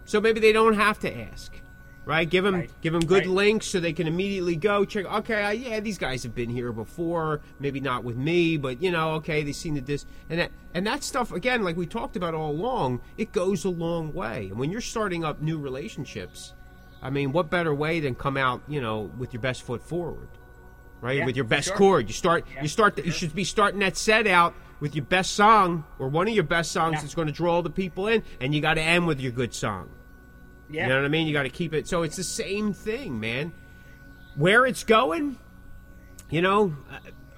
so 0.06 0.22
maybe 0.22 0.40
they 0.40 0.54
don't 0.54 0.76
have 0.76 1.00
to 1.00 1.14
ask. 1.14 1.60
Right? 2.04 2.28
Give 2.28 2.44
them 2.44 2.56
Right. 2.56 2.70
give 2.82 2.94
them 2.94 3.06
good 3.06 3.28
Right. 3.28 3.36
links 3.36 3.68
so 3.68 3.80
they 3.80 3.94
can 3.94 4.08
immediately 4.08 4.56
go 4.56 4.86
check. 4.86 5.06
Okay, 5.06 5.44
uh, 5.44 5.52
yeah, 5.52 5.80
these 5.80 6.00
guys 6.00 6.24
have 6.24 6.34
been 6.34 6.50
here 6.50 6.72
before. 6.72 7.42
Maybe 7.60 7.80
not 7.80 8.04
with 8.04 8.18
me, 8.18 8.58
but 8.58 8.82
you 8.82 8.90
know, 8.90 9.12
okay, 9.16 9.44
they've 9.44 9.56
seen 9.56 9.76
the 9.76 9.82
this 9.82 10.08
and 10.28 10.40
that 10.40 10.52
and 10.74 10.88
that 10.88 11.04
stuff 11.04 11.32
again, 11.32 11.64
like 11.64 11.78
we 11.78 11.86
talked 11.86 12.16
about 12.16 12.34
all 12.34 12.50
along. 12.52 13.02
It 13.18 13.32
goes 13.32 13.66
a 13.66 13.70
long 13.70 14.14
way. 14.14 14.48
And 14.50 14.58
when 14.58 14.72
you're 14.72 14.82
starting 14.82 15.24
up 15.24 15.44
new 15.44 15.60
relationships, 15.60 16.54
I 17.04 17.12
mean, 17.12 17.32
what 17.34 17.52
better 17.52 17.74
way 17.74 18.00
than 18.00 18.16
come 18.16 18.36
out, 18.36 18.62
you 18.68 18.82
know, 18.82 19.12
with 19.20 19.32
your 19.32 19.42
best 19.42 19.62
foot 19.62 19.84
forward, 19.84 20.28
right? 21.02 21.20
Yeah, 21.20 21.26
with 21.28 21.36
your 21.36 21.46
best 21.46 21.68
sure. 21.68 21.78
chord. 21.78 22.08
You 22.08 22.14
start. 22.14 22.46
Yeah, 22.56 22.64
you 22.64 22.68
start. 22.68 22.96
for 22.96 23.02
you 23.06 23.12
should 23.12 23.36
be 23.36 23.44
starting 23.44 23.80
that 23.82 23.96
set 23.96 24.26
out 24.26 24.56
with 24.80 24.96
your 24.96 25.06
best 25.06 25.36
song 25.36 25.84
or 26.00 26.08
one 26.08 26.28
of 26.28 26.34
your 26.34 26.44
best 26.44 26.72
songs 26.72 26.94
Yeah. 26.96 27.02
that's 27.02 27.14
going 27.14 27.28
to 27.28 27.34
draw 27.34 27.62
the 27.62 27.70
people 27.70 28.08
in, 28.08 28.24
and 28.40 28.56
you 28.56 28.60
got 28.62 28.74
to 28.74 28.82
end 28.82 29.06
with 29.06 29.20
your 29.20 29.32
good 29.32 29.54
song. 29.54 29.90
Yeah. 30.72 30.84
You 30.84 30.90
know 30.90 30.96
what 30.98 31.06
I 31.06 31.10
mean? 31.10 31.28
You 31.28 31.34
got 31.34 31.44
to 31.44 31.50
keep 31.50 31.74
it. 31.74 31.88
So 31.88 32.04
it's 32.04 32.16
the 32.16 32.24
same 32.24 32.74
thing, 32.74 33.20
man. 33.20 33.54
Where 34.36 34.66
it's 34.66 34.84
going, 34.84 35.38
you 36.30 36.42
know, 36.42 36.76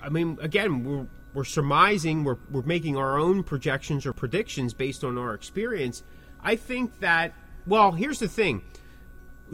I, 0.01 0.09
mean, 0.09 0.37
again, 0.41 0.83
we're 0.83 1.07
we're 1.33 1.43
surmising, 1.43 2.23
we're 2.23 2.37
we're 2.51 2.61
making 2.61 2.95
our 2.95 3.17
own 3.17 3.43
projections 3.43 4.05
or 4.05 4.13
predictions 4.13 4.73
based 4.73 5.03
on 5.03 5.17
our 5.17 5.33
experience. 5.33 6.03
I 6.41 6.55
think 6.55 6.99
that. 6.99 7.33
Well, 7.65 7.93
here's 7.93 8.19
the 8.19 8.27
thing. 8.27 8.61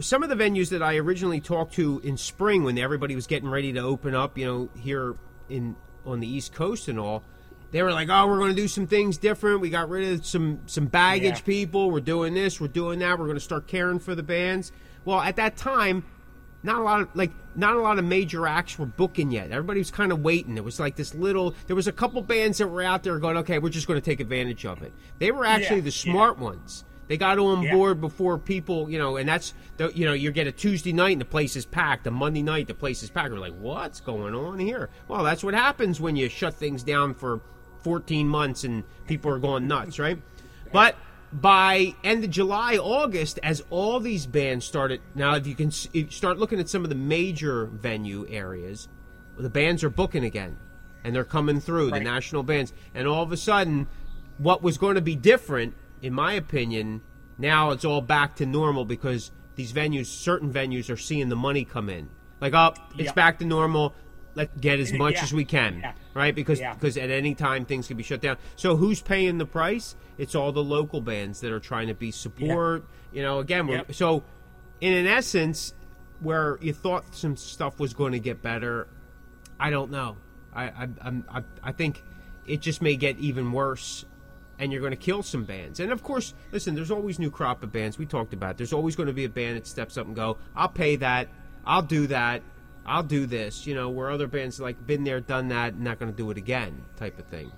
Some 0.00 0.22
of 0.22 0.28
the 0.28 0.34
venues 0.34 0.70
that 0.70 0.82
I 0.82 0.96
originally 0.96 1.40
talked 1.40 1.74
to 1.74 2.00
in 2.00 2.16
spring, 2.16 2.64
when 2.64 2.76
everybody 2.78 3.14
was 3.14 3.26
getting 3.26 3.48
ready 3.48 3.72
to 3.72 3.80
open 3.80 4.14
up, 4.14 4.36
you 4.36 4.44
know, 4.44 4.68
here 4.78 5.14
in 5.48 5.76
on 6.04 6.20
the 6.20 6.26
East 6.26 6.52
Coast 6.52 6.88
and 6.88 6.98
all, 6.98 7.22
they 7.72 7.82
were 7.82 7.92
like, 7.92 8.08
"Oh, 8.10 8.26
we're 8.26 8.38
going 8.38 8.54
to 8.54 8.60
do 8.62 8.68
some 8.68 8.86
things 8.86 9.18
different. 9.18 9.60
We 9.60 9.70
got 9.70 9.88
rid 9.88 10.12
of 10.12 10.26
some 10.26 10.60
some 10.66 10.86
baggage 10.86 11.38
Yeah. 11.38 11.44
people. 11.44 11.90
We're 11.90 12.00
doing 12.00 12.34
this. 12.34 12.60
We're 12.60 12.68
doing 12.68 12.98
that. 13.00 13.18
We're 13.18 13.26
going 13.26 13.36
to 13.36 13.44
start 13.44 13.66
caring 13.66 13.98
for 13.98 14.14
the 14.14 14.22
bands." 14.22 14.72
Well, 15.04 15.20
at 15.20 15.36
that 15.36 15.56
time, 15.56 16.04
not 16.62 16.78
a 16.78 16.82
lot 16.82 17.00
of 17.00 17.08
like 17.14 17.30
not 17.56 17.74
a 17.76 17.80
lot 17.80 17.98
of 17.98 18.04
major 18.04 18.46
acts 18.46 18.78
were 18.78 18.86
booking 18.86 19.30
yet. 19.30 19.50
Everybody 19.50 19.80
was 19.80 19.90
kind 19.90 20.12
of 20.12 20.20
waiting. 20.22 20.56
It 20.56 20.64
was 20.64 20.78
like 20.78 20.96
this 20.96 21.14
little. 21.14 21.54
There 21.66 21.76
was 21.76 21.88
a 21.88 21.92
couple 21.92 22.20
bands 22.22 22.58
that 22.58 22.68
were 22.68 22.82
out 22.82 23.02
there 23.02 23.18
going, 23.18 23.36
"Okay, 23.38 23.58
we're 23.58 23.70
just 23.70 23.86
going 23.86 24.00
to 24.00 24.04
take 24.04 24.20
advantage 24.20 24.64
of 24.66 24.82
it." 24.82 24.92
They 25.18 25.30
were 25.30 25.44
actually 25.44 25.76
Yeah, 25.76 25.82
the 25.82 25.86
yeah. 26.04 26.12
smart 26.12 26.38
ones. 26.38 26.84
They 27.08 27.16
got 27.16 27.40
on 27.40 27.62
Yeah. 27.64 27.74
board 27.74 28.00
before 28.00 28.38
people, 28.38 28.88
you 28.88 28.96
know, 28.96 29.16
and 29.16 29.28
that's 29.28 29.52
the, 29.78 29.90
you 29.96 30.06
know, 30.06 30.12
you 30.12 30.30
get 30.30 30.46
a 30.46 30.52
Tuesday 30.52 30.92
night 30.92 31.10
and 31.10 31.20
the 31.20 31.24
place 31.24 31.56
is 31.56 31.66
packed. 31.66 32.06
A 32.06 32.10
Monday 32.12 32.40
night 32.42 32.68
the 32.68 32.74
place 32.74 33.02
is 33.02 33.10
packed. 33.10 33.32
We're 33.32 33.40
like, 33.40 33.58
what's 33.58 33.98
going 34.00 34.32
on 34.32 34.60
here? 34.60 34.90
Well, 35.08 35.24
that's 35.24 35.42
what 35.42 35.52
happens 35.54 36.00
when 36.00 36.14
you 36.14 36.28
shut 36.28 36.54
things 36.54 36.84
down 36.84 37.14
for 37.14 37.40
14 37.82 38.28
months 38.28 38.64
and 38.64 38.84
people 39.06 39.30
are 39.30 39.38
going 39.38 39.66
nuts, 39.66 39.98
right? 39.98 40.20
But 40.72 40.96
by 41.32 41.94
end 42.02 42.24
of 42.24 42.30
July, 42.30 42.76
August, 42.76 43.38
as 43.42 43.62
all 43.70 44.00
these 44.00 44.26
bands 44.26 44.64
started, 44.64 45.00
now 45.14 45.34
if 45.36 45.46
you 45.46 45.54
can 45.54 45.68
if 45.68 45.94
you 45.94 46.10
start 46.10 46.38
looking 46.38 46.60
at 46.60 46.68
some 46.68 46.84
of 46.84 46.88
the 46.88 46.96
major 46.96 47.66
venue 47.66 48.26
areas, 48.28 48.88
the 49.38 49.50
bands 49.50 49.84
are 49.84 49.90
booking 49.90 50.24
again, 50.24 50.56
and 51.04 51.14
they're 51.14 51.24
coming 51.24 51.60
through 51.60 51.90
the 51.90 52.00
national 52.00 52.42
bands, 52.42 52.72
and 52.94 53.06
all 53.06 53.22
of 53.22 53.32
a 53.32 53.36
sudden, 53.36 53.86
what 54.38 54.62
was 54.62 54.76
going 54.78 54.96
to 54.96 55.00
be 55.00 55.16
different, 55.16 55.74
in 56.02 56.12
my 56.12 56.32
opinion, 56.34 57.00
now 57.38 57.70
it's 57.70 57.84
all 57.84 58.00
back 58.00 58.36
to 58.36 58.46
normal 58.46 58.84
because 58.84 59.30
these 59.54 59.72
venues, 59.72 60.06
certain 60.06 60.52
venues, 60.52 60.90
are 60.90 60.96
seeing 60.96 61.28
the 61.28 61.36
money 61.36 61.64
come 61.64 61.88
in. 61.88 62.08
Like, 62.40 62.54
oh, 62.54 62.74
it's 62.94 63.04
Yeah. 63.06 63.12
back 63.12 63.38
to 63.38 63.44
normal. 63.44 63.94
Let's 64.34 64.56
get 64.60 64.78
as 64.78 64.92
much 64.92 65.14
Yeah. 65.14 65.22
as 65.24 65.32
we 65.32 65.44
can, 65.44 65.80
Yeah. 65.80 65.92
right? 66.14 66.34
Because 66.34 66.60
Yeah. 66.60 66.74
because 66.74 66.96
at 66.96 67.10
any 67.10 67.34
time 67.34 67.64
things 67.64 67.88
can 67.88 67.96
be 67.96 68.02
shut 68.02 68.20
down. 68.20 68.36
So 68.56 68.76
who's 68.76 69.00
paying 69.02 69.38
the 69.38 69.46
price? 69.46 69.96
It's 70.18 70.34
all 70.34 70.52
the 70.52 70.62
local 70.62 71.00
bands 71.00 71.40
that 71.40 71.50
are 71.52 71.58
trying 71.60 71.88
to 71.88 71.94
be 71.94 72.10
support. 72.10 72.84
You 73.12 73.22
know, 73.22 73.40
again, 73.40 73.66
we're, 73.66 73.76
Yep. 73.78 73.94
so 73.94 74.22
in 74.80 74.92
an 74.92 75.06
essence, 75.06 75.74
where 76.20 76.58
you 76.60 76.72
thought 76.72 77.14
some 77.14 77.36
stuff 77.36 77.80
was 77.80 77.92
going 77.94 78.12
to 78.12 78.20
get 78.20 78.40
better, 78.42 78.86
I 79.58 79.70
don't 79.70 79.90
know. 79.90 80.16
I 80.54 80.64
I 80.64 80.88
I'm, 81.02 81.24
I, 81.32 81.42
I 81.62 81.72
think 81.72 82.02
it 82.46 82.60
just 82.60 82.82
may 82.82 82.94
get 82.96 83.18
even 83.18 83.52
worse, 83.52 84.04
and 84.58 84.70
you're 84.70 84.80
going 84.80 84.92
to 84.92 84.96
kill 84.96 85.22
some 85.22 85.44
bands. 85.44 85.80
And 85.80 85.90
of 85.92 86.02
course, 86.02 86.34
listen, 86.52 86.74
there's 86.74 86.90
always 86.90 87.18
new 87.18 87.30
crop 87.30 87.62
of 87.62 87.72
bands. 87.72 87.98
We 87.98 88.06
talked 88.06 88.32
about. 88.34 88.58
There's 88.58 88.72
always 88.72 88.96
going 88.96 89.06
to 89.08 89.12
be 89.12 89.24
a 89.24 89.28
band 89.28 89.56
that 89.56 89.66
steps 89.66 89.96
up 89.96 90.06
and 90.06 90.14
go, 90.14 90.36
"I'll 90.54 90.68
pay 90.68 90.96
that. 90.96 91.28
I'll 91.64 91.82
do 91.82 92.06
that. 92.08 92.42
I'll 92.86 93.02
do 93.02 93.26
this." 93.26 93.66
You 93.66 93.74
know, 93.74 93.90
where 93.90 94.10
other 94.10 94.26
bands 94.26 94.60
like 94.60 94.86
been 94.86 95.04
there, 95.04 95.20
done 95.20 95.48
that, 95.48 95.78
not 95.78 95.98
going 95.98 96.10
to 96.10 96.16
do 96.16 96.30
it 96.30 96.38
again, 96.38 96.82
type 96.96 97.18
of 97.18 97.26
thing. 97.26 97.52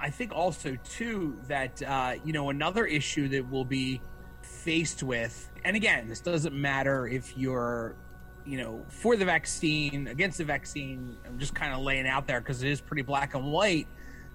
I 0.00 0.10
think 0.10 0.32
also 0.32 0.76
too 0.84 1.38
that 1.48 1.82
uh, 1.82 2.14
you 2.24 2.32
know 2.32 2.50
another 2.50 2.86
issue 2.86 3.28
that 3.28 3.48
we'll 3.48 3.64
be 3.64 4.00
faced 4.42 5.02
with, 5.02 5.50
and 5.64 5.76
again, 5.76 6.08
this 6.08 6.20
doesn't 6.20 6.54
matter 6.54 7.06
if 7.06 7.36
you're 7.36 7.96
you 8.44 8.58
know, 8.58 8.84
for 8.88 9.16
the 9.16 9.24
vaccine, 9.24 10.08
against 10.08 10.38
the 10.38 10.44
vaccine, 10.44 11.16
I'm 11.26 11.38
just 11.38 11.54
kind 11.54 11.72
of 11.72 11.80
laying 11.80 12.08
out 12.08 12.26
there 12.26 12.40
because 12.40 12.62
it 12.62 12.70
is 12.70 12.80
pretty 12.80 13.02
black 13.02 13.34
and 13.34 13.52
white 13.52 13.86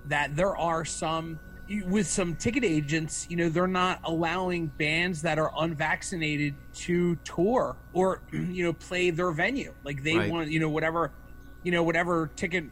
that 0.05 0.35
there 0.35 0.55
are 0.55 0.85
some 0.85 1.39
with 1.85 2.07
some 2.07 2.35
ticket 2.35 2.63
agents, 2.63 3.27
you 3.29 3.35
know, 3.37 3.49
they're 3.49 3.67
not 3.67 3.99
allowing 4.03 4.67
bands 4.67 5.21
that 5.23 5.37
are 5.37 5.51
unvaccinated 5.59 6.55
to 6.73 7.15
tour 7.17 7.75
or 7.93 8.21
you 8.31 8.63
know 8.63 8.73
play 8.73 9.09
their 9.09 9.31
venue. 9.31 9.73
Like 9.83 10.03
they 10.03 10.17
Right. 10.17 10.31
want, 10.31 10.49
you 10.49 10.59
know, 10.59 10.69
whatever, 10.69 11.11
you 11.63 11.71
know, 11.71 11.83
whatever 11.83 12.29
ticket, 12.35 12.65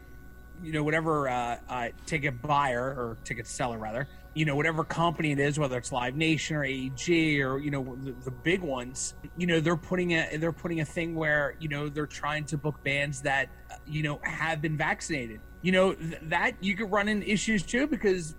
you 0.64 0.72
know, 0.72 0.84
whatever 0.84 1.28
uh, 1.28 1.58
uh, 1.68 1.90
ticket 2.06 2.42
buyer 2.42 2.84
or 2.84 3.18
ticket 3.26 3.48
seller 3.48 3.78
rather, 3.78 4.08
you 4.34 4.46
know, 4.46 4.56
whatever 4.56 4.84
company 4.86 5.32
it 5.32 5.40
is, 5.40 5.60
whether 5.60 5.78
it's 5.78 5.92
Live 5.92 6.16
Nation 6.16 6.56
or 6.56 6.64
AEG 6.64 7.42
or 7.42 7.58
you 7.60 7.72
know 7.72 7.98
the, 8.04 8.14
the 8.24 8.32
big 8.32 8.62
ones, 8.62 9.14
you 9.38 9.48
know, 9.48 9.60
they're 9.60 9.76
putting 9.76 10.12
a 10.14 10.38
they're 10.38 10.52
putting 10.54 10.80
a 10.80 10.86
thing 10.86 11.16
where 11.16 11.56
you 11.60 11.68
know 11.68 11.90
they're 11.90 12.08
trying 12.08 12.46
to 12.46 12.58
book 12.58 12.82
bands 12.84 13.22
that 13.22 13.50
uh, 13.72 13.76
you 13.86 14.04
know 14.04 14.20
have 14.24 14.62
been 14.62 14.78
vaccinated. 14.78 15.42
You 15.62 15.72
know 15.74 15.94
th- 15.94 16.20
that 16.24 16.54
you 16.62 16.78
could 16.78 16.92
run 16.92 17.10
into 17.10 17.30
issues 17.30 17.64
too 17.64 17.88
because 17.88 18.36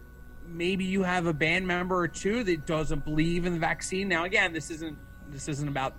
maybe 0.48 0.84
you 0.84 1.02
have 1.02 1.26
a 1.26 1.32
band 1.32 1.66
member 1.66 1.96
or 1.96 2.08
two 2.08 2.44
that 2.44 2.66
doesn't 2.66 3.04
believe 3.04 3.46
in 3.46 3.52
the 3.52 3.58
vaccine. 3.58 4.08
Now, 4.08 4.24
again, 4.24 4.52
this 4.52 4.70
isn't 4.70 4.98
this 5.30 5.48
isn't 5.48 5.68
about 5.68 5.94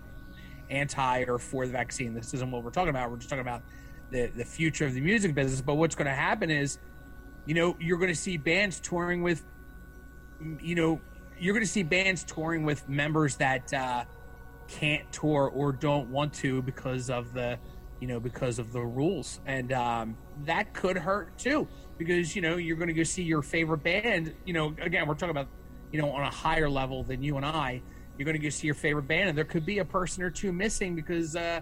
anti 0.69 1.23
or 1.23 1.37
for 1.37 1.65
the 1.65 1.71
vaccine. 1.71 2.13
This 2.13 2.33
isn't 2.33 2.51
what 2.51 2.63
we're 2.63 2.71
talking 2.71 2.89
about. 2.89 3.09
We're 3.11 3.17
just 3.17 3.29
talking 3.29 3.41
about 3.41 3.63
the 4.11 4.27
the 4.27 4.45
future 4.45 4.85
of 4.85 4.93
the 4.93 5.01
music 5.01 5.35
business. 5.35 5.61
But 5.61 5.75
what's 5.75 5.95
going 5.95 6.07
to 6.07 6.13
happen 6.13 6.49
is, 6.49 6.79
you 7.45 7.53
know, 7.53 7.75
you're 7.79 7.97
going 7.97 8.11
to 8.11 8.15
see 8.15 8.37
bands 8.37 8.79
touring 8.79 9.21
with, 9.23 9.43
you 10.61 10.75
know, 10.75 11.01
you're 11.39 11.53
going 11.53 11.65
to 11.65 11.71
see 11.71 11.83
bands 11.83 12.23
touring 12.23 12.63
with 12.63 12.87
members 12.89 13.35
that 13.37 13.73
uh, 13.73 14.05
can't 14.67 15.09
tour 15.11 15.51
or 15.53 15.71
don't 15.71 16.09
want 16.09 16.33
to 16.33 16.61
because 16.61 17.09
of 17.09 17.33
the, 17.33 17.59
you 17.99 18.07
know, 18.07 18.19
because 18.19 18.59
of 18.59 18.71
the 18.73 18.81
rules, 18.81 19.39
and 19.45 19.71
um, 19.71 20.17
that 20.45 20.73
could 20.73 20.97
hurt 20.97 21.37
too. 21.37 21.67
Because 21.97 22.35
you 22.35 22.41
know 22.41 22.57
you're 22.57 22.77
going 22.77 22.89
to 22.89 22.93
go 22.93 23.03
see 23.03 23.23
your 23.23 23.41
favorite 23.41 23.83
band. 23.83 24.33
You 24.45 24.53
know, 24.53 24.75
again, 24.81 25.07
we're 25.07 25.15
talking 25.15 25.31
about, 25.31 25.47
you 25.91 26.01
know, 26.01 26.11
on 26.11 26.23
a 26.23 26.29
higher 26.29 26.69
level 26.69 27.03
than 27.03 27.23
you 27.23 27.37
and 27.37 27.45
I. 27.45 27.81
You're 28.17 28.25
going 28.25 28.37
to 28.37 28.43
go 28.43 28.49
see 28.49 28.67
your 28.67 28.75
favorite 28.75 29.07
band, 29.07 29.29
and 29.29 29.37
there 29.37 29.45
could 29.45 29.65
be 29.65 29.79
a 29.79 29.85
person 29.85 30.23
or 30.23 30.31
two 30.31 30.51
missing 30.51 30.95
because, 30.95 31.35
uh, 31.35 31.61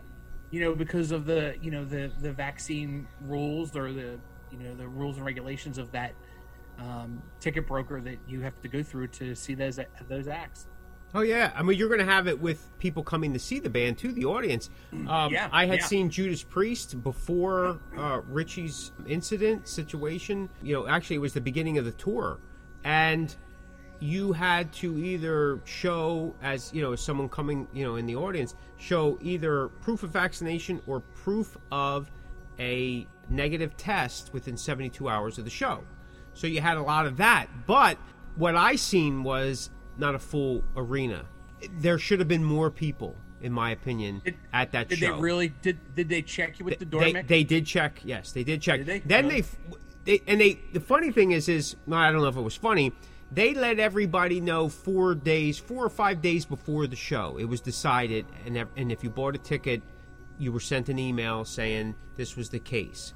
you 0.52 0.62
know, 0.62 0.74
because 0.74 1.12
of 1.12 1.26
the, 1.26 1.56
you 1.62 1.72
know, 1.72 1.84
the 1.86 2.12
the 2.22 2.32
vaccine 2.32 3.08
rules 3.22 3.76
or 3.76 3.92
the, 3.92 4.20
you 4.52 4.60
know, 4.60 4.74
the 4.76 4.88
rules 4.88 5.18
and 5.18 5.26
regulations 5.26 5.78
of 5.78 5.92
that 5.92 6.14
um, 6.80 7.22
ticket 7.40 7.68
broker 7.68 8.02
that 8.02 8.18
you 8.28 8.42
have 8.42 8.60
to 8.62 8.68
go 8.68 8.84
through 8.84 9.08
to 9.08 9.36
see 9.36 9.54
those 9.54 9.80
those 10.08 10.28
acts. 10.28 10.68
Oh 11.16 11.22
yeah, 11.22 11.54
I 11.56 11.64
mean 11.64 11.78
you're 11.78 11.88
going 11.88 12.06
to 12.06 12.06
have 12.06 12.28
it 12.28 12.42
with 12.42 12.68
people 12.78 13.02
coming 13.02 13.32
to 13.32 13.40
see 13.40 13.60
the 13.60 13.70
band 13.70 13.98
too, 13.98 14.12
the 14.12 14.26
audience. 14.26 14.70
Um, 15.08 15.32
Yeah, 15.32 15.48
I 15.52 15.66
had 15.66 15.80
yeah. 15.80 15.86
seen 15.86 16.10
Judas 16.10 16.44
Priest 16.44 17.02
before 17.02 17.80
uh, 17.98 18.20
Richie's 18.28 18.92
incident 19.08 19.66
situation. 19.68 20.50
You 20.62 20.76
know, 20.76 20.88
actually 20.88 21.16
it 21.16 21.20
was 21.20 21.34
the 21.34 21.42
beginning 21.42 21.78
of 21.78 21.86
the 21.86 21.94
tour, 21.94 22.40
and 22.84 23.34
you 24.00 24.34
had 24.34 24.74
to 24.74 24.98
either 24.98 25.62
show 25.64 26.36
as 26.42 26.74
you 26.74 26.82
know 26.82 26.96
someone 26.96 27.30
coming 27.30 27.66
you 27.74 27.86
know 27.86 27.96
in 27.96 28.06
the 28.06 28.16
audience 28.16 28.56
show 28.78 29.18
either 29.22 29.70
proof 29.82 30.04
of 30.04 30.10
vaccination 30.10 30.82
or 30.86 31.00
proof 31.00 31.58
of 31.72 32.12
a 32.60 33.08
negative 33.30 33.76
test 33.78 34.34
within 34.34 34.58
72 34.58 35.08
hours 35.08 35.38
of 35.38 35.46
the 35.46 35.50
show 35.50 35.82
so 36.34 36.46
you 36.46 36.60
had 36.60 36.76
a 36.76 36.82
lot 36.82 37.06
of 37.06 37.18
that 37.18 37.48
but 37.66 37.98
what 38.36 38.56
i 38.56 38.76
seen 38.76 39.24
was 39.24 39.70
not 39.98 40.16
a 40.16 40.20
full 40.20 40.64
arena 40.76 41.26
there 41.80 41.98
should 41.98 42.20
have 42.20 42.28
been 42.28 42.44
more 42.44 42.70
people 42.70 43.16
in 43.42 43.52
my 43.52 43.72
opinion 43.72 44.22
Did- 44.24 44.36
at 44.54 44.72
that 44.72 44.90
Did 44.90 45.00
show 45.00 45.16
they 45.16 45.22
really 45.22 45.50
did? 45.50 45.96
Did 45.96 46.10
they 46.10 46.22
check 46.22 46.60
you 46.60 46.66
with 46.66 46.80
the 46.80 46.86
door, 46.86 47.02
they, 47.02 47.22
they 47.22 47.44
did 47.44 47.66
check. 47.66 48.02
Yes, 48.04 48.32
they 48.32 48.44
did 48.44 48.62
check. 48.62 48.80
Did 48.80 48.88
they? 48.88 49.00
Then 49.00 49.28
Really? 49.28 49.42
they, 49.42 50.18
they 50.18 50.22
and 50.28 50.42
they. 50.42 50.60
The 50.74 50.80
funny 50.80 51.12
thing 51.12 51.32
is, 51.32 51.48
is 51.50 51.76
I 51.92 52.12
don't 52.12 52.22
know 52.22 52.28
if 52.28 52.38
it 52.38 52.42
was 52.42 52.56
funny. 52.56 52.94
They 53.32 53.54
let 53.54 53.80
everybody 53.80 54.40
know 54.40 54.70
four 54.70 55.16
days, 55.16 55.58
four 55.58 55.84
or 55.86 55.90
five 55.90 56.22
days 56.22 56.46
before 56.46 56.88
the 56.88 56.96
show. 56.96 57.38
It 57.38 57.46
was 57.46 57.62
decided, 57.62 58.26
and 58.46 58.58
and 58.78 58.92
if 58.92 59.04
you 59.04 59.10
bought 59.10 59.36
a 59.36 59.40
ticket, 59.40 59.82
you 60.40 60.52
were 60.52 60.60
sent 60.60 60.90
an 60.90 60.98
email 61.00 61.46
saying 61.46 61.96
this 62.16 62.36
was 62.36 62.50
the 62.50 62.60
case. 62.60 63.14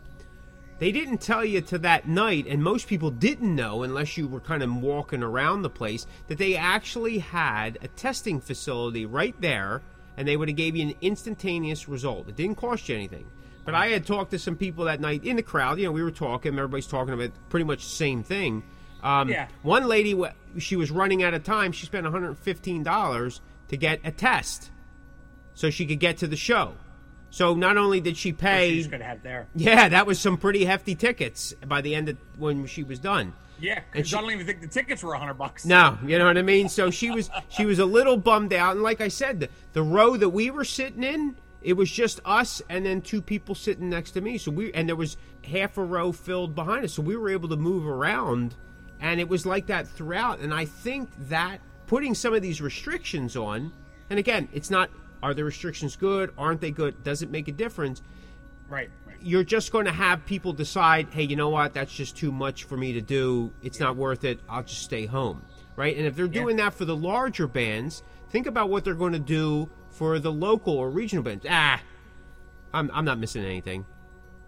They 0.79 0.93
didn't 0.93 1.17
tell 1.19 1.43
you 1.43 1.59
to 1.61 1.77
that 1.79 2.07
night, 2.07 2.47
and 2.47 2.63
most 2.63 2.87
people 2.87 3.11
didn't 3.11 3.53
know 3.53 3.83
unless 3.83 4.17
you 4.17 4.27
were 4.27 4.39
kind 4.39 4.63
of 4.63 4.73
walking 4.77 5.21
around 5.21 5.61
the 5.61 5.69
place 5.69 6.07
that 6.27 6.37
they 6.37 6.55
actually 6.55 7.19
had 7.19 7.77
a 7.81 7.89
testing 7.89 8.39
facility 8.39 9.05
right 9.05 9.35
there, 9.41 9.81
and 10.15 10.25
they 10.25 10.37
would 10.37 10.47
have 10.47 10.55
gave 10.55 10.77
you 10.77 10.87
an 10.87 10.95
instantaneous 11.01 11.89
result. 11.89 12.29
It 12.29 12.37
didn't 12.37 12.55
cost 12.55 12.87
you 12.87 12.95
anything. 12.95 13.25
But 13.65 13.75
I 13.75 13.87
had 13.89 14.05
talked 14.05 14.31
to 14.31 14.39
some 14.39 14.55
people 14.55 14.85
that 14.85 15.01
night 15.01 15.25
in 15.25 15.35
the 15.35 15.43
crowd. 15.43 15.79
You 15.79 15.85
know, 15.85 15.91
we 15.91 16.01
were 16.01 16.11
talking. 16.11 16.53
Everybody's 16.53 16.87
talking 16.87 17.13
about 17.13 17.31
pretty 17.49 17.65
much 17.65 17.83
the 17.83 17.95
same 17.95 18.23
thing. 18.23 18.63
Um, 19.03 19.29
Yeah. 19.29 19.47
One 19.63 19.85
lady, 19.85 20.19
she 20.57 20.75
was 20.77 20.91
running 20.91 21.23
out 21.23 21.33
of 21.33 21.43
time. 21.43 21.73
She 21.73 21.85
spent 21.85 22.05
115 22.05 22.83
dollars 22.83 23.41
to 23.67 23.77
get 23.77 23.99
a 24.05 24.11
test, 24.11 24.71
so 25.53 25.69
she 25.69 25.85
could 25.85 25.99
get 25.99 26.17
to 26.19 26.27
the 26.27 26.37
show. 26.37 26.73
So 27.31 27.53
not 27.53 27.77
only 27.77 27.99
did 28.01 28.17
she 28.17 28.33
pay, 28.33 28.71
She's 28.73 28.87
gonna 28.87 29.03
have 29.05 29.21
there. 29.23 29.47
yeah, 29.55 29.89
that 29.89 30.07
was 30.07 30.19
some 30.19 30.37
pretty 30.37 30.65
hefty 30.65 30.95
tickets 30.95 31.53
by 31.67 31.81
the 31.81 31.93
end 31.95 32.09
of 32.09 32.17
when 32.37 32.65
she 32.65 32.83
was 32.83 32.99
done. 32.99 33.33
Yeah, 33.61 33.81
And 33.93 34.07
she- 34.07 34.15
I 34.15 34.21
don't 34.21 34.31
even 34.31 34.45
think 34.45 34.61
the 34.61 34.67
tickets 34.67 35.03
were 35.03 35.13
a 35.13 35.19
hundred 35.19 35.33
bucks. 35.35 35.65
No, 35.65 35.97
you 36.05 36.17
know 36.17 36.25
what 36.25 36.37
I 36.37 36.41
mean. 36.41 36.69
So 36.69 36.89
she 36.91 37.11
was 37.11 37.29
she 37.49 37.65
was 37.65 37.77
a 37.79 37.85
little 37.85 38.15
bummed 38.17 38.53
out, 38.53 38.73
and 38.75 38.83
like 38.83 39.01
I 39.01 39.09
said, 39.09 39.41
the, 39.41 39.49
the 39.73 39.83
row 39.83 40.15
that 40.17 40.29
we 40.29 40.49
were 40.49 40.63
sitting 40.63 41.03
in, 41.03 41.35
it 41.61 41.73
was 41.73 41.91
just 41.91 42.21
us 42.23 42.61
and 42.69 42.85
then 42.85 43.01
two 43.01 43.21
people 43.21 43.53
sitting 43.55 43.89
next 43.89 44.11
to 44.11 44.21
me. 44.21 44.37
So 44.37 44.49
we 44.51 44.71
and 44.73 44.87
there 44.87 44.95
was 44.95 45.17
half 45.43 45.77
a 45.77 45.83
row 45.83 46.11
filled 46.13 46.55
behind 46.55 46.85
us, 46.85 46.93
so 46.93 47.01
we 47.01 47.17
were 47.17 47.29
able 47.29 47.49
to 47.49 47.57
move 47.57 47.85
around, 47.85 48.55
and 49.01 49.19
it 49.19 49.27
was 49.27 49.45
like 49.45 49.67
that 49.67 49.87
throughout. 49.89 50.39
And 50.39 50.53
I 50.53 50.63
think 50.65 51.09
that 51.27 51.59
putting 51.85 52.15
some 52.15 52.33
of 52.33 52.41
these 52.41 52.61
restrictions 52.61 53.35
on, 53.35 53.73
and 54.09 54.17
again, 54.17 54.47
it's 54.53 54.69
not 54.69 54.89
are 55.21 55.33
the 55.33 55.43
restrictions 55.43 55.95
good, 55.95 56.33
aren't 56.37 56.61
they 56.61 56.71
good? 56.71 57.03
Does 57.03 57.21
it 57.21 57.29
make 57.29 57.47
a 57.47 57.51
difference? 57.51 58.01
Right. 58.69 58.89
right. 59.07 59.17
you're 59.21 59.43
just 59.43 59.71
going 59.71 59.85
to 59.85 59.91
have 59.91 60.25
people 60.25 60.53
decide, 60.53 61.07
hey, 61.11 61.23
you 61.23 61.35
know 61.35 61.49
what? 61.49 61.73
That's 61.73 61.91
just 61.91 62.15
too 62.15 62.31
much 62.31 62.65
for 62.65 62.77
me 62.77 62.93
to 62.93 63.01
do. 63.01 63.51
It's 63.63 63.79
not 63.79 63.95
worth 63.95 64.23
it. 64.23 64.39
I'll 64.47 64.63
just 64.63 64.83
stay 64.83 65.05
home. 65.05 65.43
Right? 65.75 65.97
And 65.97 66.05
if 66.05 66.15
they're 66.15 66.27
doing 66.27 66.57
that 66.57 66.73
for 66.73 66.85
the 66.85 66.95
larger 66.95 67.47
bands, 67.47 68.03
think 68.29 68.47
about 68.47 68.69
what 68.69 68.83
they're 68.83 68.93
going 68.93 69.13
to 69.13 69.19
do 69.19 69.69
for 69.89 70.19
the 70.19 70.31
local 70.31 70.77
or 70.77 70.89
regional 70.89 71.23
bands. 71.23 71.45
Ah, 71.49 71.81
I'm, 72.73 72.91
I'm 72.93 73.05
not 73.05 73.17
missing 73.17 73.43
anything. 73.43 73.85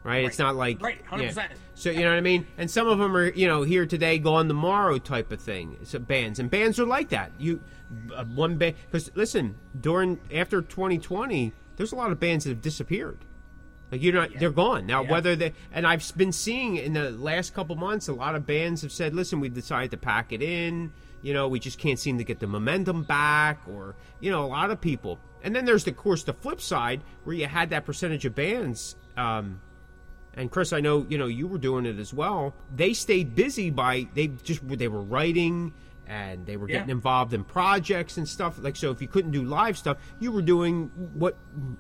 Right? 0.04 0.26
It's 0.26 0.40
not 0.40 0.56
like. 0.56 0.82
Right, 0.82 1.04
100%. 1.06 1.36
yeah. 1.36 1.48
So, 1.76 1.90
you 1.90 2.02
know 2.02 2.10
what 2.10 2.18
I 2.18 2.22
mean? 2.22 2.48
And 2.58 2.70
some 2.70 2.88
of 2.88 2.98
them 2.98 3.16
are, 3.16 3.32
you 3.32 3.48
know, 3.48 3.64
here 3.64 3.86
today, 3.86 4.20
gone 4.20 4.48
tomorrow 4.48 4.98
type 4.98 5.32
of 5.32 5.40
thing. 5.40 5.78
So 5.84 6.00
bands. 6.00 6.40
And 6.40 6.50
bands 6.50 6.80
are 6.80 6.86
like 6.86 7.10
that. 7.10 7.32
You, 7.40 7.62
uh, 8.14 8.26
one 8.26 8.58
band. 8.58 8.76
Because, 8.86 9.12
listen, 9.16 9.56
during, 9.80 10.20
after 10.34 10.62
2020, 10.62 11.54
there's 11.78 11.92
a 11.92 11.96
lot 11.96 12.12
of 12.12 12.20
bands 12.20 12.46
that 12.46 12.52
have 12.52 12.62
disappeared. 12.62 13.20
Like 13.92 14.02
you're 14.02 14.14
not, 14.14 14.30
they're 14.40 14.52
gone 14.52 14.86
now. 14.86 15.04
Yeah. 15.04 15.12
Whether 15.12 15.36
they 15.36 15.54
and 15.74 15.86
I've 15.86 16.16
been 16.16 16.32
seeing 16.32 16.78
in 16.78 16.94
the 16.94 17.12
last 17.12 17.54
couple 17.54 17.76
months, 17.76 18.08
a 18.08 18.14
lot 18.14 18.36
of 18.36 18.48
bands 18.48 18.84
have 18.84 18.92
said, 18.92 19.14
"Listen, 19.14 19.42
we've 19.42 19.54
decided 19.54 19.92
to 19.92 19.98
pack 19.98 20.32
it 20.32 20.42
in. 20.42 20.94
You 21.22 21.34
know, 21.34 21.50
we 21.50 21.60
just 21.60 21.78
can't 21.78 22.00
seem 22.00 22.18
to 22.18 22.24
get 22.24 22.40
the 22.40 22.48
momentum 22.48 23.04
back." 23.04 23.60
Or 23.68 23.96
you 24.22 24.32
know, 24.32 24.46
a 24.46 24.48
lot 24.48 24.72
of 24.72 24.80
people. 24.80 25.20
And 25.44 25.54
then 25.54 25.66
there's, 25.66 25.86
of 25.88 25.98
course, 25.98 26.24
the 26.24 26.34
flip 26.34 26.62
side 26.62 27.02
where 27.26 27.36
you 27.36 27.48
had 27.48 27.72
that 27.72 27.86
percentage 27.86 28.26
of 28.26 28.34
bands. 28.34 28.96
Um, 29.18 29.60
and 30.36 30.50
Chris, 30.50 30.72
I 30.72 30.80
know 30.80 31.06
you 31.10 31.18
know 31.18 31.28
you 31.28 31.48
were 31.48 31.58
doing 31.58 31.86
it 31.86 32.00
as 32.00 32.14
well. 32.14 32.54
They 32.74 32.94
stayed 32.94 33.36
busy 33.36 33.70
by 33.70 34.08
they 34.14 34.28
just 34.28 34.66
they 34.66 34.88
were 34.88 35.02
writing 35.02 35.74
and 36.12 36.46
they 36.46 36.58
were 36.58 36.68
Yeah. 36.68 36.80
getting 36.80 36.90
involved 36.90 37.34
in 37.34 37.46
projects 37.46 38.18
and 38.18 38.28
stuff. 38.28 38.60
Like 38.62 38.76
so, 38.76 38.92
if 38.92 39.02
you 39.02 39.08
couldn't 39.08 39.32
do 39.32 39.44
live 39.46 39.78
stuff, 39.78 39.98
you 40.20 40.32
were 40.34 40.42
doing 40.42 40.92
what 41.14 41.38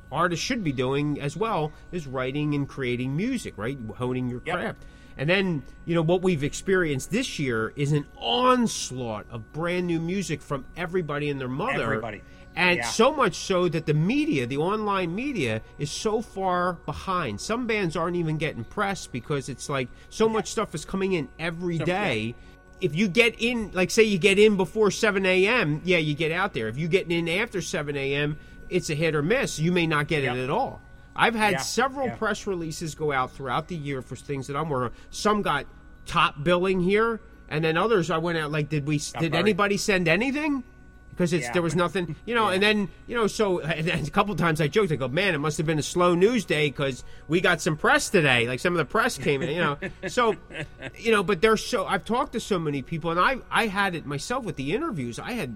artists 0.09 0.43
should 0.45 0.63
be 0.63 0.71
doing 0.71 1.19
as 1.19 1.35
well 1.35 1.73
is 1.91 2.07
writing 2.07 2.55
and 2.55 2.67
creating 2.67 3.15
music, 3.15 3.53
right? 3.57 3.77
Honing 3.97 4.29
your 4.29 4.41
Yep. 4.45 4.55
craft. 4.55 4.85
And 5.17 5.29
then 5.29 5.63
you 5.85 5.93
know 5.93 6.01
what 6.01 6.21
we've 6.21 6.43
experienced 6.45 7.11
this 7.11 7.39
year 7.39 7.73
is 7.75 7.91
an 7.91 8.05
onslaught 8.17 9.25
of 9.29 9.51
brand 9.51 9.85
new 9.87 9.99
music 9.99 10.41
from 10.41 10.63
everybody 10.77 11.29
and 11.29 11.39
their 11.39 11.49
mother. 11.49 11.83
Everybody. 11.83 12.21
And 12.55 12.77
Yeah. 12.77 12.85
so 12.85 13.13
much 13.13 13.35
so 13.35 13.69
that 13.69 13.85
the 13.85 13.93
media, 13.93 14.45
the 14.45 14.57
online 14.57 15.13
media, 15.15 15.61
is 15.77 15.89
so 15.89 16.21
far 16.21 16.73
behind. 16.85 17.39
Some 17.39 17.65
bands 17.67 17.95
aren't 17.95 18.17
even 18.17 18.37
getting 18.37 18.63
pressed 18.65 19.11
because 19.13 19.47
it's 19.49 19.69
like 19.69 19.87
so 20.09 20.27
much 20.27 20.49
stuff 20.51 20.73
is 20.75 20.83
coming 20.85 21.13
in 21.13 21.27
every 21.39 21.77
So- 21.77 21.85
day. 21.85 22.35
If 22.81 22.95
you 22.95 23.07
get 23.07 23.35
in, 23.39 23.71
like 23.73 23.91
say 23.91 24.03
you 24.03 24.17
get 24.17 24.39
in 24.39 24.57
before 24.57 24.91
7 24.91 25.25
a.m., 25.25 25.81
yeah, 25.85 25.97
you 25.99 26.15
get 26.15 26.31
out 26.31 26.53
there. 26.53 26.67
If 26.67 26.77
you 26.77 26.87
get 26.87 27.09
in 27.11 27.29
after 27.29 27.61
7 27.61 27.95
a.m., 27.95 28.37
it's 28.69 28.89
a 28.89 28.95
hit 28.95 29.15
or 29.15 29.21
miss. 29.21 29.59
You 29.59 29.71
may 29.71 29.85
not 29.87 30.07
get 30.07 30.23
Yep. 30.23 30.35
it 30.35 30.43
at 30.45 30.49
all. 30.49 30.81
I've 31.15 31.35
had 31.35 31.53
Yeah, 31.53 31.57
several 31.59 32.07
yeah. 32.07 32.15
press 32.15 32.47
releases 32.47 32.95
go 32.95 33.11
out 33.11 33.31
throughout 33.31 33.67
the 33.67 33.75
year 33.75 34.01
for 34.01 34.15
things 34.15 34.47
that 34.47 34.55
I'm 34.55 34.69
working 34.69 34.95
on. 34.95 35.03
Some 35.11 35.41
got 35.41 35.65
top 36.05 36.43
billing 36.43 36.79
here, 36.81 37.19
and 37.49 37.63
then 37.63 37.77
others 37.77 38.09
I 38.09 38.17
went 38.17 38.37
out 38.37 38.51
like, 38.51 38.69
did 38.69 38.87
we? 38.87 38.99
did 39.19 39.35
anybody 39.35 39.77
send 39.77 40.07
anything? 40.07 40.63
Because 41.21 41.33
it's 41.33 41.45
Yeah. 41.45 41.53
there 41.53 41.61
was 41.61 41.75
nothing, 41.75 42.15
you 42.25 42.33
know. 42.33 42.47
And 42.47 42.63
then 42.63 42.89
you 43.05 43.15
know, 43.15 43.27
so 43.27 43.61
a 43.61 44.09
couple 44.09 44.35
times 44.35 44.59
I 44.59 44.67
joked, 44.67 44.91
I 44.91 44.95
go, 44.95 45.07
man, 45.07 45.35
it 45.35 45.37
must 45.37 45.57
have 45.57 45.67
been 45.67 45.77
a 45.77 45.83
slow 45.83 46.15
news 46.15 46.45
day 46.45 46.69
because 46.69 47.03
we 47.27 47.41
got 47.41 47.61
some 47.61 47.77
press 47.77 48.09
today. 48.09 48.47
Like 48.47 48.59
some 48.59 48.73
of 48.73 48.79
the 48.79 48.85
press 48.85 49.19
came 49.19 49.43
in, 49.43 49.49
you 49.49 49.59
know. 49.61 49.77
so, 50.07 50.35
you 50.97 51.11
know, 51.11 51.21
but 51.21 51.41
there's 51.41 51.63
so 51.63 51.85
I've 51.85 52.05
talked 52.05 52.33
to 52.33 52.39
so 52.39 52.57
many 52.57 52.81
people, 52.81 53.11
and 53.11 53.19
I 53.19 53.37
I 53.51 53.67
had 53.67 53.93
it 53.93 54.07
myself 54.07 54.43
with 54.43 54.55
the 54.55 54.73
interviews. 54.73 55.19
I 55.19 55.33
had 55.33 55.55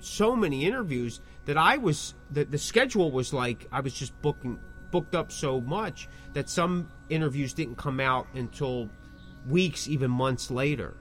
so 0.00 0.34
many 0.34 0.64
interviews 0.64 1.20
that 1.44 1.58
I 1.58 1.76
was 1.76 2.14
that 2.30 2.50
the 2.50 2.58
schedule 2.58 3.10
was 3.10 3.34
like 3.34 3.68
I 3.70 3.80
was 3.80 3.92
just 3.92 4.18
booking 4.22 4.58
booked 4.90 5.14
up 5.14 5.30
so 5.30 5.60
much 5.60 6.08
that 6.32 6.48
some 6.48 6.88
interviews 7.10 7.52
didn't 7.52 7.76
come 7.76 8.00
out 8.00 8.28
until 8.34 8.88
weeks, 9.46 9.88
even 9.88 10.10
months 10.10 10.50
later, 10.50 10.94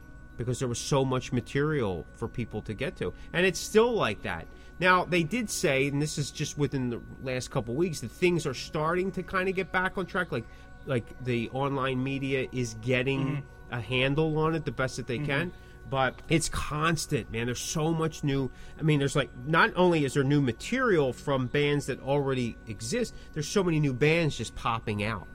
because 0.45 0.59
there 0.59 0.67
was 0.67 0.79
so 0.79 1.05
much 1.05 1.31
material 1.31 2.05
for 2.15 2.27
people 2.27 2.61
to 2.63 2.73
get 2.73 2.95
to, 2.97 3.13
and 3.33 3.45
it's 3.45 3.59
still 3.59 3.93
like 3.93 4.21
that. 4.23 4.47
Now 4.79 5.05
they 5.05 5.23
did 5.23 5.49
say, 5.49 5.87
and 5.87 6.01
this 6.01 6.17
is 6.17 6.31
just 6.31 6.57
within 6.57 6.89
the 6.89 7.01
last 7.23 7.51
couple 7.51 7.75
weeks, 7.75 8.01
that 8.01 8.11
things 8.11 8.45
are 8.45 8.53
starting 8.53 9.11
to 9.11 9.23
kind 9.23 9.47
of 9.47 9.55
get 9.55 9.71
back 9.71 9.97
on 9.97 10.05
track. 10.05 10.31
Like, 10.31 10.45
like 10.85 11.23
the 11.23 11.49
online 11.51 12.03
media 12.03 12.47
is 12.51 12.75
getting 12.81 13.25
mm-hmm. 13.25 13.73
a 13.73 13.81
handle 13.81 14.37
on 14.39 14.55
it 14.55 14.65
the 14.65 14.71
best 14.71 14.97
that 14.97 15.07
they 15.07 15.17
mm-hmm. 15.17 15.25
can 15.25 15.53
but 15.89 16.15
it's 16.29 16.49
constant 16.49 17.31
man 17.31 17.45
there's 17.45 17.59
so 17.59 17.91
much 17.91 18.23
new 18.23 18.49
i 18.79 18.81
mean 18.81 18.97
there's 18.97 19.15
like 19.15 19.29
not 19.45 19.71
only 19.75 20.05
is 20.05 20.13
there 20.13 20.23
new 20.23 20.41
material 20.41 21.13
from 21.13 21.47
bands 21.47 21.85
that 21.85 21.99
already 22.01 22.57
exist 22.67 23.13
there's 23.33 23.47
so 23.47 23.63
many 23.63 23.79
new 23.79 23.93
bands 23.93 24.37
just 24.37 24.55
popping 24.55 25.03
out 25.03 25.27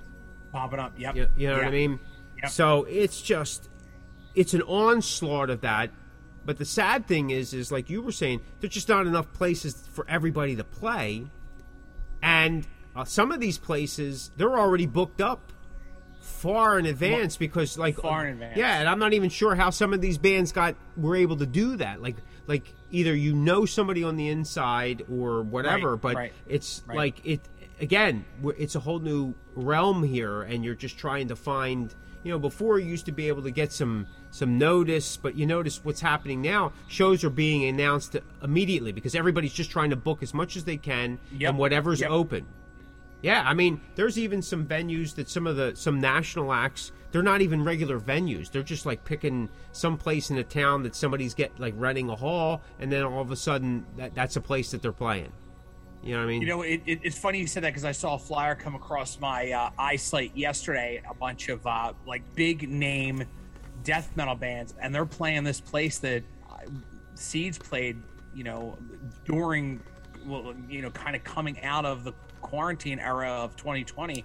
Popping 0.52 0.78
up. 0.78 0.94
Yep. 0.96 1.16
you, 1.16 1.28
you 1.36 1.48
know 1.48 1.56
what 1.56 1.66
i 1.66 1.70
mean 1.70 2.00
Yep. 2.42 2.50
so 2.50 2.84
it's 2.84 3.20
just 3.20 3.68
it's 4.36 4.54
an 4.54 4.62
onslaught 4.62 5.50
of 5.50 5.62
that 5.62 5.90
but 6.44 6.58
the 6.58 6.64
sad 6.64 7.06
thing 7.08 7.30
is 7.30 7.52
is 7.52 7.72
like 7.72 7.90
you 7.90 8.00
were 8.00 8.12
saying 8.12 8.40
there's 8.60 8.72
just 8.72 8.88
not 8.88 9.06
enough 9.06 9.32
places 9.32 9.88
for 9.92 10.06
everybody 10.08 10.54
to 10.54 10.62
play 10.62 11.26
and 12.22 12.66
uh, 12.94 13.04
some 13.04 13.32
of 13.32 13.40
these 13.40 13.58
places 13.58 14.30
they're 14.36 14.58
already 14.58 14.86
booked 14.86 15.20
up 15.20 15.52
far 16.20 16.78
in 16.78 16.86
advance 16.86 17.36
because 17.36 17.78
like 17.78 17.96
Far 17.96 18.26
in 18.26 18.34
advance. 18.34 18.56
yeah 18.56 18.80
and 18.80 18.88
i'm 18.88 18.98
not 18.98 19.12
even 19.12 19.30
sure 19.30 19.54
how 19.54 19.70
some 19.70 19.92
of 19.92 20.00
these 20.00 20.18
bands 20.18 20.52
got 20.52 20.74
were 20.96 21.16
able 21.16 21.36
to 21.36 21.46
do 21.46 21.76
that 21.76 22.02
like 22.02 22.16
like 22.46 22.74
either 22.90 23.14
you 23.14 23.32
know 23.34 23.64
somebody 23.64 24.02
on 24.04 24.16
the 24.16 24.28
inside 24.28 25.02
or 25.10 25.42
whatever 25.42 25.92
Right, 25.92 26.00
but 26.02 26.14
right, 26.16 26.32
it's 26.46 26.82
right. 26.86 26.96
like 26.96 27.24
it 27.24 27.40
again 27.80 28.24
it's 28.58 28.74
a 28.74 28.80
whole 28.80 28.98
new 28.98 29.34
realm 29.54 30.02
here 30.02 30.42
and 30.42 30.64
you're 30.64 30.74
just 30.74 30.98
trying 30.98 31.28
to 31.28 31.36
find 31.36 31.94
you 32.24 32.30
know 32.32 32.38
before 32.38 32.78
you 32.78 32.88
used 32.90 33.06
to 33.06 33.12
be 33.12 33.28
able 33.28 33.42
to 33.42 33.50
get 33.50 33.72
some 33.72 34.06
some 34.36 34.58
notice 34.58 35.16
but 35.16 35.36
you 35.36 35.46
notice 35.46 35.84
what's 35.84 36.00
happening 36.00 36.42
now 36.42 36.72
shows 36.88 37.24
are 37.24 37.30
being 37.30 37.64
announced 37.64 38.16
immediately 38.42 38.92
because 38.92 39.14
everybody's 39.14 39.52
just 39.52 39.70
trying 39.70 39.90
to 39.90 39.96
book 39.96 40.22
as 40.22 40.34
much 40.34 40.56
as 40.56 40.64
they 40.64 40.76
can 40.76 41.18
Yep, 41.38 41.50
and 41.50 41.58
whatever's 41.58 42.00
yep. 42.00 42.10
open 42.10 42.46
yeah, 43.22 43.42
I 43.44 43.54
mean, 43.54 43.80
there's 43.94 44.18
even 44.18 44.42
some 44.42 44.66
venues 44.66 45.14
that 45.14 45.28
some 45.28 45.46
of 45.46 45.56
the 45.56 45.74
some 45.74 46.00
national 46.00 46.52
acts 46.52 46.92
they're 47.12 47.22
not 47.22 47.40
even 47.40 47.64
regular 47.64 47.98
venues. 47.98 48.50
They're 48.50 48.62
just 48.62 48.84
like 48.84 49.04
picking 49.04 49.48
some 49.72 49.96
place 49.96 50.30
in 50.30 50.36
a 50.36 50.44
town 50.44 50.82
that 50.82 50.94
somebody's 50.94 51.34
get 51.34 51.58
like 51.58 51.74
renting 51.76 52.10
a 52.10 52.14
hall, 52.14 52.62
and 52.78 52.92
then 52.92 53.04
all 53.04 53.20
of 53.20 53.30
a 53.30 53.36
sudden 53.36 53.86
that 53.96 54.14
that's 54.14 54.36
a 54.36 54.40
place 54.40 54.70
that 54.72 54.82
they're 54.82 54.92
playing. 54.92 55.32
You 56.02 56.12
know 56.12 56.18
what 56.18 56.24
I 56.24 56.28
mean? 56.28 56.42
You 56.42 56.48
know, 56.48 56.62
it, 56.62 56.82
it, 56.86 57.00
it's 57.02 57.18
funny 57.18 57.38
you 57.38 57.46
said 57.46 57.64
that 57.64 57.70
because 57.70 57.84
I 57.84 57.92
saw 57.92 58.14
a 58.14 58.18
flyer 58.18 58.54
come 58.54 58.74
across 58.74 59.18
my 59.18 59.50
uh, 59.50 59.70
eyesight 59.78 60.36
yesterday. 60.36 61.02
A 61.08 61.14
bunch 61.14 61.48
of 61.48 61.66
uh, 61.66 61.94
like 62.06 62.22
big 62.34 62.68
name 62.68 63.24
death 63.86 64.14
metal 64.16 64.34
bands, 64.34 64.74
and 64.82 64.94
they're 64.94 65.06
playing 65.06 65.44
this 65.44 65.60
place 65.60 65.98
that 66.00 66.22
uh, 66.50 66.56
Seeds 67.14 67.56
played. 67.56 68.02
You 68.34 68.44
know, 68.44 68.76
during 69.24 69.80
well, 70.26 70.52
you 70.68 70.82
know, 70.82 70.90
kind 70.90 71.16
of 71.16 71.24
coming 71.24 71.62
out 71.62 71.86
of 71.86 72.04
the 72.04 72.12
quarantine 72.42 72.98
era 72.98 73.30
of 73.30 73.56
2020. 73.56 74.24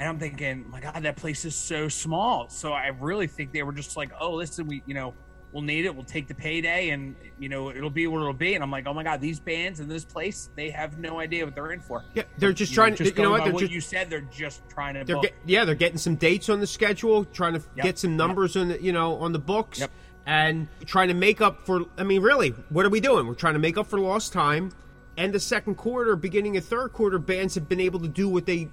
And 0.00 0.08
I'm 0.08 0.18
thinking, 0.18 0.68
my 0.70 0.80
God, 0.80 1.02
that 1.02 1.16
place 1.16 1.44
is 1.44 1.54
so 1.54 1.88
small. 1.88 2.48
So 2.48 2.72
I 2.72 2.88
really 2.88 3.26
think 3.26 3.52
they 3.52 3.62
were 3.62 3.72
just 3.72 3.96
like, 3.96 4.10
oh, 4.18 4.32
listen, 4.32 4.66
we, 4.66 4.82
you 4.86 4.94
know, 4.94 5.14
we'll 5.54 5.62
need 5.62 5.86
it. 5.86 5.94
We'll 5.94 6.04
take 6.04 6.28
the 6.28 6.34
payday, 6.34 6.90
and 6.90 7.14
you 7.38 7.48
know, 7.48 7.70
it'll 7.70 7.88
be 7.88 8.06
what 8.06 8.18
it'll 8.20 8.34
be. 8.34 8.54
And 8.54 8.62
I'm 8.62 8.70
like, 8.70 8.86
oh 8.86 8.92
my 8.92 9.02
God, 9.04 9.20
these 9.22 9.40
bands 9.40 9.80
in 9.80 9.88
this 9.88 10.04
place, 10.04 10.50
they 10.56 10.68
have 10.70 10.98
no 10.98 11.20
idea 11.20 11.46
what 11.46 11.54
they're 11.54 11.72
in 11.72 11.80
for. 11.80 12.04
yeah, 12.14 12.24
they're 12.36 12.52
just 12.52 12.72
You 12.72 12.74
trying 12.74 12.90
know, 12.90 12.96
to. 12.96 13.04
just 13.04 13.16
You 13.16 13.22
know 13.22 13.30
what? 13.30 13.44
They're 13.44 13.52
what 13.54 13.60
just 13.60 13.72
you 13.72 13.80
said. 13.80 14.10
They're 14.10 14.20
just 14.20 14.68
trying 14.68 14.94
to. 14.94 15.04
they're 15.04 15.20
get, 15.22 15.32
yeah, 15.46 15.64
they're 15.64 15.74
getting 15.74 15.96
some 15.98 16.16
dates 16.16 16.50
on 16.50 16.60
the 16.60 16.66
schedule, 16.66 17.24
trying 17.24 17.54
to 17.54 17.62
Yep. 17.76 17.84
get 17.84 17.98
some 17.98 18.16
numbers 18.16 18.56
on 18.56 18.68
the 18.68 18.82
you 18.82 18.92
know 18.92 19.14
on 19.16 19.32
the 19.32 19.38
books, 19.38 19.78
Yep. 19.78 19.90
and 20.26 20.68
trying 20.84 21.08
to 21.08 21.14
make 21.14 21.40
up 21.40 21.64
for. 21.64 21.82
I 21.96 22.02
mean, 22.02 22.20
really, 22.20 22.50
what 22.68 22.84
are 22.84 22.90
we 22.90 23.00
doing? 23.00 23.26
We're 23.26 23.34
trying 23.34 23.54
to 23.54 23.60
make 23.60 23.78
up 23.78 23.86
for 23.86 23.98
lost 23.98 24.32
time. 24.32 24.72
And 25.16 25.32
the 25.32 25.38
second 25.38 25.76
quarter, 25.76 26.16
beginning 26.16 26.56
of 26.56 26.64
third 26.64 26.92
quarter, 26.92 27.20
bands 27.20 27.54
have 27.54 27.68
been 27.68 27.78
able 27.78 28.00
to 28.00 28.08
do 28.08 28.28
what 28.28 28.46
they 28.46 28.68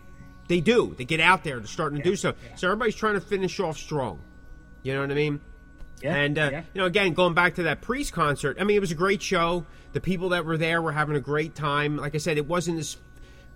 they 0.47 0.59
do. 0.59 0.95
They 0.97 1.05
get 1.05 1.19
out 1.19 1.43
there. 1.43 1.59
They're 1.59 1.67
starting 1.67 1.99
to 1.99 2.03
do 2.03 2.15
so. 2.15 2.33
So 2.55 2.67
everybody's 2.67 2.95
trying 2.95 3.13
to 3.13 3.21
finish 3.21 3.59
off 3.59 3.77
strong. 3.77 4.19
You 4.81 4.95
know 4.95 5.01
what 5.01 5.11
I 5.11 5.13
mean? 5.13 5.39
Yeah, 6.03 6.15
and 6.15 6.37
uh, 6.37 6.49
yeah. 6.51 6.61
you 6.73 6.81
know, 6.81 6.85
again, 6.85 7.13
going 7.13 7.33
back 7.33 7.55
to 7.55 7.63
that 7.63 7.81
Priest 7.81 8.13
concert, 8.13 8.57
I 8.59 8.63
mean, 8.63 8.77
it 8.77 8.79
was 8.79 8.91
a 8.91 8.95
great 8.95 9.21
show. 9.21 9.65
The 9.93 10.01
people 10.01 10.29
that 10.29 10.45
were 10.45 10.57
there 10.57 10.81
were 10.81 10.91
having 10.91 11.15
a 11.15 11.21
great 11.21 11.55
time. 11.55 11.97
Like 11.97 12.15
I 12.15 12.17
said, 12.17 12.37
it 12.37 12.47
wasn't 12.47 12.79
as 12.79 12.97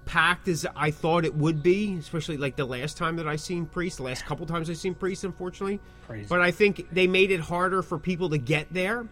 packed 0.05 0.47
as 0.47 0.65
I 0.75 0.91
thought 0.91 1.25
it 1.25 1.35
would 1.35 1.63
be, 1.63 1.97
especially 1.97 2.37
like 2.37 2.55
the 2.55 2.65
last 2.65 2.97
time 2.97 3.15
that 3.17 3.27
I 3.27 3.35
seen 3.35 3.65
Priest. 3.65 3.97
The 3.97 4.03
last 4.03 4.25
couple 4.25 4.45
times 4.45 4.69
I 4.69 4.73
seen 4.73 4.93
Priest, 4.93 5.23
unfortunately. 5.23 5.79
Crazy. 6.07 6.27
But 6.29 6.41
I 6.41 6.51
think 6.51 6.87
they 6.91 7.07
made 7.07 7.31
it 7.31 7.39
harder 7.39 7.81
for 7.81 7.97
people 7.97 8.29
to 8.29 8.37
get 8.37 8.67
there. 8.71 9.07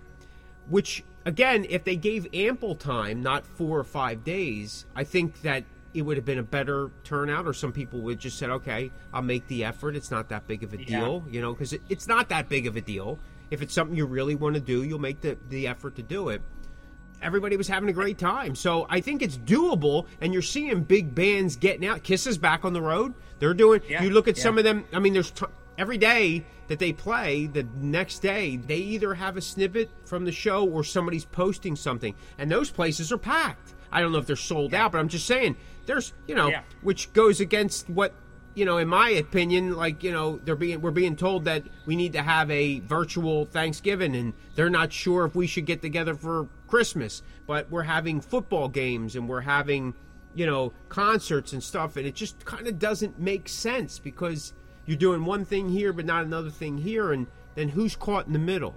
Which 0.70 1.04
again, 1.26 1.66
if 1.70 1.84
they 1.84 1.96
gave 1.96 2.28
ample 2.34 2.76
time, 2.76 3.22
not 3.22 3.46
four 3.46 3.80
or 3.80 3.84
five 3.84 4.24
days, 4.24 4.86
I 4.96 5.04
think 5.04 5.42
that 5.42 5.64
it 5.94 6.02
would 6.02 6.18
have 6.18 6.26
been 6.26 6.40
a 6.40 6.44
better 6.44 6.90
turnout. 7.04 7.46
Or 7.48 7.54
some 7.54 7.72
people 7.72 8.02
would 8.02 8.20
just 8.20 8.38
said, 8.38 8.50
"Okay, 8.50 8.92
I'll 9.14 9.22
make 9.22 9.48
the 9.48 9.64
effort. 9.66 9.96
It's 9.96 10.12
not 10.12 10.30
that 10.30 10.48
big 10.48 10.64
of 10.64 10.74
a 10.74 10.78
Yeah. 10.80 11.00
deal." 11.02 11.24
you 11.30 11.42
know, 11.42 11.54
because 11.54 11.74
it, 11.74 11.82
it's 11.90 12.08
not 12.08 12.30
that 12.30 12.50
big 12.50 12.68
of 12.68 12.76
a 12.76 12.82
deal. 12.82 13.20
If 13.52 13.62
it's 13.62 13.74
something 13.74 13.96
you 13.96 14.06
really 14.06 14.36
want 14.36 14.56
to 14.56 14.62
do, 14.62 14.84
you'll 14.84 15.00
make 15.00 15.22
the, 15.22 15.38
the 15.50 15.68
effort 15.68 15.96
to 15.98 16.04
do 16.04 16.30
it. 16.30 16.42
Everybody 17.22 17.56
was 17.56 17.68
having 17.70 17.88
a 17.88 17.94
great 17.94 18.18
time. 18.18 18.54
So 18.56 18.86
I 18.90 19.00
think 19.00 19.22
it's 19.22 19.38
doable, 19.38 20.08
and 20.20 20.34
you're 20.34 20.42
seeing 20.42 20.84
big 20.84 21.16
bands 21.16 21.56
getting 21.56 21.86
out. 21.88 22.04
Kiss 22.04 22.28
is 22.28 22.38
back 22.38 22.66
on 22.66 22.74
the 22.74 22.82
road. 22.82 23.14
They're 23.40 23.54
doing, 23.54 23.82
Yeah, 23.88 24.04
you 24.04 24.10
look 24.10 24.28
at 24.28 24.36
yeah. 24.38 24.44
some 24.44 24.58
of 24.58 24.64
them, 24.66 24.84
I 24.92 25.00
mean, 25.00 25.14
there's 25.14 25.32
t- 25.32 25.46
every 25.78 25.98
day 25.98 26.44
that 26.68 26.80
they 26.80 26.92
play, 26.92 27.46
the 27.46 27.64
next 27.80 28.20
day, 28.20 28.58
they 28.58 28.78
either 28.78 29.14
have 29.14 29.38
a 29.38 29.42
snippet 29.42 29.90
from 30.06 30.26
the 30.26 30.32
show 30.34 30.68
or 30.68 30.84
somebody's 30.84 31.24
posting 31.26 31.76
something. 31.78 32.14
And 32.38 32.52
those 32.52 32.72
places 32.72 33.10
are 33.12 33.18
packed. 33.18 33.74
I 33.92 34.02
don't 34.02 34.12
know 34.12 34.18
if 34.18 34.26
they're 34.26 34.36
sold 34.36 34.74
out, 34.74 34.92
but 34.92 34.98
I'm 34.98 35.08
just 35.10 35.26
saying, 35.28 35.56
there's, 35.86 36.14
you 36.28 36.36
know, 36.36 36.48
Yeah. 36.50 36.62
which 36.82 37.12
goes 37.14 37.40
against 37.40 37.90
what 37.90 38.14
you 38.56 38.66
know 38.66 38.78
in 38.78 38.88
my 38.88 39.10
opinion 39.10 39.76
like 39.76 40.04
you 40.04 40.12
know 40.12 40.40
they're 40.46 40.56
being 40.56 40.80
we're 40.80 40.92
being 40.92 41.16
told 41.16 41.46
that 41.46 41.64
we 41.88 41.96
need 41.96 42.14
to 42.14 42.22
have 42.22 42.52
a 42.52 42.82
virtual 42.82 43.46
thanksgiving 43.46 44.16
and 44.16 44.32
they're 44.54 44.70
not 44.70 44.94
sure 44.94 45.26
if 45.26 45.34
we 45.36 45.48
should 45.48 45.66
get 45.66 45.82
together 45.82 46.14
for 46.14 46.48
christmas. 46.68 47.24
But 47.48 47.70
we're 47.72 47.84
having 47.84 48.22
football 48.22 48.68
games 48.70 49.16
and 49.16 49.28
we're 49.28 49.42
having 49.42 49.96
you 50.36 50.46
know 50.46 50.72
concerts 50.90 51.52
and 51.54 51.64
stuff. 51.64 51.98
And 51.98 52.06
it 52.06 52.14
just 52.16 52.46
kind 52.46 52.68
of 52.68 52.78
doesn't 52.80 53.20
make 53.20 53.50
sense 53.50 53.98
because 54.00 54.54
you're 54.86 54.98
doing 54.98 55.26
one 55.26 55.46
thing 55.46 55.70
here 55.70 55.92
but 55.92 56.06
not 56.06 56.24
another 56.24 56.52
thing 56.52 56.78
here. 56.78 57.12
And 57.12 57.26
then 57.56 57.70
who's 57.70 57.96
caught 57.96 58.28
in 58.28 58.34
the 58.34 58.40
middle? 58.40 58.76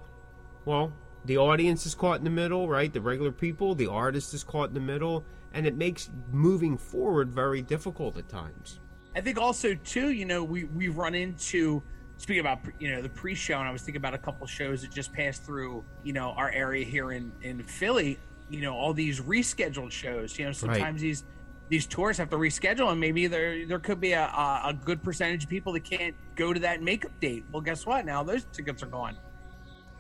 Well, 0.65 0.93
the 1.25 1.37
audience 1.39 1.85
is 1.87 1.95
caught 1.95 2.19
in 2.19 2.25
the 2.25 2.31
middle, 2.31 2.69
right? 2.69 2.93
The 2.93 3.01
regular 3.01 3.33
people, 3.33 3.75
the 3.75 3.89
artist 3.89 4.33
is 4.33 4.43
caught 4.45 4.69
in 4.69 4.75
the 4.75 4.81
middle, 4.81 5.25
and 5.57 5.67
it 5.67 5.75
makes 5.75 6.11
moving 6.31 6.77
forward 6.77 7.31
very 7.31 7.63
difficult 7.63 8.19
at 8.19 8.29
times. 8.29 8.79
I 9.17 9.23
think 9.23 9.41
also 9.41 9.75
too, 9.75 10.11
you 10.11 10.27
know, 10.27 10.45
we 10.45 10.65
we 10.65 10.89
run 10.89 11.15
into 11.15 11.83
speaking 12.19 12.41
about 12.41 12.59
you 12.79 12.91
know 12.91 13.01
the 13.01 13.09
pre-show, 13.09 13.59
and 13.59 13.67
I 13.67 13.73
was 13.73 13.81
thinking 13.81 13.97
about 13.97 14.13
a 14.13 14.19
couple 14.19 14.47
shows 14.47 14.83
that 14.83 14.93
just 14.93 15.15
passed 15.15 15.45
through 15.45 15.83
you 16.05 16.13
know 16.13 16.33
our 16.37 16.51
area 16.51 16.85
here 16.85 17.13
in 17.13 17.33
in 17.41 17.63
Philly. 17.65 18.19
You 18.51 18.61
know, 18.61 18.77
all 18.77 18.93
these 18.93 19.21
rescheduled 19.21 19.91
shows. 19.91 20.39
You 20.39 20.45
know, 20.45 20.53
sometimes 20.53 21.01
these 21.01 21.25
these 21.71 21.87
tours 21.87 22.19
have 22.19 22.29
to 22.31 22.37
reschedule, 22.37 22.91
and 22.91 23.01
maybe 23.01 23.27
there 23.27 23.67
there 23.67 23.79
could 23.79 23.99
be 23.99 24.13
a, 24.13 24.27
a 24.27 24.61
a 24.67 24.79
good 24.85 25.03
percentage 25.03 25.45
of 25.45 25.51
people 25.51 25.73
that 25.73 25.85
can't 25.85 26.15
go 26.35 26.53
to 26.53 26.61
that 26.61 26.83
makeup 26.83 27.19
date. 27.19 27.47
Well, 27.51 27.63
guess 27.63 27.87
what? 27.87 28.05
Now 28.05 28.23
those 28.23 28.45
tickets 28.53 28.83
are 28.83 28.87
gone. 28.87 29.17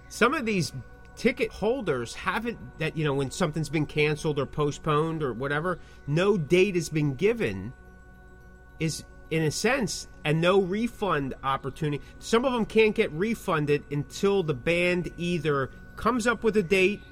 Some 0.08 0.34
of 0.34 0.44
these 0.44 0.74
ticket 1.16 1.50
holders 1.50 2.14
haven't 2.14 2.58
that 2.78 2.96
you 2.96 3.04
know 3.04 3.14
when 3.14 3.30
something's 3.30 3.68
been 3.68 3.86
canceled 3.86 4.38
or 4.38 4.46
postponed 4.46 5.22
or 5.22 5.32
whatever, 5.32 5.78
no 6.06 6.36
date 6.36 6.74
has 6.74 6.88
been 6.88 7.14
given 7.14 7.72
is 8.78 9.04
in 9.30 9.42
a 9.42 9.50
sense 9.50 10.08
and 10.24 10.40
no 10.40 10.60
refund 10.60 11.34
opportunity. 11.42 12.02
Some 12.18 12.44
of 12.44 12.52
them 12.52 12.66
can't 12.66 12.94
get 12.94 13.10
refunded 13.12 13.84
until 13.90 14.42
the 14.42 14.54
band 14.54 15.10
either 15.16 15.70
comes 15.96 16.26
up 16.26 16.42
with 16.42 16.56
a 16.56 16.62
date 16.62 17.02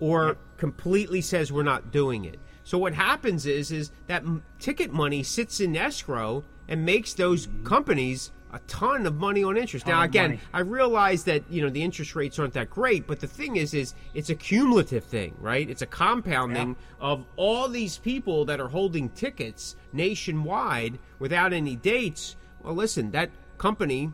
or 0.00 0.36
completely 0.56 1.20
says 1.20 1.52
we're 1.52 1.62
not 1.62 1.90
doing 1.90 2.24
it. 2.24 2.38
So 2.64 2.78
what 2.78 2.94
happens 2.94 3.46
is 3.46 3.70
is 3.70 3.90
that 4.06 4.22
m- 4.22 4.42
ticket 4.58 4.92
money 4.92 5.22
sits 5.22 5.60
in 5.60 5.76
escrow 5.76 6.44
and 6.68 6.84
makes 6.84 7.14
those 7.14 7.46
mm-hmm. 7.46 7.64
companies 7.64 8.30
a 8.54 8.60
ton 8.68 9.04
of 9.04 9.16
money 9.16 9.42
on 9.42 9.56
interest. 9.56 9.84
Now 9.86 10.02
again, 10.02 10.30
money. 10.30 10.40
I 10.52 10.60
realize 10.60 11.24
that 11.24 11.42
you 11.50 11.60
know 11.60 11.68
the 11.68 11.82
interest 11.82 12.14
rates 12.14 12.38
aren't 12.38 12.54
that 12.54 12.70
great, 12.70 13.06
but 13.06 13.18
the 13.18 13.26
thing 13.26 13.56
is, 13.56 13.74
is 13.74 13.94
it's 14.14 14.30
a 14.30 14.34
cumulative 14.34 15.04
thing, 15.04 15.34
right? 15.40 15.68
It's 15.68 15.82
a 15.82 15.86
compounding 15.86 16.76
of 17.00 17.26
all 17.36 17.68
these 17.68 17.98
people 17.98 18.44
that 18.44 18.60
are 18.60 18.68
holding 18.68 19.08
tickets 19.10 19.74
nationwide 19.92 21.00
without 21.18 21.52
any 21.52 21.74
dates. 21.74 22.36
Well, 22.62 22.74
listen, 22.74 23.10
that 23.10 23.30
company, 23.58 24.12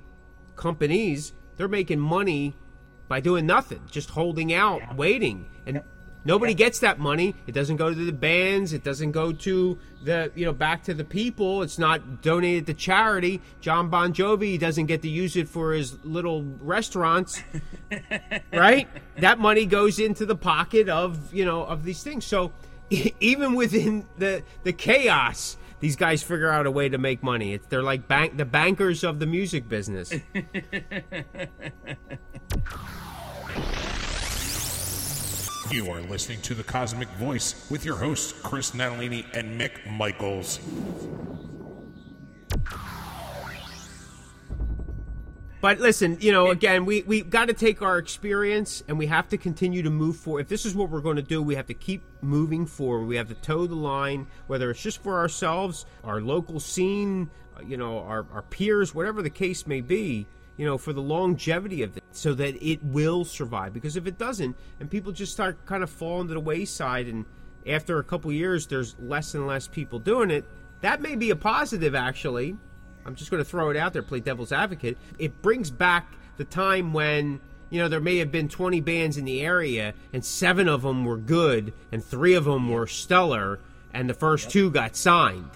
companies, 0.56 1.34
they're 1.56 1.68
making 1.68 2.00
money 2.00 2.56
by 3.08 3.20
doing 3.20 3.44
nothing, 3.44 3.82
just 3.90 4.08
holding 4.08 4.54
out, 4.54 4.96
waiting, 4.96 5.50
and 5.66 5.82
nobody 6.24 6.54
gets 6.54 6.80
that 6.80 6.98
money. 6.98 7.34
It 7.46 7.52
doesn't 7.52 7.76
go 7.76 7.92
to 7.92 8.04
the 8.04 8.12
bands. 8.12 8.72
It 8.72 8.84
doesn't 8.84 9.12
go 9.12 9.32
to 9.32 9.78
the 10.02 10.32
you 10.34 10.44
know 10.44 10.52
back 10.52 10.84
to 10.84 10.94
the 10.94 11.04
people. 11.04 11.62
It's 11.62 11.78
not 11.78 12.22
donated 12.22 12.66
to 12.66 12.74
charity. 12.74 13.40
John 13.60 13.90
Bon 13.90 14.12
Jovi 14.12 14.58
doesn't 14.58 14.86
get 14.86 15.02
to 15.02 15.08
use 15.08 15.36
it 15.36 15.48
for 15.48 15.72
his 15.72 16.02
little 16.04 16.42
restaurants, 16.60 17.42
right? 18.52 18.88
That 19.18 19.38
money 19.38 19.66
goes 19.66 19.98
into 19.98 20.26
the 20.26 20.36
pocket 20.36 20.88
of 20.88 21.32
you 21.32 21.44
know 21.44 21.64
of 21.64 21.84
these 21.84 22.02
things. 22.02 22.24
So 22.24 22.52
even 23.20 23.54
within 23.54 24.06
the 24.18 24.42
the 24.64 24.72
chaos. 24.72 25.56
These 25.80 25.96
guys 25.96 26.22
figure 26.22 26.50
out 26.50 26.66
a 26.66 26.70
way 26.70 26.90
to 26.90 26.98
make 26.98 27.22
money. 27.22 27.54
It's, 27.54 27.66
they're 27.68 27.82
like 27.82 28.06
bank 28.06 28.36
the 28.36 28.44
bankers 28.44 29.02
of 29.02 29.18
the 29.18 29.24
music 29.24 29.66
business. 29.66 30.12
You 35.70 35.88
are 35.92 36.00
listening 36.00 36.40
to 36.42 36.54
The 36.54 36.64
Cosmick 36.64 37.06
Voice 37.10 37.70
with 37.70 37.84
your 37.84 37.94
hosts, 37.94 38.32
Chris 38.42 38.72
Natalini 38.72 39.24
and 39.34 39.60
Mick 39.60 39.88
Michaels. 39.88 40.58
But 45.60 45.78
listen, 45.78 46.18
you 46.20 46.32
know, 46.32 46.48
again, 46.48 46.86
we 46.86 47.02
we 47.02 47.20
got 47.20 47.46
to 47.46 47.54
take 47.54 47.82
our 47.82 47.98
experience 47.98 48.82
and 48.88 48.98
we 48.98 49.06
have 49.06 49.28
to 49.28 49.36
continue 49.36 49.82
to 49.82 49.90
move 49.90 50.16
forward. 50.16 50.40
If 50.40 50.48
this 50.48 50.66
is 50.66 50.74
what 50.74 50.90
we're 50.90 51.02
going 51.02 51.16
to 51.16 51.22
do, 51.22 51.40
we 51.40 51.54
have 51.54 51.66
to 51.68 51.74
keep 51.74 52.02
moving 52.20 52.66
forward. 52.66 53.06
We 53.06 53.14
have 53.14 53.28
to 53.28 53.34
toe 53.34 53.68
the 53.68 53.76
line, 53.76 54.26
whether 54.48 54.72
it's 54.72 54.82
just 54.82 55.00
for 55.00 55.18
ourselves, 55.18 55.86
our 56.02 56.20
local 56.20 56.58
scene, 56.58 57.30
uh, 57.56 57.62
you 57.62 57.76
know, 57.76 58.00
our, 58.00 58.26
our 58.32 58.42
peers, 58.42 58.92
whatever 58.92 59.22
the 59.22 59.30
case 59.30 59.68
may 59.68 59.82
be, 59.82 60.26
you 60.60 60.66
know, 60.66 60.76
for 60.76 60.92
the 60.92 61.00
longevity 61.00 61.82
of 61.82 61.96
it, 61.96 62.04
so 62.12 62.34
that 62.34 62.54
it 62.62 62.84
will 62.84 63.24
survive. 63.24 63.72
Because 63.72 63.96
if 63.96 64.06
it 64.06 64.18
doesn't, 64.18 64.54
and 64.78 64.90
people 64.90 65.10
just 65.10 65.32
start 65.32 65.64
kind 65.64 65.82
of 65.82 65.88
falling 65.88 66.28
to 66.28 66.34
the 66.34 66.40
wayside, 66.40 67.06
and 67.06 67.24
after 67.66 67.98
a 67.98 68.04
couple 68.04 68.30
years, 68.30 68.66
there's 68.66 68.94
less 69.00 69.34
and 69.34 69.46
less 69.46 69.66
people 69.66 69.98
doing 69.98 70.30
it, 70.30 70.44
that 70.82 71.00
may 71.00 71.16
be 71.16 71.30
a 71.30 71.36
positive, 71.36 71.94
actually. 71.94 72.58
I'm 73.06 73.14
just 73.14 73.30
going 73.30 73.42
to 73.42 73.48
throw 73.48 73.70
it 73.70 73.76
out 73.78 73.94
there, 73.94 74.02
play 74.02 74.20
devil's 74.20 74.52
advocate. 74.52 74.98
It 75.18 75.40
brings 75.40 75.70
back 75.70 76.12
the 76.36 76.44
time 76.44 76.92
when, 76.92 77.40
you 77.70 77.80
know, 77.80 77.88
there 77.88 77.98
may 77.98 78.18
have 78.18 78.30
been 78.30 78.50
20 78.50 78.82
bands 78.82 79.16
in 79.16 79.24
the 79.24 79.40
area 79.40 79.94
and 80.12 80.22
seven 80.22 80.68
of 80.68 80.82
them 80.82 81.06
were 81.06 81.16
good 81.16 81.72
and 81.90 82.04
three 82.04 82.34
of 82.34 82.44
them 82.44 82.68
were 82.68 82.86
stellar 82.86 83.60
and 83.94 84.10
the 84.10 84.14
first 84.14 84.50
two 84.50 84.70
got 84.70 84.94
signed. 84.94 85.50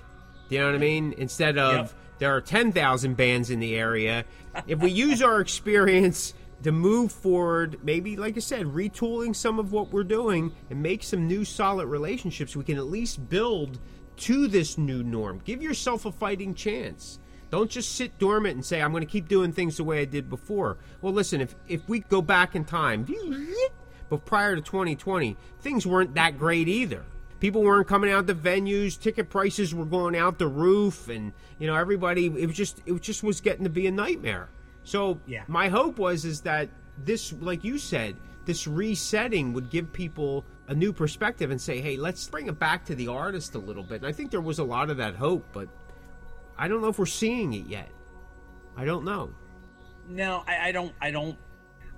Do 0.49 0.55
you 0.55 0.63
know 0.63 0.69
what 0.69 0.77
I 0.77 0.79
mean? 0.79 1.15
Instead 1.19 1.59
of 1.59 1.75
Yep. 1.75 1.93
there 2.21 2.37
are 2.37 2.41
10,000 2.41 3.17
bands 3.17 3.51
in 3.51 3.61
the 3.61 3.75
area. 3.75 4.25
If 4.67 4.81
we 4.81 4.91
use 4.91 5.23
our 5.23 5.41
experience 5.41 6.35
to 6.63 6.73
move 6.73 7.13
forward, 7.13 7.79
maybe, 7.83 8.17
like 8.17 8.37
I 8.37 8.41
said, 8.41 8.67
retooling 8.67 9.37
some 9.37 9.59
of 9.59 9.73
what 9.73 9.93
we're 9.93 10.05
doing 10.05 10.53
and 10.71 10.83
make 10.83 11.03
some 11.03 11.27
new 11.27 11.45
solid 11.45 11.87
relationships, 11.87 12.57
we 12.57 12.65
can 12.65 12.79
at 12.79 12.87
least 12.87 13.29
build 13.29 13.79
to 14.17 14.49
this 14.49 14.79
new 14.79 15.03
norm. 15.03 15.43
Give 15.45 15.63
yourself 15.63 16.07
a 16.07 16.13
fighting 16.13 16.55
chance. 16.55 17.19
Don't 17.51 17.71
just 17.71 17.95
sit 17.95 18.19
dormant 18.19 18.55
and 18.55 18.65
say, 18.65 18.81
I'm 18.81 18.91
going 18.91 19.05
to 19.05 19.11
keep 19.11 19.29
doing 19.29 19.53
things 19.53 19.77
the 19.77 19.85
way 19.85 20.01
I 20.01 20.05
did 20.07 20.29
before. 20.29 20.79
Well, 21.03 21.13
listen, 21.13 21.41
if, 21.41 21.55
if 21.69 21.89
we 21.89 22.01
go 22.01 22.23
back 22.23 22.57
in 22.57 22.65
time, 22.65 23.07
but 24.09 24.25
prior 24.25 24.57
to 24.57 24.63
2020, 24.63 25.37
things 25.61 25.87
weren't 25.87 26.15
that 26.15 26.39
great 26.39 26.69
either. 26.69 27.05
People 27.45 27.63
weren't 27.63 27.87
coming 27.87 28.11
out 28.11 28.27
the 28.27 28.35
venues, 28.35 28.99
ticket 28.99 29.29
prices 29.29 29.75
were 29.75 29.85
going 29.85 30.17
out 30.17 30.39
the 30.39 30.47
roof, 30.47 31.11
and 31.11 31.31
you 31.59 31.67
know 31.67 31.75
everybody. 31.75 32.25
It 32.25 32.47
was 32.47 32.57
just 32.57 32.81
it 32.87 32.99
just 33.03 33.23
was 33.23 33.43
getting 33.43 33.65
to 33.65 33.69
be 33.69 33.87
a 33.87 33.91
nightmare. 33.93 34.49
So 34.83 35.21
Yeah. 35.27 35.43
my 35.47 35.69
hope 35.69 35.99
was 35.99 36.25
is 36.25 36.41
that 36.41 36.71
this, 36.97 37.35
like 37.35 37.63
you 37.63 37.77
said, 37.77 38.17
this 38.47 38.67
resetting 38.67 39.53
would 39.53 39.69
give 39.69 39.93
people 39.93 40.43
a 40.69 40.75
new 40.75 40.91
perspective 40.91 41.51
and 41.51 41.61
say, 41.61 41.83
hey, 41.83 41.99
let's 41.99 42.27
bring 42.29 42.47
it 42.47 42.59
back 42.59 42.87
to 42.87 42.95
the 42.95 43.09
artist 43.09 43.55
a 43.55 43.59
little 43.59 43.83
bit. 43.83 43.97
And 43.97 44.07
I 44.07 44.13
think 44.13 44.31
there 44.31 44.41
was 44.41 44.59
a 44.59 44.65
lot 44.65 44.89
of 44.89 44.97
that 44.97 45.15
hope, 45.15 45.45
but 45.53 45.69
I 46.57 46.67
don't 46.67 46.81
know 46.81 46.89
if 46.89 46.99
we're 46.99 47.05
seeing 47.05 47.53
it 47.53 47.67
yet. 47.67 47.91
I 48.75 48.87
don't 48.87 49.05
know. 49.05 49.29
No, 50.09 50.45
I, 50.47 50.69
I 50.69 50.73
don't. 50.73 50.95
I 50.99 51.11
don't. 51.11 51.37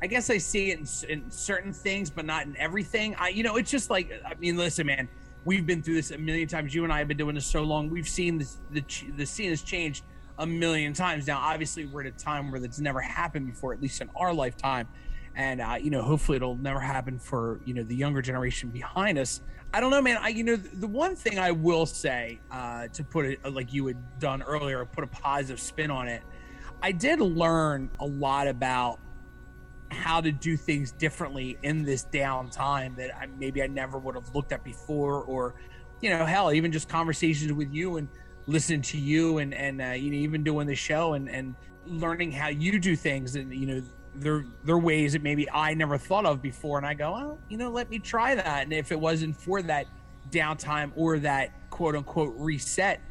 I 0.03 0.09
guess 0.09 0.29
I 0.29 0.39
see 0.39 0.73
it 0.73 0.81
in, 0.81 1.09
in 1.09 1.31
certain 1.31 1.73
things, 1.73 2.11
but 2.11 2.25
not 2.25 2.47
in 2.47 2.57
everything. 2.57 3.15
I, 3.15 3.29
you 3.29 3.45
know, 3.45 3.55
it's 3.55 3.71
just 3.71 3.91
like 3.91 4.11
I 4.27 4.35
mean, 4.41 4.57
listen, 4.57 4.89
man. 4.89 5.09
We've 5.47 5.65
been 5.65 5.81
through 5.81 5.95
this 5.95 6.11
a 6.11 6.19
million 6.19 6.49
times. 6.49 6.75
You 6.75 6.83
and 6.83 6.93
I 6.93 6.99
have 6.99 7.07
been 7.07 7.17
doing 7.17 7.37
this 7.37 7.47
so 7.47 7.63
long. 7.63 7.89
We've 7.89 8.09
seen 8.09 8.37
this, 8.37 8.59
the 8.73 8.85
the 9.17 9.25
scene 9.25 9.51
has 9.51 9.63
changed 9.63 10.03
a 10.41 10.47
million 10.47 10.93
times. 10.93 11.29
Now, 11.29 11.39
obviously, 11.39 11.87
we're 11.87 12.01
at 12.01 12.09
a 12.09 12.11
time 12.11 12.51
where 12.51 12.59
that's 12.59 12.81
never 12.81 13.01
happened 13.01 13.47
before, 13.47 13.73
at 13.73 13.81
least 13.81 14.01
in 14.01 14.11
our 14.17 14.35
lifetime. 14.35 14.89
And 15.37 15.61
uh, 15.61 15.79
you 15.81 15.91
know, 15.91 16.03
hopefully, 16.03 16.35
it'll 16.35 16.57
never 16.57 16.81
happen 16.81 17.21
for 17.21 17.61
you 17.65 17.75
know 17.75 17.85
the 17.85 17.95
younger 17.95 18.21
generation 18.23 18.71
behind 18.71 19.19
us. 19.19 19.41
I 19.73 19.79
don't 19.79 19.93
know, 19.93 20.03
man. 20.03 20.19
I 20.21 20.31
you 20.31 20.43
know, 20.43 20.57
the 20.57 20.89
one 20.89 21.15
thing 21.15 21.39
I 21.39 21.53
will 21.53 21.87
say 21.87 22.41
uh, 22.51 22.89
to 22.89 23.05
put 23.05 23.27
it 23.27 23.53
like 23.53 23.73
you 23.73 23.87
had 23.87 24.19
done 24.19 24.43
earlier, 24.43 24.85
put 24.85 25.05
a 25.05 25.07
positive 25.07 25.61
spin 25.61 25.93
on 25.93 26.09
it. 26.09 26.23
I 26.83 26.91
did 26.91 27.21
learn 27.21 27.89
a 28.01 28.07
lot 28.07 28.49
about 28.49 28.99
how 29.97 30.21
to 30.21 30.31
do 30.33 30.57
things 30.57 30.93
differently 30.93 31.59
in 31.63 31.85
this 31.85 32.07
downtime 32.13 32.97
that 32.97 33.17
I, 33.17 33.27
maybe 33.39 33.63
I 33.63 33.67
never 33.67 33.99
would 33.99 34.15
have 34.15 34.35
looked 34.35 34.53
at 34.53 34.63
before, 34.65 35.23
or 35.23 35.55
you 36.01 36.11
know, 36.11 36.25
hell, 36.25 36.53
even 36.53 36.73
just 36.73 36.89
conversations 36.89 37.53
with 37.53 37.73
you 37.73 37.97
and 37.97 38.09
listening 38.47 38.83
to 38.83 38.99
you 38.99 39.39
and 39.39 39.55
and 39.55 39.83
uh, 39.83 39.87
you 39.87 40.11
know, 40.11 40.19
even 40.19 40.45
doing 40.45 40.67
the 40.67 40.75
show 40.75 41.15
and 41.15 41.29
and 41.29 41.55
learning 41.87 42.33
how 42.33 42.49
you 42.49 42.79
do 42.79 42.97
things 42.97 43.37
and 43.37 43.53
you 43.53 43.67
know. 43.67 43.83
There, 44.19 44.47
there 44.65 44.77
are 44.77 44.79
ways 44.79 45.13
that 45.13 45.23
maybe 45.23 45.47
I 45.51 45.75
never 45.75 45.99
thought 45.99 46.25
of 46.25 46.41
before, 46.41 46.79
and 46.79 46.87
I 46.87 46.95
go, 46.95 47.13
well, 47.13 47.39
you 47.51 47.59
know, 47.59 47.69
let 47.69 47.91
me 47.91 47.99
try 47.99 48.35
that. 48.35 48.63
And 48.63 48.73
if 48.73 48.91
it 48.91 48.99
wasn't 48.99 49.37
for 49.37 49.61
that 49.61 49.85
downtime 50.31 50.91
or 50.97 51.19
that 51.19 51.51
quote 51.69 51.95
unquote 51.95 52.33
reset, 52.39 53.03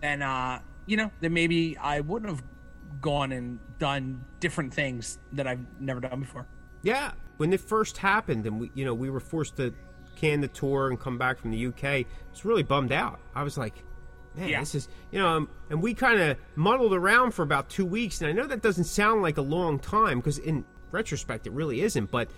then 0.00 0.22
uh, 0.22 0.60
you 0.86 0.96
know, 0.96 1.10
then 1.20 1.34
maybe 1.34 1.76
I 1.76 2.00
wouldn't 2.00 2.30
have 2.30 2.42
gone 3.00 3.32
and 3.32 3.58
done 3.78 4.24
different 4.40 4.72
things 4.74 5.18
that 5.32 5.46
I've 5.46 5.64
never 5.80 6.00
done 6.00 6.20
before. 6.20 6.46
Yeah, 6.82 7.12
when 7.36 7.52
it 7.52 7.60
first 7.60 7.98
happened, 7.98 8.46
and 8.46 8.60
we, 8.60 8.70
you 8.74 8.84
know, 8.84 8.94
we 8.94 9.10
were 9.10 9.20
forced 9.20 9.56
to 9.56 9.74
can 10.16 10.40
the 10.40 10.48
tour 10.48 10.88
and 10.88 10.98
come 10.98 11.16
back 11.18 11.38
from 11.38 11.50
the 11.52 11.66
UK, 11.66 11.84
I 11.84 12.04
was 12.32 12.44
really 12.44 12.62
bummed 12.64 12.90
out. 12.92 13.20
I 13.34 13.42
was 13.44 13.56
like, 13.56 13.84
man, 14.34 14.48
Yeah. 14.48 14.60
this 14.60 14.74
is, 14.74 14.88
you 15.12 15.18
know, 15.20 15.28
um, 15.28 15.48
and 15.70 15.80
we 15.80 15.94
kind 15.94 16.20
of 16.20 16.36
muddled 16.56 16.92
around 16.92 17.32
for 17.34 17.42
about 17.42 17.68
two 17.68 17.86
weeks, 17.86 18.20
and 18.20 18.28
I 18.28 18.32
know 18.32 18.46
that 18.46 18.62
doesn't 18.62 18.84
sound 18.84 19.22
like 19.22 19.36
a 19.36 19.42
long 19.42 19.78
time 19.78 20.18
because 20.18 20.38
in 20.38 20.64
retrospect, 20.90 21.46
it 21.46 21.52
really 21.52 21.82
isn't. 21.82 22.10
But 22.10 22.28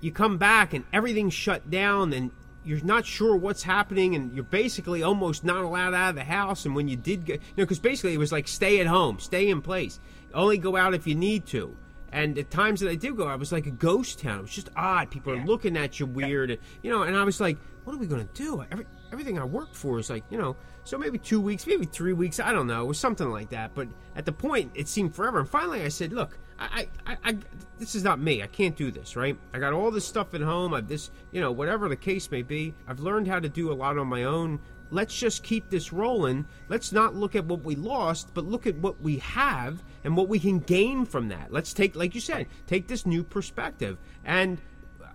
you 0.00 0.12
come 0.12 0.38
back 0.38 0.72
and 0.72 0.84
everything's 0.92 1.34
shut 1.34 1.68
down, 1.70 2.12
and 2.12 2.30
you're 2.64 2.82
not 2.82 3.06
sure 3.06 3.36
what's 3.36 3.62
happening, 3.62 4.14
and 4.14 4.34
you're 4.34 4.44
basically 4.44 5.02
almost 5.02 5.44
not 5.44 5.64
allowed 5.64 5.94
out 5.94 6.10
of 6.10 6.14
the 6.16 6.24
house. 6.24 6.64
And 6.64 6.74
when 6.74 6.88
you 6.88 6.96
did 6.96 7.24
get, 7.24 7.40
you 7.40 7.46
know, 7.58 7.64
because 7.64 7.78
basically 7.78 8.14
it 8.14 8.18
was 8.18 8.32
like 8.32 8.48
stay 8.48 8.80
at 8.80 8.86
home, 8.86 9.18
stay 9.18 9.48
in 9.48 9.62
place, 9.62 10.00
only 10.34 10.58
go 10.58 10.76
out 10.76 10.94
if 10.94 11.06
you 11.06 11.14
need 11.14 11.46
to. 11.46 11.76
And 12.12 12.34
the 12.34 12.42
times 12.42 12.80
that 12.80 12.90
I 12.90 12.96
did 12.96 13.16
go, 13.16 13.26
I 13.26 13.36
was 13.36 13.52
like 13.52 13.66
a 13.66 13.70
ghost 13.70 14.18
town. 14.20 14.40
It 14.40 14.42
was 14.42 14.50
just 14.50 14.68
odd. 14.76 15.10
People 15.10 15.32
are 15.32 15.44
looking 15.44 15.76
at 15.76 16.00
you 16.00 16.06
weird, 16.06 16.58
you 16.82 16.90
know. 16.90 17.02
And 17.02 17.16
I 17.16 17.22
was 17.22 17.40
like, 17.40 17.56
"What 17.84 17.94
are 17.94 17.98
we 17.98 18.06
going 18.06 18.26
to 18.26 18.34
do?" 18.34 18.64
Every, 18.70 18.86
everything 19.12 19.38
I 19.38 19.44
worked 19.44 19.76
for 19.76 19.98
is 19.98 20.10
like, 20.10 20.24
you 20.28 20.38
know. 20.38 20.56
So 20.82 20.98
maybe 20.98 21.18
two 21.18 21.40
weeks, 21.40 21.66
maybe 21.66 21.86
three 21.86 22.12
weeks. 22.12 22.40
I 22.40 22.52
don't 22.52 22.66
know. 22.66 22.82
It 22.82 22.86
was 22.86 22.98
something 22.98 23.30
like 23.30 23.50
that. 23.50 23.74
But 23.74 23.88
at 24.16 24.24
the 24.24 24.32
point, 24.32 24.72
it 24.74 24.88
seemed 24.88 25.14
forever. 25.14 25.38
And 25.38 25.48
finally, 25.48 25.82
I 25.82 25.88
said, 25.88 26.12
"Look, 26.12 26.36
I, 26.60 26.88
I, 27.06 27.16
I, 27.24 27.36
this 27.78 27.94
is 27.94 28.04
not 28.04 28.20
me. 28.20 28.42
I 28.42 28.46
can't 28.46 28.76
do 28.76 28.90
this. 28.90 29.16
Right? 29.16 29.36
I 29.54 29.58
got 29.58 29.72
all 29.72 29.90
this 29.90 30.06
stuff 30.06 30.34
at 30.34 30.40
home. 30.40 30.74
I've 30.74 30.88
this, 30.88 31.10
you 31.32 31.40
know, 31.40 31.50
whatever 31.52 31.88
the 31.88 31.96
case 31.96 32.30
may 32.30 32.42
be. 32.42 32.74
I've 32.86 33.00
learned 33.00 33.26
how 33.26 33.40
to 33.40 33.48
do 33.48 33.72
a 33.72 33.74
lot 33.74 33.98
on 33.98 34.06
my 34.06 34.24
own. 34.24 34.60
Let's 34.92 35.16
just 35.16 35.44
keep 35.44 35.70
this 35.70 35.92
rolling. 35.92 36.46
Let's 36.68 36.90
not 36.92 37.14
look 37.14 37.36
at 37.36 37.44
what 37.44 37.62
we 37.62 37.76
lost, 37.76 38.34
but 38.34 38.44
look 38.44 38.66
at 38.66 38.76
what 38.76 39.00
we 39.00 39.18
have 39.18 39.82
and 40.02 40.16
what 40.16 40.28
we 40.28 40.40
can 40.40 40.58
gain 40.58 41.06
from 41.06 41.28
that. 41.28 41.52
Let's 41.52 41.72
take, 41.72 41.94
like 41.94 42.14
you 42.14 42.20
said, 42.20 42.48
take 42.66 42.88
this 42.88 43.06
new 43.06 43.22
perspective. 43.22 43.98
And 44.24 44.60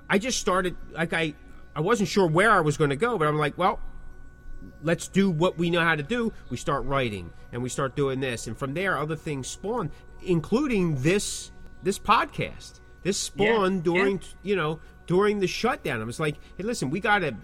I 0.09 0.17
just 0.17 0.39
started, 0.39 0.77
like 0.91 1.11
I, 1.11 1.33
I 1.75 1.81
wasn't 1.81 2.07
sure 2.07 2.25
where 2.25 2.51
I 2.51 2.61
was 2.61 2.77
going 2.77 2.91
to 2.91 2.95
go, 2.95 3.17
but 3.17 3.27
I'm 3.27 3.37
like, 3.37 3.57
well, 3.57 3.81
let's 4.81 5.09
do 5.09 5.29
what 5.29 5.57
we 5.57 5.69
know 5.69 5.81
how 5.81 5.95
to 5.95 6.03
do. 6.03 6.31
We 6.49 6.55
start 6.55 6.85
writing 6.85 7.33
and 7.51 7.61
we 7.61 7.69
start 7.69 7.95
doing 7.97 8.19
this, 8.19 8.47
and 8.47 8.57
from 8.57 8.73
there, 8.73 8.97
other 8.97 9.15
things 9.15 9.47
spawn, 9.47 9.91
including 10.25 11.01
this 11.01 11.51
this 11.83 11.99
podcast. 11.99 12.79
This 13.03 13.17
spawned 13.17 13.85
Yeah, 13.85 13.93
during 13.93 14.21
you 14.43 14.55
know 14.55 14.79
during 15.07 15.39
the 15.39 15.47
shutdown. 15.47 16.01
I 16.01 16.03
was 16.03 16.19
like, 16.19 16.35
hey, 16.57 16.63
listen, 16.63 16.89
we 16.89 16.99
got 16.99 17.19
to 17.19 17.35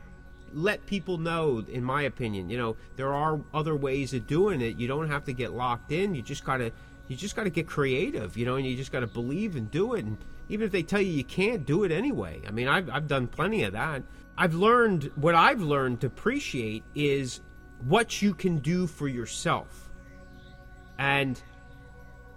let 0.54 0.86
people 0.86 1.18
know. 1.18 1.64
In 1.70 1.84
my 1.84 2.04
opinion, 2.04 2.50
you 2.50 2.58
know, 2.58 2.76
there 2.96 3.14
are 3.14 3.40
other 3.54 3.76
ways 3.76 4.14
of 4.14 4.28
doing 4.28 4.62
it. 4.62 4.78
You 4.78 4.88
don't 4.88 5.08
have 5.08 5.26
to 5.26 5.34
get 5.34 5.54
locked 5.54 5.92
in. 5.92 6.16
You 6.16 6.22
just 6.22 6.44
got 6.44 6.58
to 6.58 6.72
you 7.08 7.16
just 7.16 7.36
got 7.36 7.44
to 7.44 7.50
get 7.50 7.68
creative, 7.68 8.38
you 8.38 8.46
know, 8.46 8.56
and 8.56 8.66
you 8.66 8.76
just 8.78 8.92
got 8.92 9.02
to 9.02 9.08
believe 9.08 9.56
and 9.56 9.70
do 9.70 9.96
it. 9.96 10.06
And 10.06 10.18
even 10.48 10.66
if 10.66 10.72
they 10.72 10.82
tell 10.82 11.02
you 11.02 11.12
you 11.12 11.26
can't, 11.26 11.66
do 11.66 11.84
it 11.84 11.92
anyway. 11.92 12.42
I 12.48 12.52
mean, 12.52 12.68
I've, 12.70 12.90
I've 12.90 13.08
done 13.08 13.28
plenty 13.28 13.64
of 13.64 13.74
that. 13.74 14.04
I've 14.38 14.54
learned 14.54 15.12
what 15.16 15.36
I've 15.36 15.62
learned 15.62 16.02
to 16.02 16.08
appreciate 16.08 16.84
is 16.96 17.42
what 17.86 18.22
you 18.22 18.34
can 18.34 18.60
do 18.60 18.88
for 18.88 19.08
yourself. 19.08 19.90
And 20.98 21.42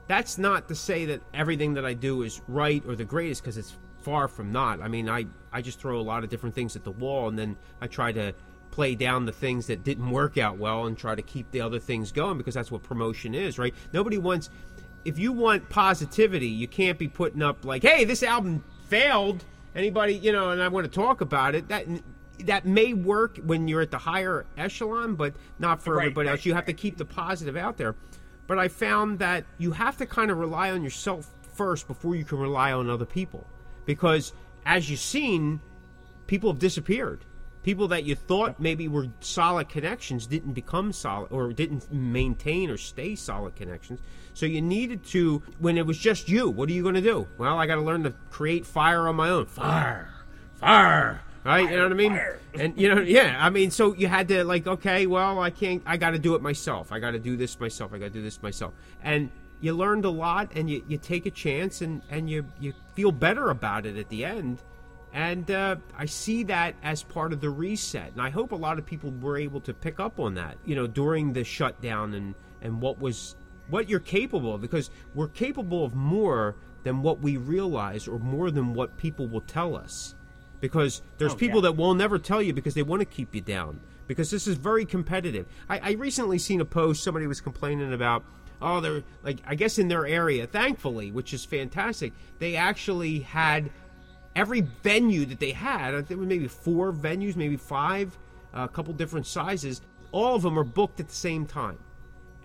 that's 0.07 0.39
not 0.39 0.69
to 0.69 0.75
say 0.75 1.07
that 1.07 1.23
everything 1.33 1.75
that 1.75 1.85
I 1.85 1.95
do 1.95 2.23
is 2.23 2.43
right 2.49 2.83
or 2.87 2.97
the 2.97 3.05
greatest 3.05 3.43
because 3.43 3.57
it's 3.57 3.75
far 4.03 4.29
from 4.29 4.53
not. 4.53 4.81
I 4.81 4.89
mean, 4.89 5.09
I, 5.09 5.27
I 5.53 5.63
just 5.63 5.81
throw 5.81 5.99
a 5.99 6.03
lot 6.03 6.25
of 6.25 6.31
different 6.31 6.55
things 6.55 6.77
at 6.77 6.85
the 6.85 6.91
wall 6.91 7.29
and 7.29 7.39
then 7.39 7.57
I 7.81 7.87
try 7.87 8.13
to 8.13 8.35
play 8.71 8.95
down 8.95 9.25
the 9.25 9.33
things 9.33 9.69
that 9.69 9.85
didn't 9.85 10.11
work 10.11 10.37
out 10.37 10.59
well 10.59 10.87
and 10.87 10.99
try 10.99 11.15
to 11.15 11.23
keep 11.23 11.51
the 11.53 11.61
other 11.61 11.79
things 11.79 12.13
going 12.13 12.37
because 12.37 12.55
that's 12.55 12.71
what 12.71 12.83
promotion 12.83 13.35
is, 13.35 13.59
right? 13.59 13.75
Nobody 13.93 14.19
wants 14.19 14.51
if 15.05 15.19
you 15.19 15.33
want 15.33 15.69
positivity, 15.69 16.49
you 16.49 16.67
can't 16.67 16.99
be 16.99 17.09
putting 17.09 17.43
up 17.43 17.65
like, 17.65 17.83
"Hey, 17.83 18.05
this 18.05 18.23
album 18.23 18.65
failed." 18.89 19.45
Anybody, 19.75 20.15
you 20.15 20.33
know, 20.33 20.51
and 20.51 20.63
I 20.63 20.69
want 20.69 20.85
to 20.85 20.91
talk 20.91 21.21
about 21.21 21.55
it. 21.55 21.69
That 21.69 21.87
that 22.41 22.65
may 22.65 22.95
work 22.95 23.39
when 23.45 23.69
you're 23.69 23.83
at 23.83 23.91
the 23.91 23.99
higher 23.99 24.45
echelon, 24.57 25.15
but 25.15 25.35
not 25.59 25.83
for 25.83 25.97
Right, 25.97 26.05
everybody 26.07 26.29
right, 26.29 26.33
else. 26.33 26.47
You 26.47 26.55
have 26.55 26.65
to 26.67 26.73
keep 26.73 26.97
the 26.97 27.05
positive 27.05 27.57
out 27.57 27.77
there. 27.77 27.95
But 28.47 28.59
I 28.59 28.69
found 28.69 29.19
that 29.21 29.45
you 29.59 29.73
have 29.73 29.97
to 29.99 30.07
kind 30.07 30.31
of 30.31 30.39
rely 30.39 30.71
on 30.71 30.83
yourself 30.83 31.31
first 31.55 31.87
before 31.87 32.15
you 32.17 32.25
can 32.25 32.39
rely 32.39 32.73
on 32.73 32.91
other 32.91 33.07
people. 33.07 33.47
Because 33.87 34.33
as 34.67 34.91
you've 34.91 35.01
seen, 35.01 35.61
people 36.27 36.51
have 36.51 36.59
disappeared. 36.59 37.25
People 37.63 37.89
that 37.89 38.05
you 38.05 38.15
thought 38.15 38.61
maybe 38.61 38.89
were 38.89 39.09
solid 39.21 39.71
connections 39.71 40.27
didn't 40.27 40.53
become 40.53 40.93
solid 40.93 41.33
or 41.33 41.51
didn't 41.53 41.91
maintain 41.91 42.69
or 42.69 42.77
stay 42.77 43.15
solid 43.15 43.57
connections. 43.57 44.01
So 44.35 44.45
you 44.45 44.61
needed 44.61 45.03
to, 45.07 45.43
when 45.61 45.79
it 45.79 45.87
was 45.87 45.97
just 45.97 46.29
you, 46.29 46.51
what 46.51 46.69
are 46.69 46.73
you 46.73 46.83
going 46.83 46.97
to 46.97 47.01
do? 47.01 47.27
Well, 47.39 47.59
I 47.59 47.67
got 47.67 47.77
to 47.77 47.81
learn 47.81 48.03
to 48.03 48.11
create 48.31 48.67
fire 48.67 49.09
on 49.09 49.17
my 49.17 49.31
own. 49.31 49.47
Fire, 49.47 50.11
fire, 50.57 51.23
right? 51.45 51.71
you 51.71 51.77
know 51.77 51.83
what 51.85 51.93
I 51.93 51.95
mean? 51.95 52.21
And 52.55 52.81
you 52.81 52.95
know, 52.95 53.01
yeah, 53.01 53.37
I 53.39 53.51
mean, 53.51 53.71
so 53.71 53.95
you 53.95 54.07
had 54.07 54.29
to 54.29 54.45
like, 54.45 54.67
okay, 54.67 55.07
well, 55.07 55.41
I 55.41 55.51
can't, 55.51 55.83
I 55.87 55.97
got 55.97 56.11
to 56.11 56.19
do 56.19 56.35
it 56.35 56.43
myself. 56.43 56.93
I 56.93 56.99
got 56.99 57.13
to 57.13 57.19
do 57.19 57.37
this 57.37 57.59
myself. 57.61 57.93
I 57.93 57.99
got 57.99 58.07
to 58.07 58.11
do 58.11 58.23
this 58.23 58.43
myself. 58.43 58.73
And 59.03 59.31
you 59.61 59.73
learned 59.73 60.05
a 60.05 60.11
lot, 60.11 60.51
and 60.55 60.69
you, 60.69 60.85
you 60.89 60.99
take 60.99 61.27
a 61.27 61.31
chance, 61.31 61.81
and 61.81 62.03
and 62.11 62.29
you 62.29 62.47
you 62.61 62.73
feel 62.95 63.13
better 63.13 63.51
about 63.51 63.87
it 63.87 63.97
at 63.97 64.09
the 64.09 64.25
end. 64.25 64.59
And 65.15 65.49
uh, 65.49 65.77
I 65.97 66.07
see 66.07 66.43
that 66.45 66.75
as 66.83 67.05
part 67.05 67.33
of 67.33 67.41
the 67.41 67.49
reset. 67.49 68.11
And 68.13 68.21
I 68.21 68.31
hope 68.31 68.51
a 68.51 68.57
lot 68.57 68.81
of 68.81 68.85
people 68.85 69.13
were 69.13 69.39
able 69.39 69.61
to 69.61 69.73
pick 69.73 70.01
up 70.01 70.19
on 70.19 70.35
that, 70.35 70.59
you 70.65 70.75
know, 70.75 70.89
during 70.89 71.33
the 71.33 71.45
shutdown 71.45 72.15
and, 72.15 72.35
and 72.63 72.81
what 72.81 72.99
was 72.99 73.37
what 73.71 73.89
you're 73.89 74.01
capable 74.01 74.55
of 74.55 74.61
because 74.61 74.91
we're 75.15 75.29
capable 75.29 75.85
of 75.85 75.95
more 75.95 76.57
than 76.83 77.01
what 77.01 77.21
we 77.21 77.37
realize 77.37 78.09
or 78.09 78.19
more 78.19 78.51
than 78.51 78.75
what 78.75 78.97
people 78.97 79.27
will 79.27 79.41
tell 79.41 79.77
us. 79.77 80.15
Because 80.65 81.03
there's 81.19 81.35
Oh, 81.35 81.37
people 81.37 81.59
yeah. 81.59 81.69
that 81.69 81.77
will 81.77 81.93
never 81.93 82.19
tell 82.19 82.41
you 82.41 82.55
because 82.55 82.73
they 82.73 82.83
want 82.83 83.01
to 83.01 83.05
keep 83.05 83.35
you 83.35 83.43
down. 83.43 83.81
Because 84.07 84.31
this 84.31 84.47
is 84.47 84.57
very 84.57 84.87
competitive. 84.87 85.45
I, 85.69 85.91
I 85.91 85.93
recently 85.93 86.39
seen 86.39 86.63
a 86.63 86.65
post 86.65 87.05
somebody 87.05 87.27
was 87.27 87.43
complaining 87.43 87.93
about 87.93 88.25
oh 88.63 88.81
they're 88.81 89.03
like 89.23 89.41
I 89.47 89.57
guess 89.57 89.79
in 89.79 89.89
their 89.89 90.07
area, 90.07 90.47
thankfully, 90.47 91.13
which 91.13 91.35
is 91.35 91.45
fantastic, 91.45 92.15
they 92.39 92.57
actually 92.57 93.21
had 93.21 93.69
every 94.35 94.63
venue 94.83 95.27
that 95.27 95.39
they 95.39 95.53
had, 95.53 95.95
I 95.95 95.99
think 95.99 96.13
it 96.13 96.19
was 96.19 96.29
maybe 96.29 96.49
four 96.49 96.95
venues, 96.95 97.37
maybe 97.37 97.59
five, 97.59 98.19
a 98.55 98.67
couple 98.67 98.95
different 98.95 99.27
sizes, 99.27 99.83
all 100.13 100.35
of 100.35 100.41
them 100.41 100.59
are 100.59 100.65
booked 100.65 100.99
at 100.99 101.09
the 101.09 101.15
same 101.15 101.45
time. 101.45 101.79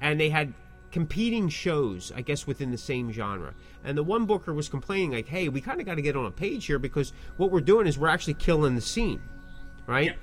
And 0.01 0.19
they 0.19 0.29
had 0.29 0.53
competing 0.91 1.49
shows, 1.49 2.11
I 2.15 2.21
guess, 2.21 2.47
within 2.47 2.71
the 2.71 2.77
same 2.77 3.11
genre. 3.11 3.53
And 3.83 3.97
the 3.97 4.03
one 4.03 4.25
booker 4.25 4.53
was 4.53 4.69
complaining, 4.69 5.11
like, 5.11 5.27
hey, 5.27 5.49
we 5.49 5.61
kind 5.61 5.79
of 5.79 5.85
got 5.85 5.95
to 5.95 6.01
get 6.01 6.15
on 6.15 6.25
a 6.25 6.31
page 6.31 6.65
here 6.65 6.79
because 6.79 7.13
what 7.37 7.51
we're 7.51 7.61
doing 7.61 7.87
is 7.87 7.97
we're 7.97 8.07
actually 8.07 8.35
killing 8.35 8.75
the 8.75 8.81
scene, 8.81 9.21
right? 9.87 10.05
Yep. 10.05 10.17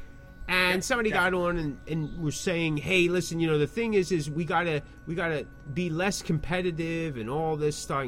And 0.49 0.85
somebody 0.85 1.11
got 1.11 1.35
on 1.35 1.57
and, 1.57 1.79
and 1.89 2.23
was 2.23 2.37
saying, 2.37 2.77
"Hey, 2.77 3.09
listen, 3.09 3.41
you 3.41 3.49
know 3.49 3.59
the 3.59 3.67
thing 3.67 3.95
is, 3.95 4.13
is 4.13 4.31
we 4.31 4.45
gotta 4.45 4.81
we 5.05 5.17
gotta 5.17 5.45
be 5.75 5.91
less 5.91 6.23
competitive 6.23 7.17
and 7.17 7.29
all 7.29 7.57
this 7.57 7.77
stuff." 7.77 8.07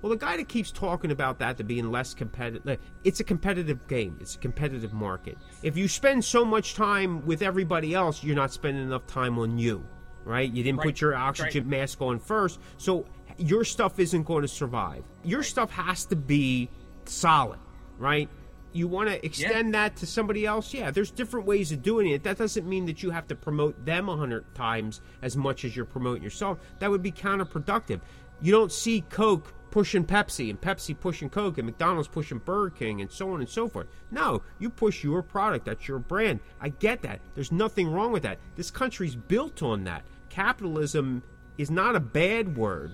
Well, 0.00 0.10
the 0.10 0.16
guy 0.16 0.36
that 0.36 0.48
keeps 0.48 0.70
talking 0.70 1.10
about 1.10 1.40
that 1.40 1.56
to 1.56 1.64
being 1.64 1.90
less 1.90 2.14
competitive, 2.14 2.78
it's 3.02 3.18
a 3.18 3.24
competitive 3.24 3.88
game. 3.88 4.16
It's 4.20 4.36
a 4.36 4.38
competitive 4.38 4.92
market. 4.92 5.36
If 5.64 5.76
you 5.76 5.88
spend 5.88 6.24
so 6.24 6.44
much 6.44 6.74
time 6.74 7.26
with 7.26 7.42
everybody 7.42 7.92
else, 7.92 8.22
you're 8.22 8.36
not 8.36 8.52
spending 8.52 8.84
enough 8.84 9.08
time 9.08 9.36
on 9.36 9.58
you, 9.58 9.84
right? 10.24 10.50
You 10.50 10.62
didn't 10.62 10.78
Right, 10.78 10.86
put 10.88 11.00
your 11.00 11.14
oxygen 11.14 11.64
right. 11.64 11.80
mask 11.80 12.00
on 12.00 12.18
first, 12.18 12.60
so 12.78 13.06
your 13.38 13.64
stuff 13.64 13.98
isn't 13.98 14.24
going 14.24 14.42
to 14.42 14.48
survive. 14.48 15.04
Your 15.24 15.42
stuff 15.42 15.70
has 15.70 16.04
to 16.06 16.16
be 16.16 16.68
solid, 17.04 17.58
right? 17.98 18.28
You 18.72 18.86
want 18.86 19.08
to 19.08 19.24
extend 19.26 19.74
that 19.74 19.96
to 19.96 20.06
somebody 20.06 20.46
else? 20.46 20.72
Yeah, 20.72 20.92
there's 20.92 21.10
different 21.10 21.44
ways 21.46 21.72
of 21.72 21.82
doing 21.82 22.08
it. 22.08 22.22
That 22.22 22.38
doesn't 22.38 22.68
mean 22.68 22.86
that 22.86 23.02
you 23.02 23.10
have 23.10 23.26
to 23.28 23.34
promote 23.34 23.84
them 23.84 24.08
a 24.08 24.16
hundred 24.16 24.54
times 24.54 25.00
as 25.22 25.36
much 25.36 25.64
as 25.64 25.74
you're 25.74 25.84
promoting 25.84 26.22
yourself. 26.22 26.58
That 26.78 26.90
would 26.90 27.02
be 27.02 27.10
counterproductive. 27.10 28.00
You 28.40 28.52
don't 28.52 28.70
see 28.70 29.00
Coke 29.10 29.52
pushing 29.70 30.04
Pepsi 30.04 30.50
and 30.50 30.60
Pepsi 30.60 30.98
pushing 30.98 31.30
Coke 31.30 31.58
and 31.58 31.66
McDonald's 31.66 32.08
pushing 32.08 32.38
Burger 32.38 32.70
King 32.70 33.00
and 33.00 33.10
so 33.10 33.32
on 33.32 33.40
and 33.40 33.48
so 33.48 33.68
forth. 33.68 33.86
No, 34.10 34.42
you 34.58 34.70
push 34.70 35.04
your 35.04 35.22
product. 35.22 35.64
That's 35.64 35.86
your 35.86 35.98
brand. 35.98 36.40
I 36.60 36.70
get 36.70 37.02
that. 37.02 37.20
There's 37.34 37.52
nothing 37.52 37.90
wrong 37.90 38.12
with 38.12 38.22
that. 38.24 38.38
This 38.56 38.70
country's 38.70 39.14
built 39.14 39.62
on 39.62 39.84
that. 39.84 40.04
Capitalism 40.28 41.22
is 41.58 41.70
not 41.70 41.96
a 41.96 42.00
bad 42.00 42.56
word. 42.56 42.92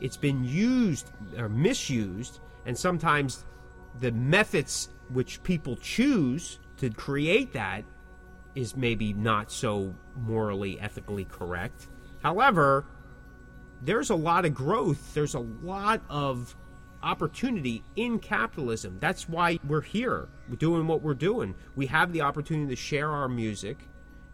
It's 0.00 0.16
been 0.16 0.44
used 0.44 1.10
or 1.36 1.48
misused, 1.48 2.40
and 2.66 2.76
sometimes 2.76 3.44
the 4.00 4.12
methods 4.12 4.90
which 5.12 5.42
people 5.42 5.76
choose 5.76 6.58
to 6.76 6.90
create 6.90 7.52
that 7.52 7.84
is 8.54 8.76
maybe 8.76 9.12
not 9.12 9.50
so 9.50 9.94
morally, 10.16 10.80
ethically 10.80 11.24
correct. 11.24 11.88
However, 12.22 12.84
there's 13.82 14.10
a 14.10 14.14
lot 14.14 14.44
of 14.44 14.54
growth, 14.54 15.14
there's 15.14 15.34
a 15.34 15.40
lot 15.40 16.00
of 16.08 16.56
opportunity 17.02 17.84
in 17.96 18.18
capitalism. 18.18 18.98
That's 19.00 19.28
why 19.28 19.58
we're 19.66 19.80
here. 19.80 20.28
We're 20.48 20.56
doing 20.56 20.86
what 20.86 21.02
we're 21.02 21.14
doing. 21.14 21.54
We 21.76 21.86
have 21.86 22.12
the 22.12 22.22
opportunity 22.22 22.74
to 22.74 22.76
share 22.76 23.10
our 23.10 23.28
music 23.28 23.78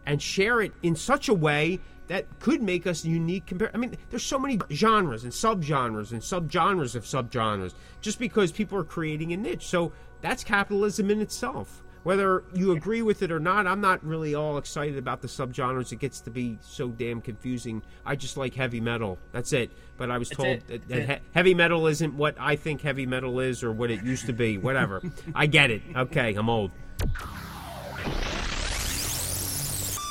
and 0.06 0.20
share 0.20 0.60
it 0.60 0.72
in 0.82 0.96
such 0.96 1.28
a 1.28 1.34
way 1.34 1.80
that 2.06 2.26
could 2.38 2.62
make 2.62 2.86
us 2.86 3.04
unique 3.04 3.46
compared 3.46 3.70
I 3.74 3.78
mean 3.78 3.96
there's 4.10 4.24
so 4.24 4.38
many 4.38 4.58
genres 4.70 5.24
and 5.24 5.32
subgenres 5.32 6.12
and 6.12 6.20
subgenres 6.20 6.94
of 6.94 7.04
subgenres 7.04 7.72
just 8.02 8.18
because 8.18 8.52
people 8.52 8.78
are 8.78 8.84
creating 8.84 9.32
a 9.32 9.36
niche. 9.36 9.66
So 9.66 9.92
that's 10.20 10.44
capitalism 10.44 11.10
in 11.10 11.20
itself. 11.20 11.82
Whether 12.04 12.44
you 12.52 12.72
agree 12.72 13.00
with 13.00 13.22
it 13.22 13.32
or 13.32 13.40
not, 13.40 13.66
I'm 13.66 13.80
not 13.80 14.04
really 14.04 14.34
all 14.34 14.58
excited 14.58 14.98
about 14.98 15.22
the 15.22 15.28
subgenres. 15.28 15.90
It 15.90 16.00
gets 16.00 16.20
to 16.20 16.30
be 16.30 16.58
so 16.60 16.88
damn 16.88 17.22
confusing. 17.22 17.82
I 18.04 18.14
just 18.14 18.36
like 18.36 18.54
heavy 18.54 18.78
metal. 18.78 19.18
That's 19.32 19.54
it. 19.54 19.70
But 19.96 20.10
I 20.10 20.18
was 20.18 20.28
told 20.28 20.48
it. 20.48 20.66
that, 20.68 20.88
that 20.88 20.98
it. 20.98 21.08
he- 21.08 21.24
heavy 21.32 21.54
metal 21.54 21.86
isn't 21.86 22.14
what 22.14 22.36
I 22.38 22.56
think 22.56 22.82
heavy 22.82 23.06
metal 23.06 23.40
is 23.40 23.64
or 23.64 23.72
what 23.72 23.90
it 23.90 24.04
used 24.04 24.26
to 24.26 24.34
be. 24.34 24.58
Whatever. 24.58 25.00
I 25.34 25.46
get 25.46 25.70
it. 25.70 25.80
Okay, 25.96 26.34
I'm 26.34 26.50
old. 26.50 26.72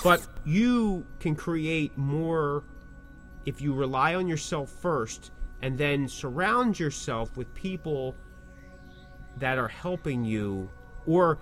But 0.04 0.26
you 0.44 1.06
can 1.20 1.36
create 1.36 1.96
more 1.96 2.64
if 3.46 3.62
you 3.62 3.72
rely 3.72 4.16
on 4.16 4.28
yourself 4.28 4.72
first 4.72 5.32
and 5.62 5.78
then 5.78 6.08
surround 6.08 6.80
yourself 6.80 7.38
with 7.38 7.54
people 7.54 8.16
that 9.38 9.60
are 9.60 9.68
helping 9.68 10.26
you 10.26 10.70
or 11.06 11.38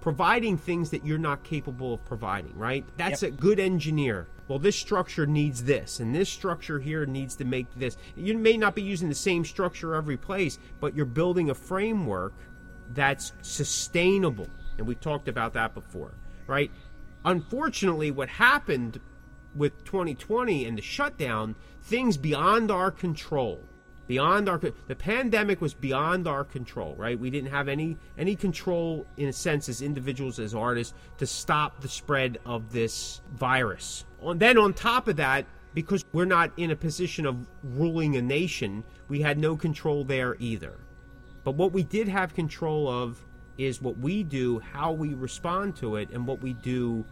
providing 0.00 0.56
things 0.56 0.90
that 0.90 1.04
you're 1.04 1.18
not 1.18 1.42
capable 1.44 1.94
of 1.94 2.04
providing, 2.04 2.56
right? 2.56 2.84
That's 2.96 3.22
a 3.22 3.30
good 3.30 3.60
engineer. 3.60 4.26
Well, 4.48 4.58
this 4.58 4.76
structure 4.76 5.26
needs 5.26 5.62
this, 5.62 6.00
and 6.00 6.14
this 6.14 6.28
structure 6.28 6.80
here 6.80 7.06
needs 7.06 7.36
to 7.36 7.44
make 7.44 7.66
this. 7.76 7.96
You 8.16 8.36
may 8.36 8.56
not 8.56 8.74
be 8.74 8.82
using 8.82 9.08
the 9.08 9.14
same 9.14 9.44
structure 9.44 9.94
every 9.94 10.16
place, 10.16 10.58
but 10.80 10.96
you're 10.96 11.06
building 11.06 11.50
a 11.50 11.54
framework 11.54 12.32
that's 12.88 13.32
sustainable. 13.42 14.48
And 14.78 14.86
we 14.86 14.96
talked 14.96 15.28
about 15.28 15.52
that 15.52 15.74
before, 15.74 16.14
right? 16.46 16.70
Unfortunately, 17.24 18.10
what 18.10 18.28
happened 18.28 18.98
with 19.54 19.84
2020 19.84 20.64
and 20.64 20.78
the 20.78 20.82
shutdown, 20.82 21.54
things 21.82 22.16
beyond 22.16 22.70
our 22.70 22.90
control 22.90 23.62
beyond 24.10 24.48
our 24.48 24.58
the 24.88 24.96
pandemic 24.96 25.60
was 25.60 25.72
beyond 25.72 26.26
our 26.26 26.42
control 26.42 26.96
right? 26.96 27.16
We 27.16 27.30
didn't 27.30 27.52
have 27.52 27.68
any 27.68 27.96
any 28.18 28.34
control 28.34 29.06
in 29.16 29.28
a 29.28 29.32
sense 29.32 29.68
as 29.68 29.82
individuals 29.82 30.40
as 30.40 30.52
artists 30.52 30.94
to 31.18 31.26
stop 31.26 31.80
the 31.80 31.86
spread 31.86 32.38
of 32.44 32.72
this 32.72 33.20
virus. 33.34 34.04
And 34.20 34.40
then 34.40 34.58
on 34.58 34.74
top 34.74 35.06
of 35.06 35.14
that 35.18 35.46
because 35.74 36.04
we're 36.12 36.24
not 36.24 36.50
in 36.56 36.72
a 36.72 36.76
position 36.76 37.24
of 37.24 37.46
ruling 37.62 38.16
a 38.16 38.22
nation 38.22 38.82
we 39.06 39.20
had 39.20 39.38
no 39.38 39.56
control 39.56 40.02
there 40.02 40.34
either. 40.40 40.80
But 41.44 41.54
what 41.54 41.70
we 41.70 41.84
did 41.84 42.08
have 42.08 42.34
control 42.34 42.88
of 42.88 43.24
is 43.58 43.80
what 43.80 43.96
we 43.98 44.24
do 44.24 44.58
how 44.58 44.90
we 44.90 45.14
respond 45.14 45.76
to 45.76 45.94
it 45.94 46.10
and 46.10 46.26
what 46.26 46.42
we 46.42 46.54
do 46.54 47.04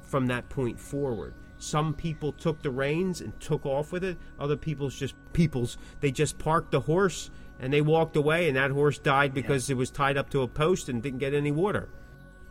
from 0.00 0.28
that 0.28 0.48
point 0.48 0.80
forward. 0.80 1.34
Some 1.58 1.94
people 1.94 2.32
took 2.32 2.62
the 2.62 2.70
reins 2.70 3.20
and 3.20 3.38
took 3.40 3.66
off 3.66 3.92
with 3.92 4.04
it. 4.04 4.16
Other 4.38 4.56
people's 4.56 4.94
just 4.94 5.14
people's 5.32 5.76
they 6.00 6.10
just 6.10 6.38
parked 6.38 6.70
the 6.70 6.80
horse 6.80 7.30
and 7.60 7.72
they 7.72 7.80
walked 7.80 8.16
away 8.16 8.48
and 8.48 8.56
that 8.56 8.70
horse 8.70 8.98
died 8.98 9.34
because 9.34 9.68
it 9.68 9.76
was 9.76 9.90
tied 9.90 10.16
up 10.16 10.30
to 10.30 10.42
a 10.42 10.48
post 10.48 10.88
and 10.88 11.02
didn't 11.02 11.18
get 11.18 11.34
any 11.34 11.50
water. 11.50 11.88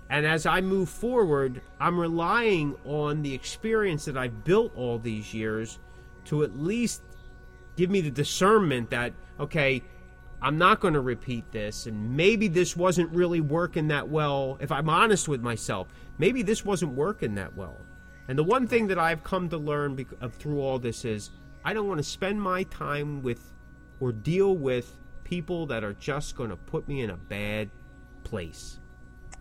And 0.10 0.26
as 0.26 0.45
I 0.45 0.62
move 0.62 0.89
forward, 0.89 1.62
I'm 1.80 1.99
relying 1.99 2.76
on 2.86 3.22
the 3.22 3.34
experience 3.34 4.05
that 4.05 4.18
I've 4.18 4.43
built 4.43 4.76
all 4.76 4.99
these 4.99 5.34
years 5.34 5.80
to 6.26 6.43
at 6.43 6.58
least 6.58 7.01
give 7.76 7.89
me 7.89 8.01
the 8.01 8.12
discernment 8.12 8.89
that, 8.89 9.14
okay, 9.39 9.84
I'm 10.41 10.58
not 10.58 10.80
going 10.80 10.93
to 10.93 11.01
repeat 11.01 11.51
this, 11.51 11.88
and 11.88 12.16
maybe 12.16 12.47
this 12.47 12.76
wasn't 12.76 13.12
really 13.12 13.41
working 13.41 13.88
that 13.88 14.08
well. 14.08 14.58
If 14.62 14.72
I'm 14.72 14.89
honest 14.89 15.28
with 15.28 15.41
myself, 15.41 15.88
maybe 16.18 16.41
this 16.43 16.64
wasn't 16.64 16.93
working 16.93 17.36
that 17.36 17.55
well. 17.55 17.78
And 18.28 18.38
the 18.38 18.43
one 18.43 18.67
thing 18.67 18.88
that 18.88 18.99
I've 18.99 19.23
come 19.23 19.49
to 19.49 19.57
learn 19.57 19.95
bec- 19.95 20.07
of, 20.21 20.34
through 20.36 20.59
all 20.59 20.80
this 20.80 21.05
is 21.05 21.32
I 21.63 21.73
don't 21.73 21.88
want 21.88 21.99
to 21.99 22.03
spend 22.03 22.41
my 22.41 22.63
time 22.63 23.21
with 23.23 23.53
or 23.99 24.11
deal 24.11 24.55
with 24.55 24.97
people 25.23 25.65
that 25.67 25.84
are 25.84 25.93
just 25.93 26.36
going 26.36 26.49
to 26.49 26.55
put 26.55 26.88
me 26.88 27.01
in 27.01 27.09
a 27.09 27.17
bad 27.17 27.69
place. 28.23 28.80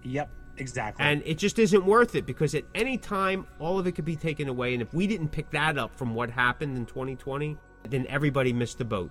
Yep, 0.03 0.31
exactly. 0.57 1.05
And 1.05 1.23
it 1.25 1.39
just 1.39 1.59
isn't 1.59 1.85
worth 1.85 2.15
it 2.15 2.27
because 2.27 2.55
at 2.55 2.65
any 2.75 2.97
time, 2.99 3.47
all 3.59 3.79
of 3.79 3.87
it 3.87 3.93
could 3.93 4.05
be 4.05 4.17
taken 4.17 4.49
away. 4.49 4.73
And 4.73 4.83
if 4.83 4.93
we 4.95 5.07
didn't 5.07 5.29
pick 5.29 5.51
that 5.51 5.79
up 5.79 5.97
from 5.97 6.15
what 6.15 6.31
happened 6.31 6.77
in 6.77 6.87
2020, 6.87 7.57
then 7.91 8.07
everybody 8.09 8.53
missed 8.53 8.79
the 8.79 8.85
boat. 8.85 9.11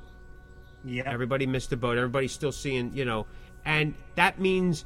yeah, 0.84 1.03
Everybody 1.05 1.45
missed 1.45 1.69
the 1.69 1.78
boat. 1.78 1.97
Everybody's 1.97 2.34
still 2.34 2.51
seeing, 2.51 2.93
you 2.93 3.05
know, 3.05 3.28
and 3.65 3.93
that 4.15 4.39
means 4.39 4.86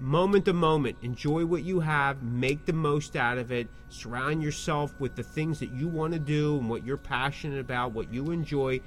moment 0.00 0.46
to 0.46 0.52
moment. 0.52 0.96
Enjoy 1.02 1.44
what 1.44 1.62
you 1.62 1.80
have, 1.80 2.22
make 2.22 2.64
the 2.64 2.72
most 2.72 3.16
out 3.16 3.38
of 3.38 3.52
it, 3.52 3.68
surround 3.88 4.42
yourself 4.42 4.98
with 4.98 5.14
the 5.14 5.22
things 5.22 5.60
that 5.60 5.70
you 5.70 5.88
want 5.88 6.12
to 6.12 6.18
do 6.18 6.58
and 6.58 6.68
what 6.68 6.84
you're 6.84 6.96
passionate 6.96 7.60
about, 7.60 7.92
what 7.92 8.12
you 8.12 8.30
enjoy, 8.30 8.80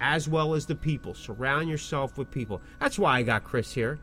as 0.00 0.28
well 0.28 0.54
as 0.54 0.66
the 0.66 0.74
people. 0.74 1.14
Surround 1.14 1.68
yourself 1.68 2.16
with 2.16 2.30
people. 2.30 2.60
That's 2.78 2.98
why 2.98 3.18
I 3.18 3.22
got 3.22 3.44
Chris 3.44 3.72
here. 3.72 3.98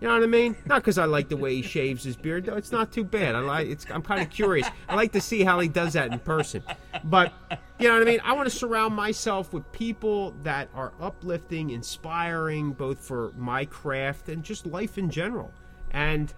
You 0.00 0.08
know 0.08 0.14
what 0.14 0.24
I 0.24 0.26
mean? 0.26 0.56
Not 0.66 0.82
because 0.82 0.98
I 0.98 1.04
like 1.04 1.28
the 1.28 1.36
way 1.36 1.54
he 1.54 1.62
shaves 1.62 2.02
his 2.02 2.16
beard. 2.16 2.46
though. 2.46 2.56
It's 2.56 2.72
not 2.72 2.90
too 2.90 3.04
bad. 3.04 3.36
I 3.36 3.38
like. 3.38 3.68
It's. 3.68 3.86
I'm 3.88 4.02
kind 4.02 4.20
of 4.20 4.30
curious. 4.30 4.66
I 4.88 4.96
like 4.96 5.12
to 5.12 5.20
see 5.20 5.44
how 5.44 5.60
he 5.60 5.68
does 5.68 5.92
that 5.92 6.10
in 6.10 6.18
person. 6.18 6.64
But 7.04 7.32
you 7.78 7.86
know 7.86 7.94
what 7.94 8.02
I 8.02 8.10
mean? 8.10 8.20
I 8.24 8.32
want 8.32 8.50
to 8.50 8.56
surround 8.56 8.96
myself 8.96 9.52
with 9.52 9.70
people 9.70 10.32
that 10.42 10.70
are 10.74 10.92
uplifting, 11.00 11.70
inspiring, 11.70 12.72
both 12.72 12.98
for 12.98 13.32
my 13.36 13.64
craft 13.64 14.28
and 14.28 14.42
just 14.42 14.66
life 14.66 14.98
in 14.98 15.08
general. 15.08 15.52
And 15.92 16.32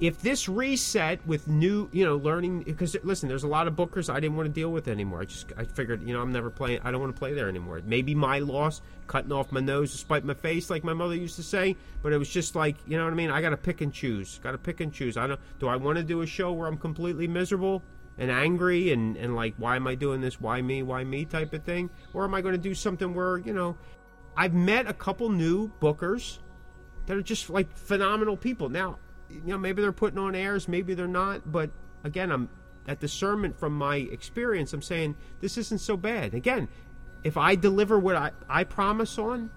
if 0.00 0.20
this 0.20 0.48
reset 0.48 1.26
with 1.26 1.48
new, 1.48 1.88
you 1.92 2.04
know, 2.04 2.16
learning, 2.16 2.62
because 2.62 2.96
listen, 3.02 3.28
there's 3.28 3.42
a 3.42 3.48
lot 3.48 3.66
of 3.66 3.74
bookers 3.74 4.12
I 4.12 4.20
didn't 4.20 4.36
want 4.36 4.46
to 4.46 4.52
deal 4.52 4.70
with 4.70 4.86
anymore. 4.86 5.22
I 5.22 5.24
just, 5.24 5.52
I 5.56 5.64
figured, 5.64 6.02
you 6.06 6.14
know, 6.14 6.22
I'm 6.22 6.32
never 6.32 6.50
playing. 6.50 6.80
I 6.84 6.92
don't 6.92 7.00
want 7.00 7.14
to 7.14 7.18
play 7.18 7.34
there 7.34 7.48
anymore. 7.48 7.80
Maybe 7.84 8.14
my 8.14 8.38
loss, 8.38 8.80
cutting 9.08 9.32
off 9.32 9.50
my 9.50 9.60
nose 9.60 9.90
to 9.92 9.98
spite 9.98 10.24
my 10.24 10.34
face, 10.34 10.70
like 10.70 10.84
my 10.84 10.92
mother 10.92 11.16
used 11.16 11.36
to 11.36 11.42
say. 11.42 11.76
But 12.02 12.12
it 12.12 12.18
was 12.18 12.28
just 12.28 12.54
like, 12.54 12.76
you 12.86 12.96
know 12.96 13.04
what 13.04 13.12
I 13.12 13.16
mean? 13.16 13.30
I 13.30 13.40
got 13.40 13.50
to 13.50 13.56
pick 13.56 13.80
and 13.80 13.92
choose. 13.92 14.38
Got 14.42 14.52
to 14.52 14.58
pick 14.58 14.80
and 14.80 14.92
choose. 14.92 15.16
I 15.16 15.26
don't. 15.26 15.40
Do 15.58 15.66
I 15.66 15.76
want 15.76 15.98
to 15.98 16.04
do 16.04 16.22
a 16.22 16.26
show 16.26 16.52
where 16.52 16.68
I'm 16.68 16.78
completely 16.78 17.26
miserable 17.26 17.82
and 18.18 18.30
angry 18.30 18.92
and 18.92 19.16
and 19.16 19.34
like, 19.34 19.54
why 19.56 19.74
am 19.74 19.88
I 19.88 19.96
doing 19.96 20.20
this? 20.20 20.40
Why 20.40 20.62
me? 20.62 20.84
Why 20.84 21.02
me? 21.02 21.24
Type 21.24 21.52
of 21.54 21.64
thing, 21.64 21.90
or 22.12 22.24
am 22.24 22.34
I 22.34 22.40
going 22.40 22.54
to 22.54 22.60
do 22.60 22.74
something 22.74 23.14
where, 23.14 23.38
you 23.38 23.52
know, 23.52 23.76
I've 24.36 24.54
met 24.54 24.88
a 24.88 24.92
couple 24.92 25.28
new 25.28 25.72
bookers 25.80 26.38
that 27.08 27.16
are 27.16 27.22
just 27.22 27.48
like 27.48 27.74
phenomenal 27.76 28.36
people. 28.36 28.68
Now, 28.68 28.98
you 29.30 29.40
know, 29.44 29.58
maybe 29.58 29.82
they're 29.82 29.92
putting 29.92 30.18
on 30.18 30.34
airs, 30.34 30.68
maybe 30.68 30.94
they're 30.94 31.08
not, 31.08 31.50
but 31.50 31.70
again, 32.04 32.30
I'm 32.30 32.48
that 32.84 33.00
discernment 33.00 33.58
from 33.58 33.76
my 33.76 33.96
experience. 33.96 34.72
I'm 34.72 34.82
saying 34.82 35.16
this 35.40 35.58
isn't 35.58 35.80
so 35.80 35.96
bad. 35.96 36.32
Again, 36.32 36.68
if 37.24 37.36
I 37.36 37.54
deliver 37.54 37.98
what 37.98 38.16
I, 38.16 38.30
I 38.48 38.64
promise 38.64 39.18
on, 39.18 39.50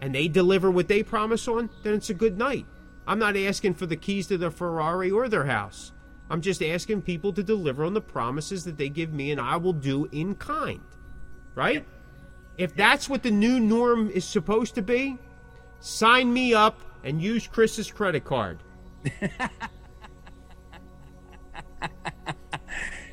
and 0.00 0.14
they 0.14 0.28
deliver 0.28 0.70
what 0.70 0.88
they 0.88 1.02
promise 1.02 1.48
on, 1.48 1.70
then 1.82 1.94
it's 1.94 2.10
a 2.10 2.14
good 2.14 2.38
night. 2.38 2.66
I'm 3.06 3.18
not 3.18 3.36
asking 3.36 3.74
for 3.74 3.86
the 3.86 3.96
keys 3.96 4.26
to 4.28 4.38
their 4.38 4.50
Ferrari 4.50 5.10
or 5.10 5.28
their 5.28 5.46
house. 5.46 5.92
I'm 6.28 6.40
just 6.40 6.62
asking 6.62 7.02
people 7.02 7.32
to 7.34 7.42
deliver 7.42 7.84
on 7.84 7.94
the 7.94 8.00
promises 8.00 8.64
that 8.64 8.76
they 8.76 8.88
give 8.88 9.12
me, 9.12 9.30
and 9.30 9.40
I 9.40 9.56
will 9.56 9.72
do 9.72 10.08
in 10.12 10.34
kind. 10.34 10.80
Right? 11.54 11.86
If 12.58 12.74
that's 12.74 13.08
what 13.08 13.22
the 13.22 13.30
new 13.30 13.60
norm 13.60 14.10
is 14.10 14.24
supposed 14.24 14.74
to 14.74 14.82
be, 14.82 15.18
sign 15.80 16.32
me 16.32 16.54
up 16.54 16.80
and 17.04 17.20
use 17.22 17.46
Chris's 17.46 17.90
credit 17.90 18.24
card. 18.24 18.58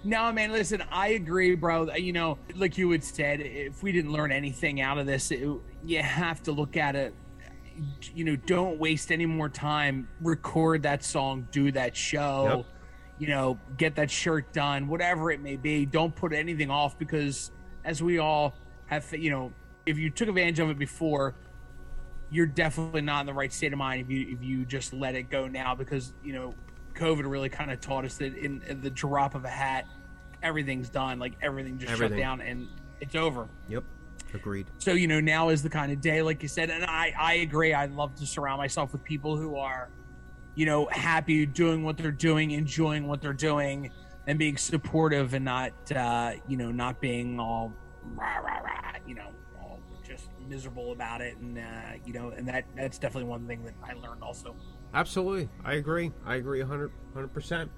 No, 0.05 0.33
man, 0.33 0.51
listen, 0.51 0.83
I 0.91 1.09
agree, 1.09 1.55
bro. 1.55 1.93
You 1.95 2.11
know, 2.11 2.37
like 2.55 2.77
you 2.77 2.91
had 2.91 3.05
said, 3.05 3.39
if 3.39 3.81
we 3.81 3.93
didn't 3.93 4.11
learn 4.11 4.33
anything 4.33 4.81
out 4.81 4.97
of 4.97 5.05
this, 5.05 5.31
it, 5.31 5.47
you 5.85 6.01
have 6.03 6.43
to 6.43 6.51
look 6.51 6.75
at 6.75 6.97
it. 6.97 7.13
You 8.13 8.25
know, 8.25 8.35
don't 8.35 8.77
waste 8.79 9.13
any 9.13 9.25
more 9.25 9.47
time. 9.47 10.09
Record 10.21 10.83
that 10.83 11.05
song, 11.05 11.47
do 11.51 11.71
that 11.71 11.95
show, 11.95 12.57
Yep. 12.57 12.65
you 13.19 13.27
know, 13.27 13.57
get 13.77 13.95
that 13.95 14.11
shirt 14.11 14.51
done, 14.51 14.89
whatever 14.89 15.31
it 15.31 15.39
may 15.39 15.55
be. 15.55 15.85
Don't 15.85 16.13
put 16.13 16.33
anything 16.33 16.69
off 16.69 16.99
because, 16.99 17.51
as 17.85 18.03
we 18.03 18.19
all 18.19 18.53
have, 18.87 19.05
you 19.13 19.29
know, 19.29 19.53
if 19.85 19.97
you 19.97 20.09
took 20.09 20.27
advantage 20.27 20.59
of 20.59 20.69
it 20.69 20.77
before, 20.77 21.33
you're 22.33 22.47
definitely 22.47 23.01
not 23.01 23.21
in 23.21 23.25
the 23.27 23.33
right 23.33 23.53
state 23.53 23.71
of 23.71 23.79
mind 23.79 24.01
if 24.01 24.09
you 24.09 24.35
if 24.35 24.43
you 24.43 24.65
just 24.65 24.91
let 24.91 25.13
it 25.13 25.29
go 25.29 25.47
now 25.47 25.75
because 25.75 26.13
you 26.23 26.33
know 26.33 26.55
COVID 26.95 27.29
really 27.29 27.49
kind 27.49 27.71
of 27.71 27.79
taught 27.79 28.05
us 28.05 28.17
that 28.17 28.35
in, 28.35 28.61
in 28.67 28.81
the 28.81 28.89
drop 28.89 29.35
of 29.35 29.45
a 29.45 29.49
hat, 29.49 29.85
everything's 30.41 30.89
done. 30.89 31.19
Like 31.19 31.33
everything 31.41 31.77
just 31.77 31.91
Everything. 31.91 32.17
shut 32.17 32.23
down 32.23 32.41
and 32.41 32.67
it's 33.01 33.15
over. 33.15 33.47
Yep. 33.69 33.83
Agreed. 34.33 34.65
So 34.79 34.93
you 34.93 35.07
know 35.07 35.19
now 35.19 35.49
is 35.49 35.61
the 35.61 35.69
kind 35.69 35.91
of 35.91 36.01
day, 36.01 36.23
like 36.23 36.41
you 36.41 36.47
said, 36.47 36.71
and 36.71 36.83
I 36.85 37.13
I 37.17 37.33
agree. 37.35 37.73
I 37.73 37.85
love 37.85 38.15
to 38.15 38.25
surround 38.25 38.57
myself 38.57 38.91
with 38.91 39.03
people 39.03 39.37
who 39.37 39.55
are, 39.57 39.89
you 40.55 40.65
know, 40.65 40.87
happy 40.91 41.45
doing 41.45 41.83
what 41.83 41.97
they're 41.97 42.11
doing, 42.11 42.49
enjoying 42.51 43.07
what 43.07 43.21
they're 43.21 43.33
doing, 43.33 43.91
and 44.25 44.39
being 44.39 44.57
supportive 44.57 45.35
and 45.35 45.45
not 45.45 45.71
uh, 45.95 46.31
you 46.47 46.57
know 46.57 46.71
not 46.71 46.99
being 46.99 47.39
all 47.39 47.73
rah 48.15 48.37
rah 48.37 48.57
rah, 48.57 48.93
you 49.05 49.13
know, 49.13 49.29
miserable 50.47 50.91
about 50.91 51.21
it, 51.21 51.37
and 51.37 51.57
uh, 51.57 51.61
you 52.05 52.13
know, 52.13 52.29
and 52.29 52.47
that 52.47 52.65
that's 52.75 52.97
definitely 52.97 53.29
one 53.29 53.47
thing 53.47 53.63
that 53.63 53.73
I 53.83 53.93
learned 53.93 54.23
also. 54.23 54.55
Absolutely. 54.93 55.49
I 55.63 55.73
agree. 55.73 56.11
I 56.25 56.35
agree 56.35 56.59
100, 56.59 56.91
100%. 57.15 57.69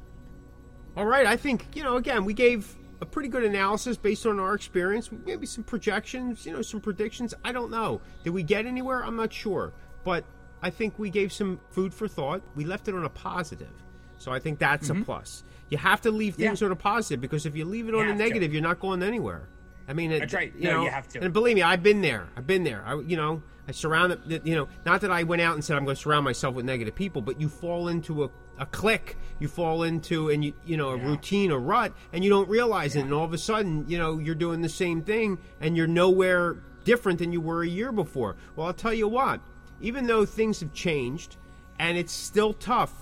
All 0.98 1.06
right. 1.06 1.26
I 1.26 1.38
think, 1.38 1.66
you 1.74 1.82
know, 1.84 1.96
again, 1.96 2.26
we 2.26 2.34
gave 2.34 2.76
a 3.00 3.06
pretty 3.06 3.30
good 3.30 3.44
analysis 3.46 3.96
based 3.96 4.26
on 4.26 4.38
our 4.40 4.54
experience. 4.54 5.10
Maybe 5.26 5.46
some 5.46 5.64
projections, 5.64 6.46
you 6.46 6.52
know, 6.52 6.62
some 6.62 6.82
predictions. 6.82 7.34
I 7.44 7.54
don't 7.54 7.72
know. 7.72 8.02
Did 8.26 8.32
we 8.32 8.44
get 8.44 8.66
anywhere? 8.66 9.02
I'm 9.04 9.16
not 9.16 9.32
sure. 9.32 9.74
But 10.04 10.26
I 10.62 10.70
think 10.70 11.00
we 11.00 11.10
gave 11.10 11.32
some 11.32 11.60
food 11.70 11.94
for 11.94 12.08
thought. 12.08 12.42
We 12.56 12.66
left 12.66 12.88
it 12.90 12.96
on 12.96 13.06
a 13.06 13.10
positive. 13.10 13.72
So 14.18 14.32
I 14.34 14.40
think 14.40 14.60
that's 14.60 14.90
a 14.90 14.96
plus. 14.96 15.44
You 15.70 15.78
have 15.78 16.02
to 16.02 16.12
leave 16.12 16.36
things 16.36 16.60
Yeah. 16.62 16.66
on 16.66 16.72
a 16.72 16.76
positive 16.76 17.22
because 17.22 17.46
if 17.46 17.56
you 17.56 17.64
leave 17.66 17.88
it 17.88 17.96
on 17.96 18.02
a 18.02 18.08
have 18.08 18.18
to. 18.18 18.24
negative, 18.24 18.52
you're 18.54 18.62
not 18.62 18.80
going 18.82 19.04
anywhere. 19.04 19.48
I 19.88 19.94
mean, 19.94 20.12
it, 20.12 20.20
That's 20.20 20.34
right. 20.34 20.54
You 20.56 20.64
No, 20.66 20.72
know, 20.78 20.84
you 20.84 20.90
have 20.90 21.08
to. 21.10 21.22
And 21.22 21.34
believe 21.34 21.56
me, 21.56 21.62
I've 21.62 21.84
been 21.84 22.02
there. 22.02 22.28
I've 22.36 22.48
been 22.48 22.64
there. 22.64 22.84
I, 22.86 23.00
you 23.02 23.16
know, 23.16 23.44
I 23.68 23.72
surrounded. 23.72 24.42
You 24.46 24.56
know, 24.56 24.68
not 24.86 25.02
that 25.02 25.12
I 25.12 25.24
went 25.24 25.42
out 25.42 25.56
and 25.56 25.64
said 25.64 25.78
I'm 25.78 25.86
going 25.86 25.96
to 25.96 26.02
surround 26.02 26.26
myself 26.26 26.56
with 26.56 26.66
negative 26.66 26.96
people, 26.96 27.22
but 27.22 27.40
you 27.40 27.50
fall 27.50 27.88
into 27.88 28.24
a, 28.24 28.30
a 28.58 28.66
clique. 28.66 29.18
You 29.40 29.48
fall 29.48 29.84
into 29.84 30.30
and 30.30 30.44
you 30.44 30.54
you 30.66 30.78
know 30.78 30.90
a 30.90 30.98
routine, 30.98 31.52
a 31.52 31.58
rut, 31.58 31.94
and 32.14 32.24
you 32.24 32.30
don't 32.30 32.50
realize 32.50 32.96
it. 32.96 33.02
And 33.02 33.14
all 33.14 33.26
of 33.26 33.34
a 33.34 33.38
sudden, 33.38 33.86
you 33.88 33.98
know, 33.98 34.18
you're 34.18 34.36
doing 34.36 34.62
the 34.62 34.70
same 34.70 35.02
thing, 35.04 35.38
and 35.62 35.78
you're 35.78 35.88
nowhere 35.88 36.58
different 36.84 37.20
than 37.20 37.32
you 37.32 37.42
were 37.42 37.64
a 37.64 37.68
year 37.68 37.92
before. 37.92 38.36
Well, 38.56 38.68
I'll 38.68 38.74
tell 38.74 38.94
you 38.94 39.08
what. 39.08 39.42
Even 39.82 40.08
though 40.08 40.26
things 40.26 40.62
have 40.62 40.74
changed, 40.74 41.36
and 41.80 41.98
it's 41.98 42.14
still 42.14 42.54
tough, 42.54 42.94